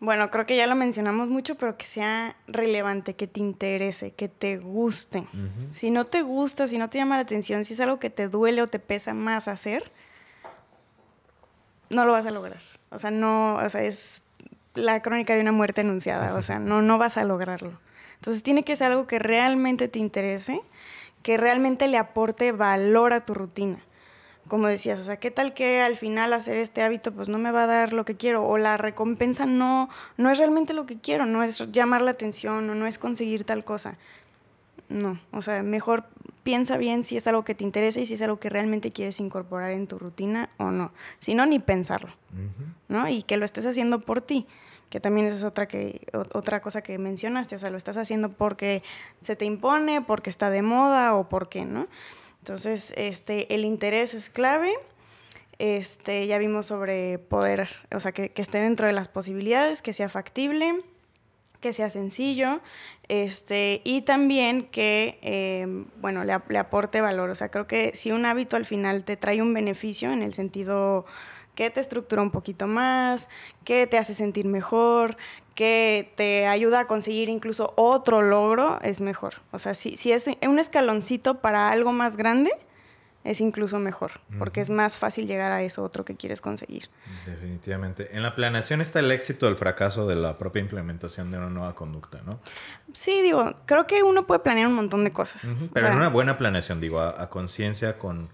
Bueno, 0.00 0.30
creo 0.30 0.44
que 0.44 0.56
ya 0.56 0.66
lo 0.66 0.74
mencionamos 0.74 1.28
mucho, 1.28 1.54
pero 1.54 1.78
que 1.78 1.86
sea 1.86 2.36
relevante, 2.46 3.14
que 3.14 3.26
te 3.26 3.40
interese, 3.40 4.10
que 4.10 4.28
te 4.28 4.58
guste. 4.58 5.26
Si 5.72 5.90
no 5.90 6.04
te 6.06 6.20
gusta, 6.20 6.68
si 6.68 6.76
no 6.76 6.90
te 6.90 6.98
llama 6.98 7.16
la 7.16 7.22
atención, 7.22 7.64
si 7.64 7.72
es 7.72 7.80
algo 7.80 7.98
que 7.98 8.10
te 8.10 8.28
duele 8.28 8.60
o 8.60 8.66
te 8.66 8.78
pesa 8.78 9.14
más 9.14 9.48
hacer, 9.48 9.92
no 11.88 12.04
lo 12.04 12.12
vas 12.12 12.26
a 12.26 12.30
lograr. 12.30 12.60
O 12.90 12.98
sea, 12.98 13.10
no, 13.10 13.56
o 13.56 13.68
sea, 13.70 13.82
es 13.82 14.20
la 14.74 15.00
crónica 15.00 15.34
de 15.34 15.40
una 15.40 15.52
muerte 15.52 15.80
anunciada, 15.80 16.34
o 16.34 16.42
sea, 16.42 16.58
no, 16.58 16.82
no 16.82 16.98
vas 16.98 17.16
a 17.16 17.24
lograrlo. 17.24 17.78
Entonces 18.16 18.42
tiene 18.42 18.62
que 18.62 18.76
ser 18.76 18.92
algo 18.92 19.06
que 19.06 19.18
realmente 19.18 19.88
te 19.88 19.98
interese, 19.98 20.60
que 21.22 21.36
realmente 21.36 21.88
le 21.88 21.98
aporte 21.98 22.52
valor 22.52 23.12
a 23.12 23.24
tu 23.24 23.34
rutina 23.34 23.78
como 24.48 24.66
decías, 24.66 25.00
o 25.00 25.04
sea, 25.04 25.16
¿qué 25.16 25.30
tal 25.30 25.54
que 25.54 25.80
al 25.80 25.96
final 25.96 26.32
hacer 26.32 26.58
este 26.58 26.82
hábito 26.82 27.12
pues 27.12 27.28
no 27.28 27.38
me 27.38 27.50
va 27.50 27.64
a 27.64 27.66
dar 27.66 27.92
lo 27.92 28.04
que 28.04 28.16
quiero 28.16 28.46
o 28.46 28.58
la 28.58 28.76
recompensa 28.76 29.46
no 29.46 29.88
no 30.16 30.30
es 30.30 30.38
realmente 30.38 30.74
lo 30.74 30.86
que 30.86 30.98
quiero, 30.98 31.26
no 31.26 31.42
es 31.42 31.58
llamar 31.72 32.02
la 32.02 32.10
atención 32.10 32.68
o 32.68 32.74
no 32.74 32.86
es 32.86 32.98
conseguir 32.98 33.44
tal 33.44 33.64
cosa. 33.64 33.96
No, 34.90 35.18
o 35.32 35.40
sea, 35.40 35.62
mejor 35.62 36.04
piensa 36.42 36.76
bien 36.76 37.04
si 37.04 37.16
es 37.16 37.26
algo 37.26 37.42
que 37.42 37.54
te 37.54 37.64
interesa 37.64 38.00
y 38.00 38.06
si 38.06 38.14
es 38.14 38.22
algo 38.22 38.38
que 38.38 38.50
realmente 38.50 38.92
quieres 38.92 39.18
incorporar 39.18 39.70
en 39.70 39.86
tu 39.86 39.98
rutina 39.98 40.50
o 40.58 40.70
no. 40.70 40.92
Si 41.20 41.34
no, 41.34 41.46
ni 41.46 41.58
pensarlo, 41.58 42.12
¿no? 42.88 43.08
Y 43.08 43.22
que 43.22 43.38
lo 43.38 43.46
estés 43.46 43.64
haciendo 43.64 44.00
por 44.00 44.20
ti, 44.20 44.46
que 44.94 45.00
también 45.00 45.26
esa 45.26 45.38
es 45.38 45.42
otra, 45.42 45.66
que, 45.66 46.06
otra 46.12 46.62
cosa 46.62 46.80
que 46.80 46.98
mencionaste, 46.98 47.56
o 47.56 47.58
sea, 47.58 47.68
lo 47.68 47.76
estás 47.76 47.96
haciendo 47.96 48.28
porque 48.28 48.84
se 49.22 49.34
te 49.34 49.44
impone, 49.44 50.02
porque 50.02 50.30
está 50.30 50.50
de 50.50 50.62
moda 50.62 51.16
o 51.16 51.28
porque, 51.28 51.64
¿no? 51.64 51.88
Entonces, 52.38 52.94
este, 52.96 53.52
el 53.52 53.64
interés 53.64 54.14
es 54.14 54.30
clave. 54.30 54.72
Este, 55.58 56.28
ya 56.28 56.38
vimos 56.38 56.66
sobre 56.66 57.18
poder, 57.18 57.70
o 57.92 57.98
sea, 57.98 58.12
que, 58.12 58.30
esté 58.36 58.58
dentro 58.58 58.86
de 58.86 58.92
las 58.92 59.08
posibilidades, 59.08 59.82
que 59.82 59.92
sea 59.92 60.08
factible, 60.08 60.80
que 61.60 61.72
sea 61.72 61.90
sencillo, 61.90 62.60
este, 63.08 63.80
y 63.82 64.02
también 64.02 64.68
que, 64.68 65.18
em, 65.22 65.86
bueno, 66.00 66.22
le, 66.22 66.38
le, 66.50 66.58
aporte 66.58 67.00
valor. 67.00 67.30
O 67.30 67.34
sea, 67.34 67.48
creo 67.48 67.66
que 67.66 67.96
si 67.96 68.12
un 68.12 68.26
hábito 68.26 68.54
al 68.54 68.64
final 68.64 69.02
te 69.02 69.16
trae 69.16 69.42
un 69.42 69.54
beneficio 69.54 70.12
en 70.12 70.22
el 70.22 70.34
sentido 70.34 71.04
que 71.54 71.70
te 71.70 71.80
estructura 71.80 72.22
un 72.22 72.30
poquito 72.30 72.66
más, 72.66 73.28
que 73.64 73.86
te 73.86 73.98
hace 73.98 74.14
sentir 74.14 74.46
mejor, 74.46 75.16
que 75.54 76.12
te 76.16 76.46
ayuda 76.46 76.80
a 76.80 76.86
conseguir 76.86 77.28
incluso 77.28 77.72
otro 77.76 78.22
logro, 78.22 78.80
es 78.82 79.00
mejor. 79.00 79.34
O 79.52 79.58
sea, 79.58 79.74
si, 79.74 79.96
si 79.96 80.12
es 80.12 80.28
un 80.46 80.58
escaloncito 80.58 81.40
para 81.40 81.70
algo 81.70 81.92
más 81.92 82.16
grande, 82.16 82.52
es 83.24 83.40
incluso 83.40 83.78
mejor, 83.78 84.12
porque 84.38 84.60
es 84.60 84.68
más 84.68 84.98
fácil 84.98 85.26
llegar 85.26 85.50
a 85.50 85.62
eso 85.62 85.82
otro 85.82 86.04
que 86.04 86.14
quieres 86.14 86.42
conseguir. 86.42 86.90
Definitivamente. 87.24 88.14
En 88.14 88.22
la 88.22 88.34
planeación 88.34 88.82
está 88.82 89.00
el 89.00 89.10
éxito 89.10 89.46
o 89.46 89.48
el 89.48 89.56
fracaso 89.56 90.06
de 90.06 90.14
la 90.14 90.36
propia 90.36 90.60
implementación 90.60 91.30
de 91.30 91.38
una 91.38 91.48
nueva 91.48 91.74
conducta, 91.74 92.20
¿no? 92.26 92.38
Sí, 92.92 93.22
digo, 93.22 93.54
creo 93.64 93.86
que 93.86 94.02
uno 94.02 94.26
puede 94.26 94.40
planear 94.40 94.66
un 94.66 94.74
montón 94.74 95.04
de 95.04 95.10
cosas. 95.10 95.50
Pero 95.72 95.88
en 95.88 95.96
una 95.96 96.08
buena 96.08 96.36
planeación, 96.36 96.80
digo, 96.80 97.00
a, 97.00 97.30
conciencia 97.30 97.96
con, 97.96 98.28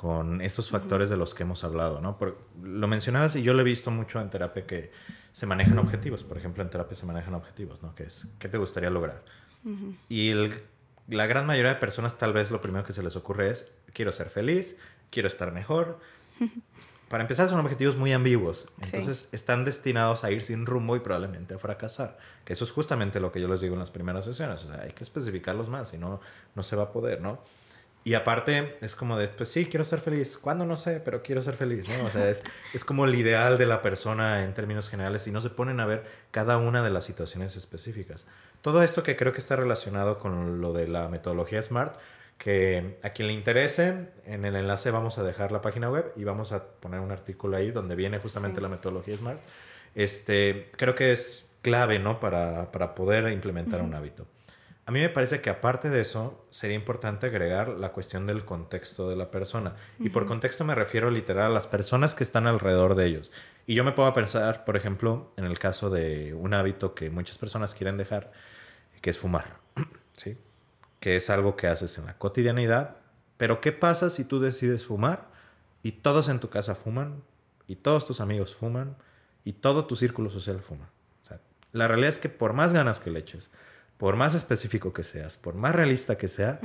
con 0.00 0.40
estos 0.40 0.70
factores 0.70 1.10
de 1.10 1.18
los 1.18 1.34
que 1.34 1.42
hemos 1.42 1.62
hablado, 1.62 2.00
¿no? 2.00 2.16
lo 2.62 2.88
mencionabas 2.88 3.36
y 3.36 3.42
yo 3.42 3.52
lo 3.52 3.60
he 3.60 3.64
visto 3.64 3.90
mucho 3.90 4.18
en 4.18 4.30
terapia 4.30 4.66
que 4.66 4.90
se 5.30 5.44
manejan 5.44 5.78
objetivos. 5.78 6.24
Por 6.24 6.38
ejemplo, 6.38 6.62
en 6.62 6.70
terapia 6.70 6.96
se 6.96 7.04
manejan 7.04 7.34
objetivos, 7.34 7.82
¿no? 7.82 7.94
Que 7.94 8.04
es, 8.04 8.26
¿qué 8.38 8.48
te 8.48 8.56
gustaría 8.56 8.88
lograr? 8.88 9.22
Y 10.08 10.32
la 11.06 11.26
gran 11.26 11.46
mayoría 11.46 11.74
de 11.74 11.80
personas 11.80 12.16
tal 12.16 12.32
vez 12.32 12.50
lo 12.50 12.62
primero 12.62 12.82
que 12.82 12.94
se 12.94 13.02
les 13.02 13.14
ocurre 13.14 13.50
es, 13.50 13.70
quiero 13.92 14.10
ser 14.10 14.30
feliz, 14.30 14.74
quiero 15.10 15.28
estar 15.28 15.52
mejor. 15.52 16.00
Para 17.10 17.22
empezar, 17.22 17.50
son 17.50 17.60
objetivos 17.60 17.96
muy 17.96 18.14
ambiguos. 18.14 18.68
Entonces, 18.80 19.28
están 19.32 19.66
destinados 19.66 20.24
a 20.24 20.30
ir 20.30 20.42
sin 20.44 20.64
rumbo 20.64 20.96
y 20.96 21.00
probablemente 21.00 21.52
a 21.52 21.58
fracasar. 21.58 22.16
Que 22.46 22.54
eso 22.54 22.64
es 22.64 22.70
justamente 22.70 23.20
lo 23.20 23.32
que 23.32 23.40
yo 23.42 23.48
les 23.48 23.60
digo 23.60 23.74
en 23.74 23.80
las 23.80 23.90
primeras 23.90 24.24
sesiones. 24.24 24.64
O 24.64 24.68
sea, 24.68 24.80
hay 24.80 24.92
que 24.92 25.04
especificarlos 25.04 25.68
más, 25.68 25.90
si 25.90 25.98
no, 25.98 26.22
no 26.54 26.62
se 26.62 26.74
va 26.74 26.84
a 26.84 26.90
poder, 26.90 27.20
¿no? 27.20 27.42
Y 28.02 28.14
aparte, 28.14 28.78
es 28.80 28.96
como 28.96 29.18
de, 29.18 29.28
pues 29.28 29.50
sí, 29.50 29.66
quiero 29.66 29.84
ser 29.84 30.00
feliz. 30.00 30.38
¿Cuándo? 30.38 30.64
No 30.64 30.78
sé, 30.78 31.00
pero 31.00 31.22
quiero 31.22 31.42
ser 31.42 31.54
feliz, 31.54 31.86
¿no? 31.88 32.06
O 32.06 32.10
sea, 32.10 32.30
es, 32.30 32.42
es 32.74 32.84
como 32.84 33.04
el 33.04 33.14
ideal 33.14 33.58
de 33.58 33.66
la 33.66 33.82
persona 33.82 34.42
en 34.42 34.54
términos 34.54 34.88
generales 34.88 35.26
y 35.26 35.32
no 35.32 35.42
se 35.42 35.50
ponen 35.50 35.80
a 35.80 35.86
ver 35.86 36.04
cada 36.30 36.56
una 36.56 36.82
de 36.82 36.90
las 36.90 37.04
situaciones 37.04 37.56
específicas. 37.56 38.26
Todo 38.62 38.82
esto 38.82 39.02
que 39.02 39.16
creo 39.16 39.32
que 39.32 39.38
está 39.38 39.56
relacionado 39.56 40.18
con 40.18 40.60
lo 40.60 40.72
de 40.72 40.88
la 40.88 41.08
metodología 41.08 41.62
SMART, 41.62 41.96
que 42.38 42.98
a 43.02 43.10
quien 43.10 43.28
le 43.28 43.34
interese, 43.34 44.08
en 44.24 44.46
el 44.46 44.56
enlace 44.56 44.90
vamos 44.90 45.18
a 45.18 45.22
dejar 45.22 45.52
la 45.52 45.60
página 45.60 45.90
web 45.90 46.12
y 46.16 46.24
vamos 46.24 46.52
a 46.52 46.64
poner 46.64 47.00
un 47.00 47.12
artículo 47.12 47.58
ahí 47.58 47.70
donde 47.70 47.96
viene 47.96 48.18
justamente 48.18 48.62
la 48.62 48.68
metodología 48.68 49.16
SMART. 49.16 49.40
Este, 49.94 50.70
creo 50.76 50.94
que 50.94 51.12
es 51.12 51.44
clave, 51.60 51.98
¿no? 51.98 52.18
Para, 52.18 52.72
para 52.72 52.94
poder 52.94 53.30
implementar 53.30 53.82
un 53.82 53.92
hábito. 53.92 54.26
A 54.90 54.92
mí 54.92 54.98
me 54.98 55.08
parece 55.08 55.40
que 55.40 55.50
aparte 55.50 55.88
de 55.88 56.00
eso, 56.00 56.44
sería 56.50 56.74
importante 56.74 57.28
agregar 57.28 57.68
la 57.68 57.92
cuestión 57.92 58.26
del 58.26 58.44
contexto 58.44 59.08
de 59.08 59.14
la 59.14 59.30
persona. 59.30 59.76
Y 60.00 60.10
por 60.10 60.26
contexto 60.26 60.64
me 60.64 60.74
refiero 60.74 61.12
literal 61.12 61.52
a 61.52 61.54
las 61.54 61.68
personas 61.68 62.16
que 62.16 62.24
están 62.24 62.48
alrededor 62.48 62.96
de 62.96 63.06
ellos. 63.06 63.30
Y 63.68 63.76
yo 63.76 63.84
me 63.84 63.92
puedo 63.92 64.12
pensar, 64.12 64.64
por 64.64 64.76
ejemplo, 64.76 65.32
en 65.36 65.44
el 65.44 65.60
caso 65.60 65.90
de 65.90 66.34
un 66.34 66.54
hábito 66.54 66.92
que 66.96 67.08
muchas 67.08 67.38
personas 67.38 67.72
quieren 67.72 67.98
dejar, 67.98 68.32
que 69.00 69.10
es 69.10 69.18
fumar. 69.20 69.58
¿Sí? 70.16 70.36
Que 70.98 71.14
es 71.14 71.30
algo 71.30 71.54
que 71.54 71.68
haces 71.68 71.96
en 71.96 72.06
la 72.06 72.18
cotidianidad. 72.18 72.96
Pero 73.36 73.60
¿qué 73.60 73.70
pasa 73.70 74.10
si 74.10 74.24
tú 74.24 74.40
decides 74.40 74.86
fumar 74.86 75.28
y 75.84 75.92
todos 75.92 76.28
en 76.28 76.40
tu 76.40 76.50
casa 76.50 76.74
fuman 76.74 77.22
y 77.68 77.76
todos 77.76 78.06
tus 78.06 78.20
amigos 78.20 78.56
fuman 78.56 78.96
y 79.44 79.52
todo 79.52 79.86
tu 79.86 79.94
círculo 79.94 80.30
social 80.30 80.60
fuma? 80.62 80.90
la 81.72 81.86
realidad 81.86 82.10
es 82.10 82.18
que 82.18 82.28
por 82.28 82.52
más 82.52 82.72
ganas 82.72 82.98
que 82.98 83.10
le 83.10 83.20
eches, 83.20 83.52
por 84.00 84.16
más 84.16 84.34
específico 84.34 84.94
que 84.94 85.04
seas, 85.04 85.36
por 85.36 85.54
más 85.54 85.74
realista 85.74 86.16
que 86.16 86.26
sea, 86.26 86.58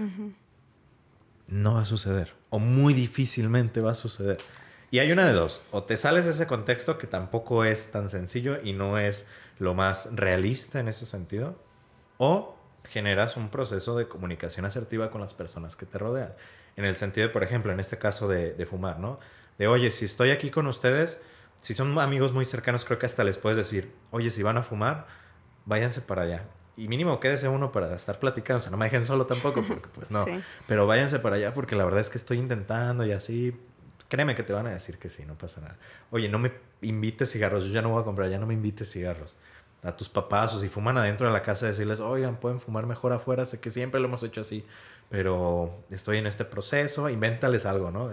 no 1.47 1.73
va 1.73 1.81
a 1.81 1.85
suceder. 1.85 2.33
O 2.49 2.59
muy 2.59 2.93
difícilmente 2.93 3.81
va 3.81 3.91
a 3.91 3.95
suceder. 3.95 4.37
Y 4.89 4.99
hay 4.99 5.11
una 5.11 5.25
de 5.25 5.33
dos. 5.33 5.61
O 5.71 5.83
te 5.83 5.97
sales 5.97 6.23
de 6.23 6.31
ese 6.31 6.47
contexto 6.47 6.97
que 6.97 7.07
tampoco 7.07 7.65
es 7.65 7.91
tan 7.91 8.09
sencillo 8.09 8.59
y 8.63 8.71
no 8.71 8.97
es 8.97 9.27
lo 9.59 9.73
más 9.73 10.15
realista 10.15 10.79
en 10.79 10.87
ese 10.87 11.05
sentido. 11.05 11.61
O 12.19 12.55
generas 12.87 13.35
un 13.35 13.49
proceso 13.49 13.97
de 13.97 14.07
comunicación 14.07 14.65
asertiva 14.65 15.09
con 15.09 15.19
las 15.19 15.33
personas 15.33 15.75
que 15.75 15.85
te 15.85 15.97
rodean. 15.97 16.33
En 16.77 16.85
el 16.85 16.95
sentido, 16.95 17.27
de, 17.27 17.33
por 17.33 17.43
ejemplo, 17.43 17.73
en 17.73 17.81
este 17.81 17.97
caso 17.97 18.29
de, 18.29 18.53
de 18.53 18.65
fumar, 18.65 19.01
¿no? 19.01 19.19
De, 19.57 19.67
oye, 19.67 19.91
si 19.91 20.05
estoy 20.05 20.31
aquí 20.31 20.51
con 20.51 20.67
ustedes, 20.67 21.19
si 21.59 21.73
son 21.73 21.99
amigos 21.99 22.31
muy 22.31 22.45
cercanos, 22.45 22.85
creo 22.85 22.97
que 22.97 23.07
hasta 23.07 23.25
les 23.25 23.37
puedes 23.37 23.57
decir, 23.57 23.91
oye, 24.11 24.29
si 24.31 24.41
van 24.41 24.55
a 24.55 24.63
fumar, 24.63 25.05
váyanse 25.65 25.99
para 25.99 26.21
allá 26.21 26.45
y 26.77 26.87
mínimo 26.87 27.19
quédese 27.19 27.47
uno 27.47 27.71
para 27.71 27.93
estar 27.95 28.19
platicando, 28.19 28.59
o 28.59 28.61
sea, 28.61 28.71
no 28.71 28.77
me 28.77 28.85
dejen 28.85 29.05
solo 29.05 29.25
tampoco, 29.25 29.63
porque 29.67 29.87
pues 29.93 30.11
no, 30.11 30.25
pero 30.67 30.87
váyanse 30.87 31.19
para 31.19 31.37
allá 31.37 31.53
porque 31.53 31.75
la 31.75 31.85
verdad 31.85 32.01
es 32.01 32.09
que 32.09 32.17
estoy 32.17 32.39
intentando 32.39 33.05
y 33.05 33.11
así, 33.11 33.53
créeme 34.09 34.35
que 34.35 34.43
te 34.43 34.53
van 34.53 34.67
a 34.67 34.71
decir 34.71 34.97
que 34.97 35.09
sí, 35.09 35.25
no 35.25 35.37
pasa 35.37 35.61
nada. 35.61 35.77
Oye, 36.11 36.29
no 36.29 36.39
me 36.39 36.51
invites 36.81 37.31
cigarros, 37.31 37.65
yo 37.65 37.71
ya 37.71 37.81
no 37.81 37.89
voy 37.89 38.01
a 38.01 38.05
comprar, 38.05 38.29
ya 38.29 38.39
no 38.39 38.45
me 38.45 38.53
invites 38.53 38.91
cigarros. 38.91 39.35
A 39.83 39.95
tus 39.95 40.09
papás 40.09 40.53
o 40.53 40.59
si 40.59 40.67
fuman 40.67 40.97
adentro 40.97 41.27
de 41.27 41.33
la 41.33 41.43
casa, 41.43 41.67
decirles, 41.67 41.99
oigan, 41.99 42.37
pueden 42.37 42.59
fumar 42.59 42.87
mejor 42.87 43.13
afuera, 43.13 43.45
sé 43.45 43.59
que 43.59 43.69
siempre 43.69 43.99
lo 43.99 44.07
hemos 44.07 44.23
hecho 44.23 44.41
así, 44.41 44.65
pero 45.09 45.83
estoy 45.91 46.17
en 46.17 46.27
este 46.27 46.43
proceso, 46.43 47.07
invéntales 47.09 47.65
algo, 47.65 47.91
¿no? 47.91 48.09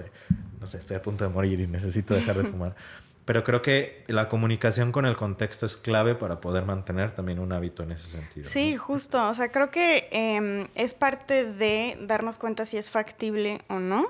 no 0.60 0.66
sé, 0.66 0.78
estoy 0.78 0.96
a 0.96 1.02
punto 1.02 1.24
de 1.24 1.30
morir 1.30 1.60
y 1.60 1.66
necesito 1.66 2.14
dejar 2.14 2.36
de 2.36 2.44
fumar. 2.50 2.74
Pero 3.24 3.44
creo 3.44 3.62
que 3.62 4.04
la 4.08 4.28
comunicación 4.28 4.90
con 4.90 5.06
el 5.06 5.16
contexto 5.16 5.64
es 5.64 5.76
clave 5.76 6.14
para 6.16 6.40
poder 6.40 6.64
mantener 6.64 7.12
también 7.12 7.38
un 7.38 7.52
hábito 7.52 7.84
en 7.84 7.92
ese 7.92 8.04
sentido. 8.04 8.48
Sí, 8.48 8.76
justo. 8.76 9.28
O 9.28 9.34
sea, 9.34 9.52
creo 9.52 9.70
que 9.70 10.08
em, 10.10 10.66
es 10.74 10.94
parte 10.94 11.44
de 11.44 11.96
darnos 12.00 12.38
cuenta 12.38 12.64
si 12.64 12.78
es 12.78 12.90
factible 12.90 13.60
o 13.68 13.78
no, 13.78 14.08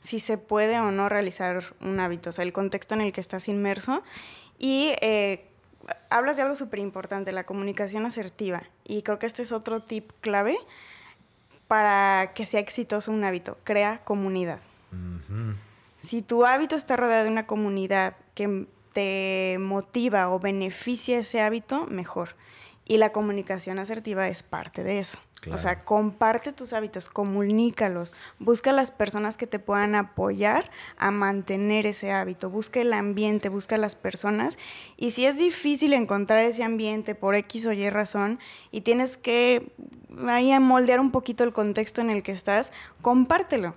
si 0.00 0.20
se 0.20 0.38
puede 0.38 0.78
o 0.78 0.92
no 0.92 1.08
realizar 1.08 1.74
un 1.80 1.98
hábito, 1.98 2.30
o 2.30 2.32
sea, 2.32 2.44
el 2.44 2.52
contexto 2.52 2.94
en 2.94 3.00
el 3.00 3.12
que 3.12 3.20
estás 3.20 3.48
inmerso. 3.48 4.04
Y 4.58 4.92
eh, 5.00 5.44
hablas 6.08 6.36
de 6.36 6.42
algo 6.42 6.54
súper 6.54 6.78
importante, 6.78 7.32
la 7.32 7.44
comunicación 7.44 8.06
asertiva. 8.06 8.62
Y 8.84 9.02
creo 9.02 9.18
que 9.18 9.26
este 9.26 9.42
es 9.42 9.50
otro 9.50 9.80
tip 9.80 10.12
clave 10.20 10.56
para 11.66 12.32
que 12.34 12.46
sea 12.46 12.60
exitoso 12.60 13.10
un 13.10 13.24
hábito. 13.24 13.58
Crea 13.64 14.02
comunidad. 14.04 14.60
Si 16.02 16.20
tu 16.20 16.44
hábito 16.44 16.76
está 16.76 16.96
rodeado 16.96 17.24
de 17.24 17.30
una 17.30 17.46
comunidad 17.46 18.16
que 18.34 18.66
te 18.92 19.56
motiva 19.58 20.28
o 20.30 20.38
beneficia 20.38 21.20
ese 21.20 21.40
hábito, 21.40 21.86
mejor. 21.86 22.36
Y 22.84 22.98
la 22.98 23.12
comunicación 23.12 23.78
asertiva 23.78 24.28
es 24.28 24.42
parte 24.42 24.82
de 24.82 24.98
eso. 24.98 25.18
O 25.50 25.58
sea, 25.58 25.84
comparte 25.84 26.52
tus 26.52 26.72
hábitos, 26.72 27.08
comunícalos, 27.08 28.14
busca 28.38 28.72
las 28.72 28.92
personas 28.92 29.36
que 29.36 29.48
te 29.48 29.58
puedan 29.58 29.96
apoyar 29.96 30.70
a 30.98 31.10
mantener 31.10 31.84
ese 31.84 32.12
hábito, 32.12 32.48
busca 32.48 32.80
el 32.80 32.92
ambiente, 32.92 33.48
busca 33.48 33.76
las 33.76 33.96
personas. 33.96 34.56
Y 34.96 35.10
si 35.10 35.26
es 35.26 35.38
difícil 35.38 35.94
encontrar 35.94 36.40
ese 36.40 36.62
ambiente 36.62 37.16
por 37.16 37.34
X 37.34 37.66
o 37.66 37.72
Y 37.72 37.90
razón 37.90 38.38
y 38.70 38.82
tienes 38.82 39.16
que 39.16 39.72
ahí 40.28 40.56
moldear 40.60 41.00
un 41.00 41.10
poquito 41.10 41.42
el 41.42 41.52
contexto 41.52 42.00
en 42.00 42.10
el 42.10 42.22
que 42.22 42.32
estás, 42.32 42.72
compártelo. 43.00 43.74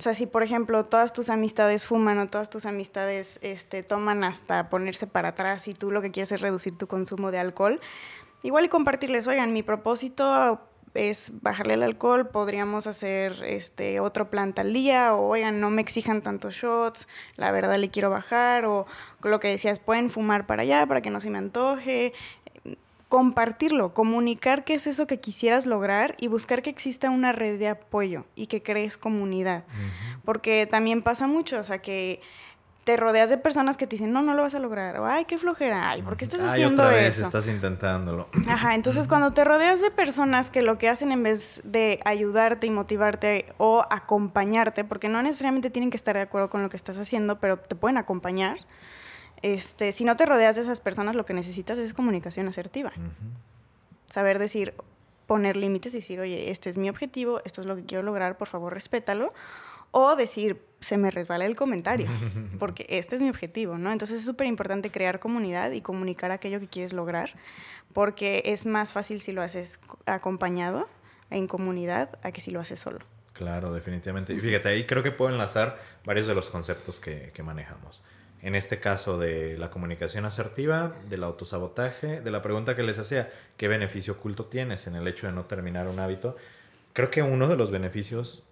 O 0.00 0.02
sea, 0.02 0.14
si 0.14 0.24
por 0.24 0.42
ejemplo 0.42 0.86
todas 0.86 1.12
tus 1.12 1.28
amistades 1.28 1.84
fuman 1.84 2.18
o 2.20 2.26
todas 2.26 2.48
tus 2.48 2.64
amistades 2.64 3.38
este, 3.42 3.82
toman 3.82 4.24
hasta 4.24 4.70
ponerse 4.70 5.06
para 5.06 5.28
atrás 5.28 5.68
y 5.68 5.74
tú 5.74 5.90
lo 5.90 6.00
que 6.00 6.10
quieres 6.10 6.32
es 6.32 6.40
reducir 6.40 6.78
tu 6.78 6.86
consumo 6.86 7.30
de 7.30 7.38
alcohol, 7.38 7.80
igual 8.42 8.64
y 8.64 8.70
compartirles, 8.70 9.26
oigan, 9.26 9.52
mi 9.52 9.62
propósito 9.62 10.58
es 10.94 11.32
bajarle 11.42 11.74
el 11.74 11.82
alcohol, 11.82 12.30
podríamos 12.30 12.86
hacer 12.86 13.44
este 13.44 14.00
otro 14.00 14.30
plan 14.30 14.54
al 14.56 14.72
día, 14.72 15.14
o 15.14 15.28
oigan, 15.28 15.60
no 15.60 15.68
me 15.68 15.82
exijan 15.82 16.22
tantos 16.22 16.54
shots, 16.54 17.06
la 17.36 17.52
verdad 17.52 17.76
le 17.76 17.90
quiero 17.90 18.08
bajar, 18.08 18.64
o 18.64 18.86
lo 19.22 19.38
que 19.38 19.48
decías, 19.48 19.80
pueden 19.80 20.08
fumar 20.08 20.46
para 20.46 20.62
allá 20.62 20.86
para 20.86 21.02
que 21.02 21.10
no 21.10 21.20
se 21.20 21.28
me 21.28 21.36
antoje. 21.36 22.14
Compartirlo, 23.10 23.92
comunicar 23.92 24.64
qué 24.64 24.72
es 24.72 24.86
eso 24.86 25.06
que 25.06 25.20
quisieras 25.20 25.66
lograr 25.66 26.14
y 26.16 26.28
buscar 26.28 26.62
que 26.62 26.70
exista 26.70 27.10
una 27.10 27.32
red 27.32 27.58
de 27.58 27.68
apoyo 27.68 28.24
y 28.34 28.46
que 28.46 28.62
crees 28.62 28.96
comunidad. 28.96 29.64
Porque 30.24 30.66
también 30.66 31.02
pasa 31.02 31.26
mucho, 31.26 31.58
o 31.58 31.64
sea, 31.64 31.82
que 31.82 32.22
te 32.84 32.96
rodeas 32.96 33.28
de 33.28 33.36
personas 33.36 33.76
que 33.76 33.86
te 33.86 33.96
dicen, 33.96 34.12
no, 34.12 34.22
no 34.22 34.34
lo 34.34 34.42
vas 34.42 34.54
a 34.54 34.58
lograr, 34.58 34.98
o 34.98 35.06
ay, 35.06 35.24
qué 35.24 35.38
flojera, 35.38 35.90
ay, 35.90 36.02
¿por 36.02 36.16
qué 36.16 36.24
estás 36.24 36.40
haciendo 36.40 36.82
otra 36.82 36.94
vez 36.94 37.16
eso? 37.16 37.24
estás 37.24 37.46
intentándolo. 37.46 38.28
Ajá, 38.48 38.74
entonces 38.74 39.06
cuando 39.06 39.32
te 39.32 39.44
rodeas 39.44 39.80
de 39.80 39.90
personas 39.90 40.50
que 40.50 40.62
lo 40.62 40.78
que 40.78 40.88
hacen 40.88 41.12
en 41.12 41.22
vez 41.22 41.60
de 41.64 42.00
ayudarte 42.04 42.66
y 42.66 42.70
motivarte 42.70 43.52
o 43.58 43.84
acompañarte, 43.90 44.84
porque 44.84 45.08
no 45.08 45.22
necesariamente 45.22 45.70
tienen 45.70 45.90
que 45.90 45.96
estar 45.96 46.16
de 46.16 46.22
acuerdo 46.22 46.48
con 46.48 46.62
lo 46.62 46.68
que 46.68 46.76
estás 46.76 46.96
haciendo, 46.96 47.38
pero 47.38 47.58
te 47.58 47.74
pueden 47.74 47.98
acompañar, 47.98 48.58
este, 49.42 49.92
si 49.92 50.04
no 50.04 50.16
te 50.16 50.26
rodeas 50.26 50.56
de 50.56 50.62
esas 50.62 50.80
personas, 50.80 51.14
lo 51.14 51.24
que 51.24 51.34
necesitas 51.34 51.78
es 51.78 51.94
comunicación 51.94 52.48
asertiva. 52.48 52.92
Saber 54.08 54.38
decir, 54.38 54.74
poner 55.26 55.56
límites 55.56 55.94
y 55.94 55.98
decir, 55.98 56.20
oye, 56.20 56.50
este 56.50 56.70
es 56.70 56.76
mi 56.76 56.90
objetivo, 56.90 57.40
esto 57.44 57.60
es 57.60 57.66
lo 57.66 57.76
que 57.76 57.84
quiero 57.84 58.02
lograr, 58.02 58.36
por 58.36 58.48
favor, 58.48 58.74
respétalo 58.74 59.32
o 59.92 60.16
decir, 60.16 60.60
se 60.80 60.96
me 60.96 61.10
resbala 61.10 61.46
el 61.46 61.56
comentario, 61.56 62.08
porque 62.58 62.86
este 62.88 63.16
es 63.16 63.22
mi 63.22 63.28
objetivo, 63.28 63.78
¿no? 63.78 63.92
Entonces 63.92 64.18
es 64.18 64.24
súper 64.24 64.46
importante 64.46 64.90
crear 64.90 65.20
comunidad 65.20 65.72
y 65.72 65.80
comunicar 65.80 66.30
aquello 66.30 66.60
que 66.60 66.68
quieres 66.68 66.92
lograr, 66.92 67.34
porque 67.92 68.42
es 68.46 68.66
más 68.66 68.92
fácil 68.92 69.20
si 69.20 69.32
lo 69.32 69.42
haces 69.42 69.80
acompañado 70.06 70.88
en 71.30 71.46
comunidad 71.46 72.18
a 72.22 72.32
que 72.32 72.40
si 72.40 72.50
lo 72.50 72.60
haces 72.60 72.78
solo. 72.78 72.98
Claro, 73.32 73.72
definitivamente. 73.72 74.34
Y 74.34 74.40
fíjate, 74.40 74.68
ahí 74.68 74.86
creo 74.86 75.02
que 75.02 75.12
puedo 75.12 75.30
enlazar 75.30 75.78
varios 76.04 76.26
de 76.26 76.34
los 76.34 76.50
conceptos 76.50 77.00
que, 77.00 77.30
que 77.32 77.42
manejamos. 77.42 78.02
En 78.42 78.54
este 78.54 78.80
caso 78.80 79.18
de 79.18 79.58
la 79.58 79.70
comunicación 79.70 80.24
asertiva, 80.24 80.94
del 81.08 81.24
autosabotaje, 81.24 82.20
de 82.22 82.30
la 82.30 82.40
pregunta 82.40 82.74
que 82.74 82.82
les 82.82 82.98
hacía, 82.98 83.30
¿qué 83.58 83.68
beneficio 83.68 84.14
oculto 84.14 84.46
tienes 84.46 84.86
en 84.86 84.96
el 84.96 85.06
hecho 85.06 85.26
de 85.26 85.32
no 85.34 85.44
terminar 85.44 85.88
un 85.88 85.98
hábito? 85.98 86.36
Creo 86.94 87.10
que 87.10 87.22
uno 87.22 87.48
de 87.48 87.56
los 87.56 87.70
beneficios 87.70 88.42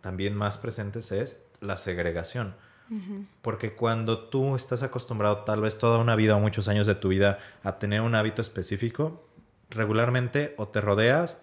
también 0.00 0.34
más 0.34 0.58
presentes 0.58 1.12
es 1.12 1.40
la 1.60 1.76
segregación. 1.76 2.54
Porque 3.42 3.74
cuando 3.74 4.18
tú 4.18 4.56
estás 4.56 4.82
acostumbrado 4.82 5.44
tal 5.44 5.60
vez 5.60 5.76
toda 5.76 5.98
una 5.98 6.16
vida 6.16 6.36
o 6.36 6.40
muchos 6.40 6.68
años 6.68 6.86
de 6.86 6.94
tu 6.94 7.08
vida 7.08 7.38
a 7.62 7.78
tener 7.78 8.00
un 8.00 8.14
hábito 8.14 8.40
específico, 8.40 9.28
regularmente 9.68 10.54
o 10.56 10.68
te 10.68 10.80
rodeas 10.80 11.38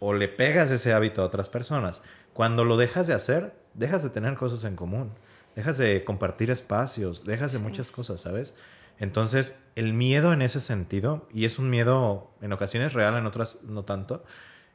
o 0.00 0.14
le 0.14 0.28
pegas 0.28 0.70
ese 0.70 0.94
hábito 0.94 1.20
a 1.20 1.26
otras 1.26 1.50
personas. 1.50 2.00
Cuando 2.32 2.64
lo 2.64 2.78
dejas 2.78 3.06
de 3.06 3.12
hacer, 3.12 3.52
dejas 3.74 4.02
de 4.02 4.08
tener 4.08 4.34
cosas 4.34 4.64
en 4.64 4.74
común, 4.74 5.12
dejas 5.56 5.78
de 5.78 6.04
compartir 6.04 6.50
espacios, 6.50 7.24
dejas 7.24 7.52
de 7.52 7.58
muchas 7.58 7.90
cosas, 7.90 8.20
¿sabes? 8.20 8.54
Entonces, 8.98 9.58
el 9.74 9.94
miedo 9.94 10.32
en 10.32 10.42
ese 10.42 10.60
sentido, 10.60 11.26
y 11.32 11.44
es 11.44 11.58
un 11.58 11.70
miedo 11.70 12.30
en 12.40 12.52
ocasiones 12.52 12.92
real, 12.92 13.16
en 13.16 13.26
otras 13.26 13.58
no 13.62 13.84
tanto, 13.84 14.24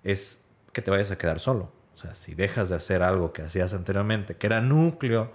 es 0.03 0.43
que 0.73 0.81
te 0.81 0.91
vayas 0.91 1.11
a 1.11 1.17
quedar 1.17 1.39
solo. 1.39 1.71
O 1.95 1.97
sea, 1.97 2.13
si 2.13 2.35
dejas 2.35 2.69
de 2.69 2.75
hacer 2.75 3.01
algo 3.03 3.33
que 3.33 3.41
hacías 3.41 3.73
anteriormente, 3.73 4.35
que 4.35 4.47
era 4.47 4.61
núcleo 4.61 5.31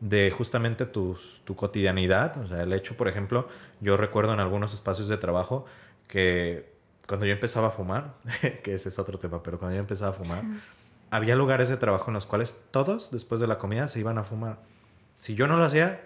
de 0.00 0.30
justamente 0.30 0.86
tu, 0.86 1.18
tu 1.44 1.56
cotidianidad, 1.56 2.36
o 2.38 2.46
sea, 2.46 2.62
el 2.62 2.72
hecho, 2.72 2.96
por 2.96 3.08
ejemplo, 3.08 3.48
yo 3.80 3.96
recuerdo 3.96 4.32
en 4.32 4.40
algunos 4.40 4.74
espacios 4.74 5.08
de 5.08 5.16
trabajo 5.16 5.66
que 6.08 6.76
cuando 7.06 7.26
yo 7.26 7.32
empezaba 7.32 7.68
a 7.68 7.70
fumar, 7.70 8.14
que 8.62 8.74
ese 8.74 8.88
es 8.88 8.98
otro 8.98 9.18
tema, 9.18 9.42
pero 9.42 9.58
cuando 9.58 9.74
yo 9.74 9.80
empezaba 9.80 10.10
a 10.10 10.14
fumar, 10.14 10.42
había 11.10 11.36
lugares 11.36 11.68
de 11.68 11.76
trabajo 11.76 12.10
en 12.10 12.14
los 12.14 12.26
cuales 12.26 12.62
todos 12.70 13.10
después 13.10 13.40
de 13.40 13.46
la 13.46 13.58
comida 13.58 13.88
se 13.88 14.00
iban 14.00 14.18
a 14.18 14.24
fumar. 14.24 14.58
Si 15.16 15.34
yo 15.34 15.48
no 15.48 15.56
lo 15.56 15.64
hacía, 15.64 16.02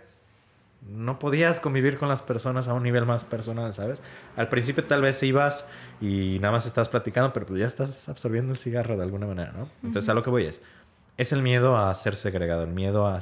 no 0.88 1.18
podías 1.18 1.58
convivir 1.58 1.98
con 1.98 2.08
las 2.08 2.22
personas 2.22 2.68
a 2.68 2.74
un 2.74 2.84
nivel 2.84 3.06
más 3.06 3.24
personal, 3.24 3.74
¿sabes? 3.74 4.00
Al 4.36 4.48
principio 4.48 4.84
tal 4.84 5.02
vez 5.02 5.20
ibas 5.24 5.66
y 6.00 6.38
nada 6.40 6.52
más 6.52 6.64
estás 6.64 6.88
platicando, 6.88 7.32
pero 7.32 7.44
pues 7.44 7.58
ya 7.58 7.66
estás 7.66 8.08
absorbiendo 8.08 8.52
el 8.52 8.58
cigarro 8.58 8.96
de 8.96 9.02
alguna 9.02 9.26
manera, 9.26 9.50
¿no? 9.50 9.68
Entonces 9.82 10.08
a 10.08 10.14
lo 10.14 10.22
que 10.22 10.30
voy 10.30 10.44
es, 10.44 10.62
es 11.16 11.32
el 11.32 11.42
miedo 11.42 11.76
a 11.76 11.92
ser 11.96 12.14
segregado, 12.14 12.62
el 12.62 12.70
miedo 12.70 13.08
a 13.08 13.18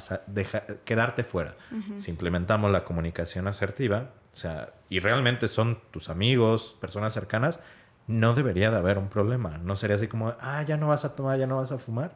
quedarte 0.85 1.23
fuera. 1.23 1.55
Si 1.97 2.11
implementamos 2.11 2.69
la 2.71 2.83
comunicación 2.83 3.47
asertiva, 3.47 4.11
o 4.31 4.35
sea, 4.35 4.73
y 4.89 4.99
realmente 4.99 5.47
son 5.47 5.79
tus 5.89 6.09
amigos, 6.09 6.77
personas 6.79 7.15
cercanas, 7.15 7.61
no 8.05 8.35
debería 8.35 8.69
de 8.69 8.77
haber 8.77 8.99
un 8.99 9.09
problema. 9.09 9.57
No 9.57 9.75
sería 9.75 9.95
así 9.95 10.07
como, 10.07 10.35
ah, 10.39 10.61
ya 10.61 10.77
no 10.77 10.87
vas 10.87 11.03
a 11.03 11.15
tomar, 11.15 11.39
ya 11.39 11.47
no 11.47 11.57
vas 11.57 11.71
a 11.71 11.79
fumar, 11.79 12.13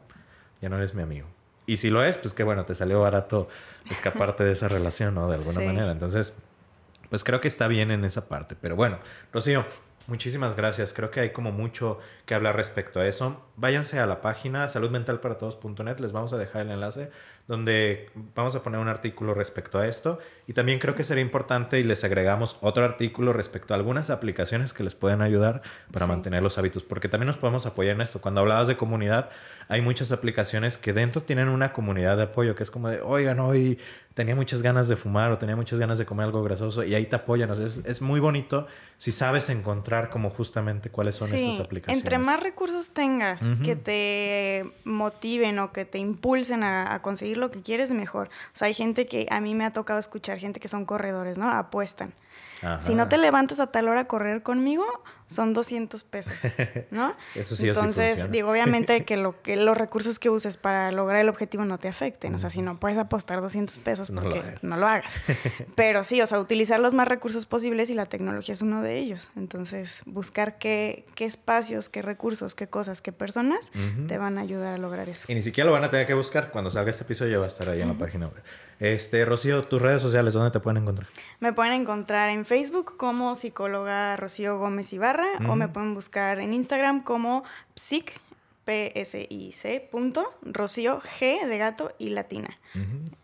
ya 0.62 0.68
no 0.68 0.76
eres 0.76 0.94
mi 0.94 1.02
amigo. 1.02 1.26
Y 1.66 1.78
si 1.78 1.90
lo 1.90 2.04
es, 2.04 2.18
pues 2.18 2.34
que 2.34 2.42
bueno, 2.42 2.64
te 2.64 2.74
salió 2.74 3.00
barato 3.00 3.48
escaparte 3.90 4.44
de 4.44 4.52
esa 4.52 4.68
relación, 4.68 5.14
¿no? 5.14 5.28
De 5.28 5.36
alguna 5.36 5.60
manera. 5.60 5.92
Entonces, 5.92 6.34
pues 7.10 7.24
creo 7.24 7.40
que 7.40 7.48
está 7.48 7.68
bien 7.68 7.90
en 7.90 8.04
esa 8.04 8.28
parte. 8.28 8.56
Pero 8.60 8.76
bueno, 8.76 8.98
Rocío, 9.32 9.64
muchísimas 10.06 10.56
gracias. 10.56 10.92
Creo 10.92 11.10
que 11.10 11.20
hay 11.20 11.30
como 11.30 11.52
mucho 11.52 11.98
que 12.26 12.34
hablar 12.34 12.56
respecto 12.56 13.00
a 13.00 13.06
eso. 13.06 13.40
Váyanse 13.56 13.98
a 13.98 14.06
la 14.06 14.20
página 14.20 14.68
saludmentalparatodos.net, 14.68 15.98
les 16.00 16.12
vamos 16.12 16.32
a 16.32 16.36
dejar 16.36 16.62
el 16.62 16.72
enlace 16.72 17.10
donde 17.46 18.10
vamos 18.34 18.54
a 18.54 18.62
poner 18.62 18.80
un 18.80 18.88
artículo 18.88 19.34
respecto 19.34 19.78
a 19.78 19.86
esto 19.86 20.18
y 20.46 20.54
también 20.54 20.78
creo 20.78 20.94
que 20.94 21.04
sería 21.04 21.22
importante 21.22 21.78
y 21.78 21.82
les 21.82 22.02
agregamos 22.02 22.56
otro 22.62 22.84
artículo 22.84 23.34
respecto 23.34 23.74
a 23.74 23.76
algunas 23.76 24.08
aplicaciones 24.08 24.72
que 24.72 24.82
les 24.82 24.94
pueden 24.94 25.20
ayudar 25.20 25.60
para 25.92 26.06
mantener 26.06 26.42
los 26.42 26.56
hábitos, 26.56 26.82
porque 26.82 27.08
también 27.08 27.26
nos 27.26 27.36
podemos 27.36 27.66
apoyar 27.66 27.96
en 27.96 28.00
esto. 28.00 28.20
Cuando 28.20 28.40
hablabas 28.40 28.68
de 28.68 28.76
comunidad, 28.76 29.28
hay 29.68 29.80
muchas 29.80 30.12
aplicaciones 30.12 30.76
que 30.76 30.92
dentro 30.92 31.22
tienen 31.22 31.48
una 31.48 31.72
comunidad 31.72 32.16
de 32.16 32.24
apoyo, 32.24 32.54
que 32.54 32.62
es 32.62 32.70
como 32.70 32.88
de, 32.88 33.00
oigan, 33.00 33.40
hoy 33.40 33.78
tenía 34.14 34.34
muchas 34.34 34.62
ganas 34.62 34.86
de 34.88 34.96
fumar 34.96 35.32
o 35.32 35.38
tenía 35.38 35.56
muchas 35.56 35.78
ganas 35.78 35.98
de 35.98 36.06
comer 36.06 36.26
algo 36.26 36.42
grasoso 36.42 36.84
y 36.84 36.94
ahí 36.94 37.06
te 37.06 37.16
apoyan. 37.16 37.50
O 37.50 37.56
sea, 37.56 37.66
es, 37.66 37.78
es 37.84 38.00
muy 38.00 38.20
bonito 38.20 38.66
si 38.96 39.12
sabes 39.12 39.50
encontrar 39.50 40.10
como 40.10 40.30
justamente 40.30 40.90
cuáles 40.90 41.16
son 41.16 41.34
estas 41.34 41.60
aplicaciones. 41.60 42.04
Entre 42.04 42.18
más 42.18 42.40
recursos 42.40 42.90
tengas 42.90 43.42
que 43.64 43.76
te 43.76 44.72
motiven 44.84 45.58
o 45.58 45.72
que 45.72 45.84
te 45.84 45.98
impulsen 45.98 46.62
a, 46.62 46.94
a 46.94 47.02
conseguir 47.02 47.38
lo 47.38 47.50
que 47.50 47.60
quieres, 47.62 47.90
mejor. 47.90 48.28
O 48.28 48.56
sea, 48.56 48.68
hay 48.68 48.74
gente 48.74 49.06
que 49.06 49.26
a 49.30 49.40
mí 49.40 49.54
me 49.54 49.64
ha 49.64 49.72
tocado 49.72 49.98
escuchar, 49.98 50.38
gente 50.38 50.60
que 50.60 50.68
son 50.68 50.84
corredores, 50.84 51.38
¿no? 51.38 51.50
Apuestan. 51.50 52.12
Si 52.80 52.94
no 52.94 53.08
te 53.08 53.18
levantas 53.18 53.60
a 53.60 53.66
tal 53.66 53.88
hora 53.88 54.00
a 54.00 54.04
correr 54.06 54.42
conmigo, 54.42 54.84
son 55.28 55.54
200 55.54 56.04
pesos, 56.04 56.34
¿no? 56.90 57.14
Eso 57.34 57.56
sí, 57.56 57.68
Entonces, 57.68 58.30
digo, 58.30 58.50
obviamente 58.50 59.04
que, 59.06 59.16
lo, 59.16 59.40
que 59.42 59.56
los 59.56 59.76
recursos 59.76 60.18
que 60.18 60.30
uses 60.30 60.56
para 60.56 60.92
lograr 60.92 61.20
el 61.20 61.28
objetivo 61.28 61.64
no 61.64 61.78
te 61.78 61.88
afecten. 61.88 62.34
O 62.34 62.38
sea, 62.38 62.50
si 62.50 62.62
no 62.62 62.78
puedes 62.78 62.98
apostar 62.98 63.40
200 63.40 63.78
pesos, 63.78 64.10
porque 64.10 64.42
no 64.62 64.76
lo 64.76 64.86
hagas. 64.86 65.20
Pero 65.74 66.04
sí, 66.04 66.20
o 66.20 66.26
sea, 66.26 66.38
utilizar 66.38 66.78
los 66.78 66.94
más 66.94 67.08
recursos 67.08 67.46
posibles 67.46 67.90
y 67.90 67.94
la 67.94 68.06
tecnología 68.06 68.52
es 68.52 68.62
uno 68.62 68.82
de 68.82 68.98
ellos. 68.98 69.30
Entonces, 69.36 70.02
buscar 70.04 70.58
qué, 70.58 71.06
qué 71.14 71.24
espacios, 71.24 71.88
qué 71.88 72.02
recursos, 72.02 72.54
qué 72.54 72.68
cosas, 72.68 73.00
qué 73.00 73.12
personas 73.12 73.72
te 74.08 74.18
van 74.18 74.38
a 74.38 74.42
ayudar 74.42 74.74
a 74.74 74.78
lograr 74.78 75.08
eso. 75.08 75.26
Y 75.28 75.34
ni 75.34 75.42
siquiera 75.42 75.66
lo 75.66 75.72
van 75.72 75.84
a 75.84 75.90
tener 75.90 76.06
que 76.06 76.14
buscar. 76.14 76.50
Cuando 76.50 76.70
salga 76.70 76.90
este 76.90 77.04
episodio 77.04 77.32
ya 77.32 77.38
va 77.38 77.46
a 77.46 77.48
estar 77.48 77.68
ahí 77.68 77.80
en 77.80 77.88
la 77.88 77.94
página 77.94 78.26
web. 78.26 78.42
Este, 78.80 79.24
Rocío, 79.24 79.64
tus 79.64 79.80
redes 79.80 80.02
sociales, 80.02 80.34
¿dónde 80.34 80.50
te 80.50 80.60
pueden 80.60 80.82
encontrar? 80.82 81.08
Me 81.40 81.52
pueden 81.52 81.72
encontrar 81.72 82.28
en 82.30 82.44
Facebook 82.44 82.96
como 82.96 83.34
psicóloga 83.36 84.16
Rocío 84.16 84.58
Gómez 84.58 84.92
Ibarra 84.92 85.13
o 85.48 85.56
me 85.56 85.68
pueden 85.68 85.94
buscar 85.94 86.40
en 86.40 86.52
Instagram 86.52 87.02
como 87.02 87.44
psic, 87.74 88.12
p 88.64 88.98
s 88.98 89.26
i 89.28 89.52
c 89.52 89.86
punto, 89.90 90.32
Rocío 90.42 91.00
G 91.00 91.46
de 91.46 91.58
gato 91.58 91.92
y 91.98 92.10
latina. 92.10 92.58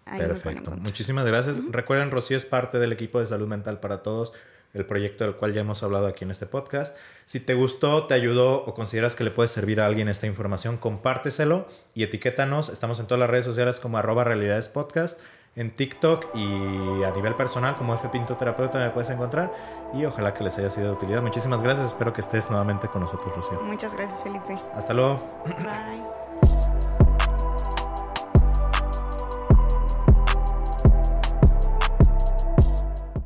Perfecto. 0.05 0.73
Muchísimas 0.73 1.25
gracias. 1.25 1.63
Recuerden, 1.71 2.11
Rocío 2.11 2.37
es 2.37 2.45
parte 2.45 2.79
del 2.79 2.93
equipo 2.93 3.21
de 3.21 3.27
salud 3.27 3.49
mental 3.49 3.81
para 3.81 4.03
todos 4.03 4.33
el 4.73 4.87
proyecto 4.87 5.25
del 5.25 5.35
cual 5.35 5.53
ya 5.53 5.63
hemos 5.63 5.83
hablado 5.83 6.07
aquí 6.07 6.25
en 6.25 6.31
este 6.31 6.47
podcast. 6.47 6.97
Si 7.27 7.41
te 7.41 7.55
gustó, 7.55 8.07
te 8.07 8.15
ayudó 8.15 8.65
o 8.65 8.75
consideras 8.75 9.17
que 9.17 9.25
le 9.25 9.33
puede 9.33 9.49
servir 9.49 9.81
a 9.81 9.87
alguien 9.87 10.09
esta 10.09 10.29
información, 10.29 10.77
compárteselo 10.77 11.67
y 11.93 12.05
etiquétanos. 12.05 12.69
Estamos 12.69 13.01
en 13.01 13.07
todas 13.07 13.19
las 13.19 13.31
redes 13.31 13.45
sociales 13.45 13.81
como 13.81 13.99
arroba 13.99 14.23
realidades 14.23 14.69
podcast 14.69 15.21
en 15.57 15.75
TikTok 15.75 16.35
y 16.35 17.03
a 17.03 17.11
nivel 17.11 17.35
personal 17.35 17.77
como 17.77 17.95
F 17.95 18.09
Pinto 18.09 18.37
Terapeuta 18.37 18.79
me 18.79 18.91
puedes 18.91 19.11
encontrar 19.11 19.53
y 19.93 20.05
ojalá 20.05 20.33
que 20.33 20.45
les 20.45 20.57
haya 20.59 20.71
sido 20.71 20.87
de 20.87 20.93
utilidad. 20.93 21.23
Muchísimas 21.23 21.63
gracias, 21.63 21.89
espero 21.89 22.13
que 22.13 22.21
estés 22.21 22.51
nuevamente 22.51 22.89
con 22.89 23.03
nosotros, 23.03 23.35
Rocío. 23.35 23.61
Muchas 23.63 23.93
gracias, 23.95 24.23
Felipe. 24.23 24.59
Hasta 24.75 24.95
luego. 24.95 25.21
Bye. 25.47 26.20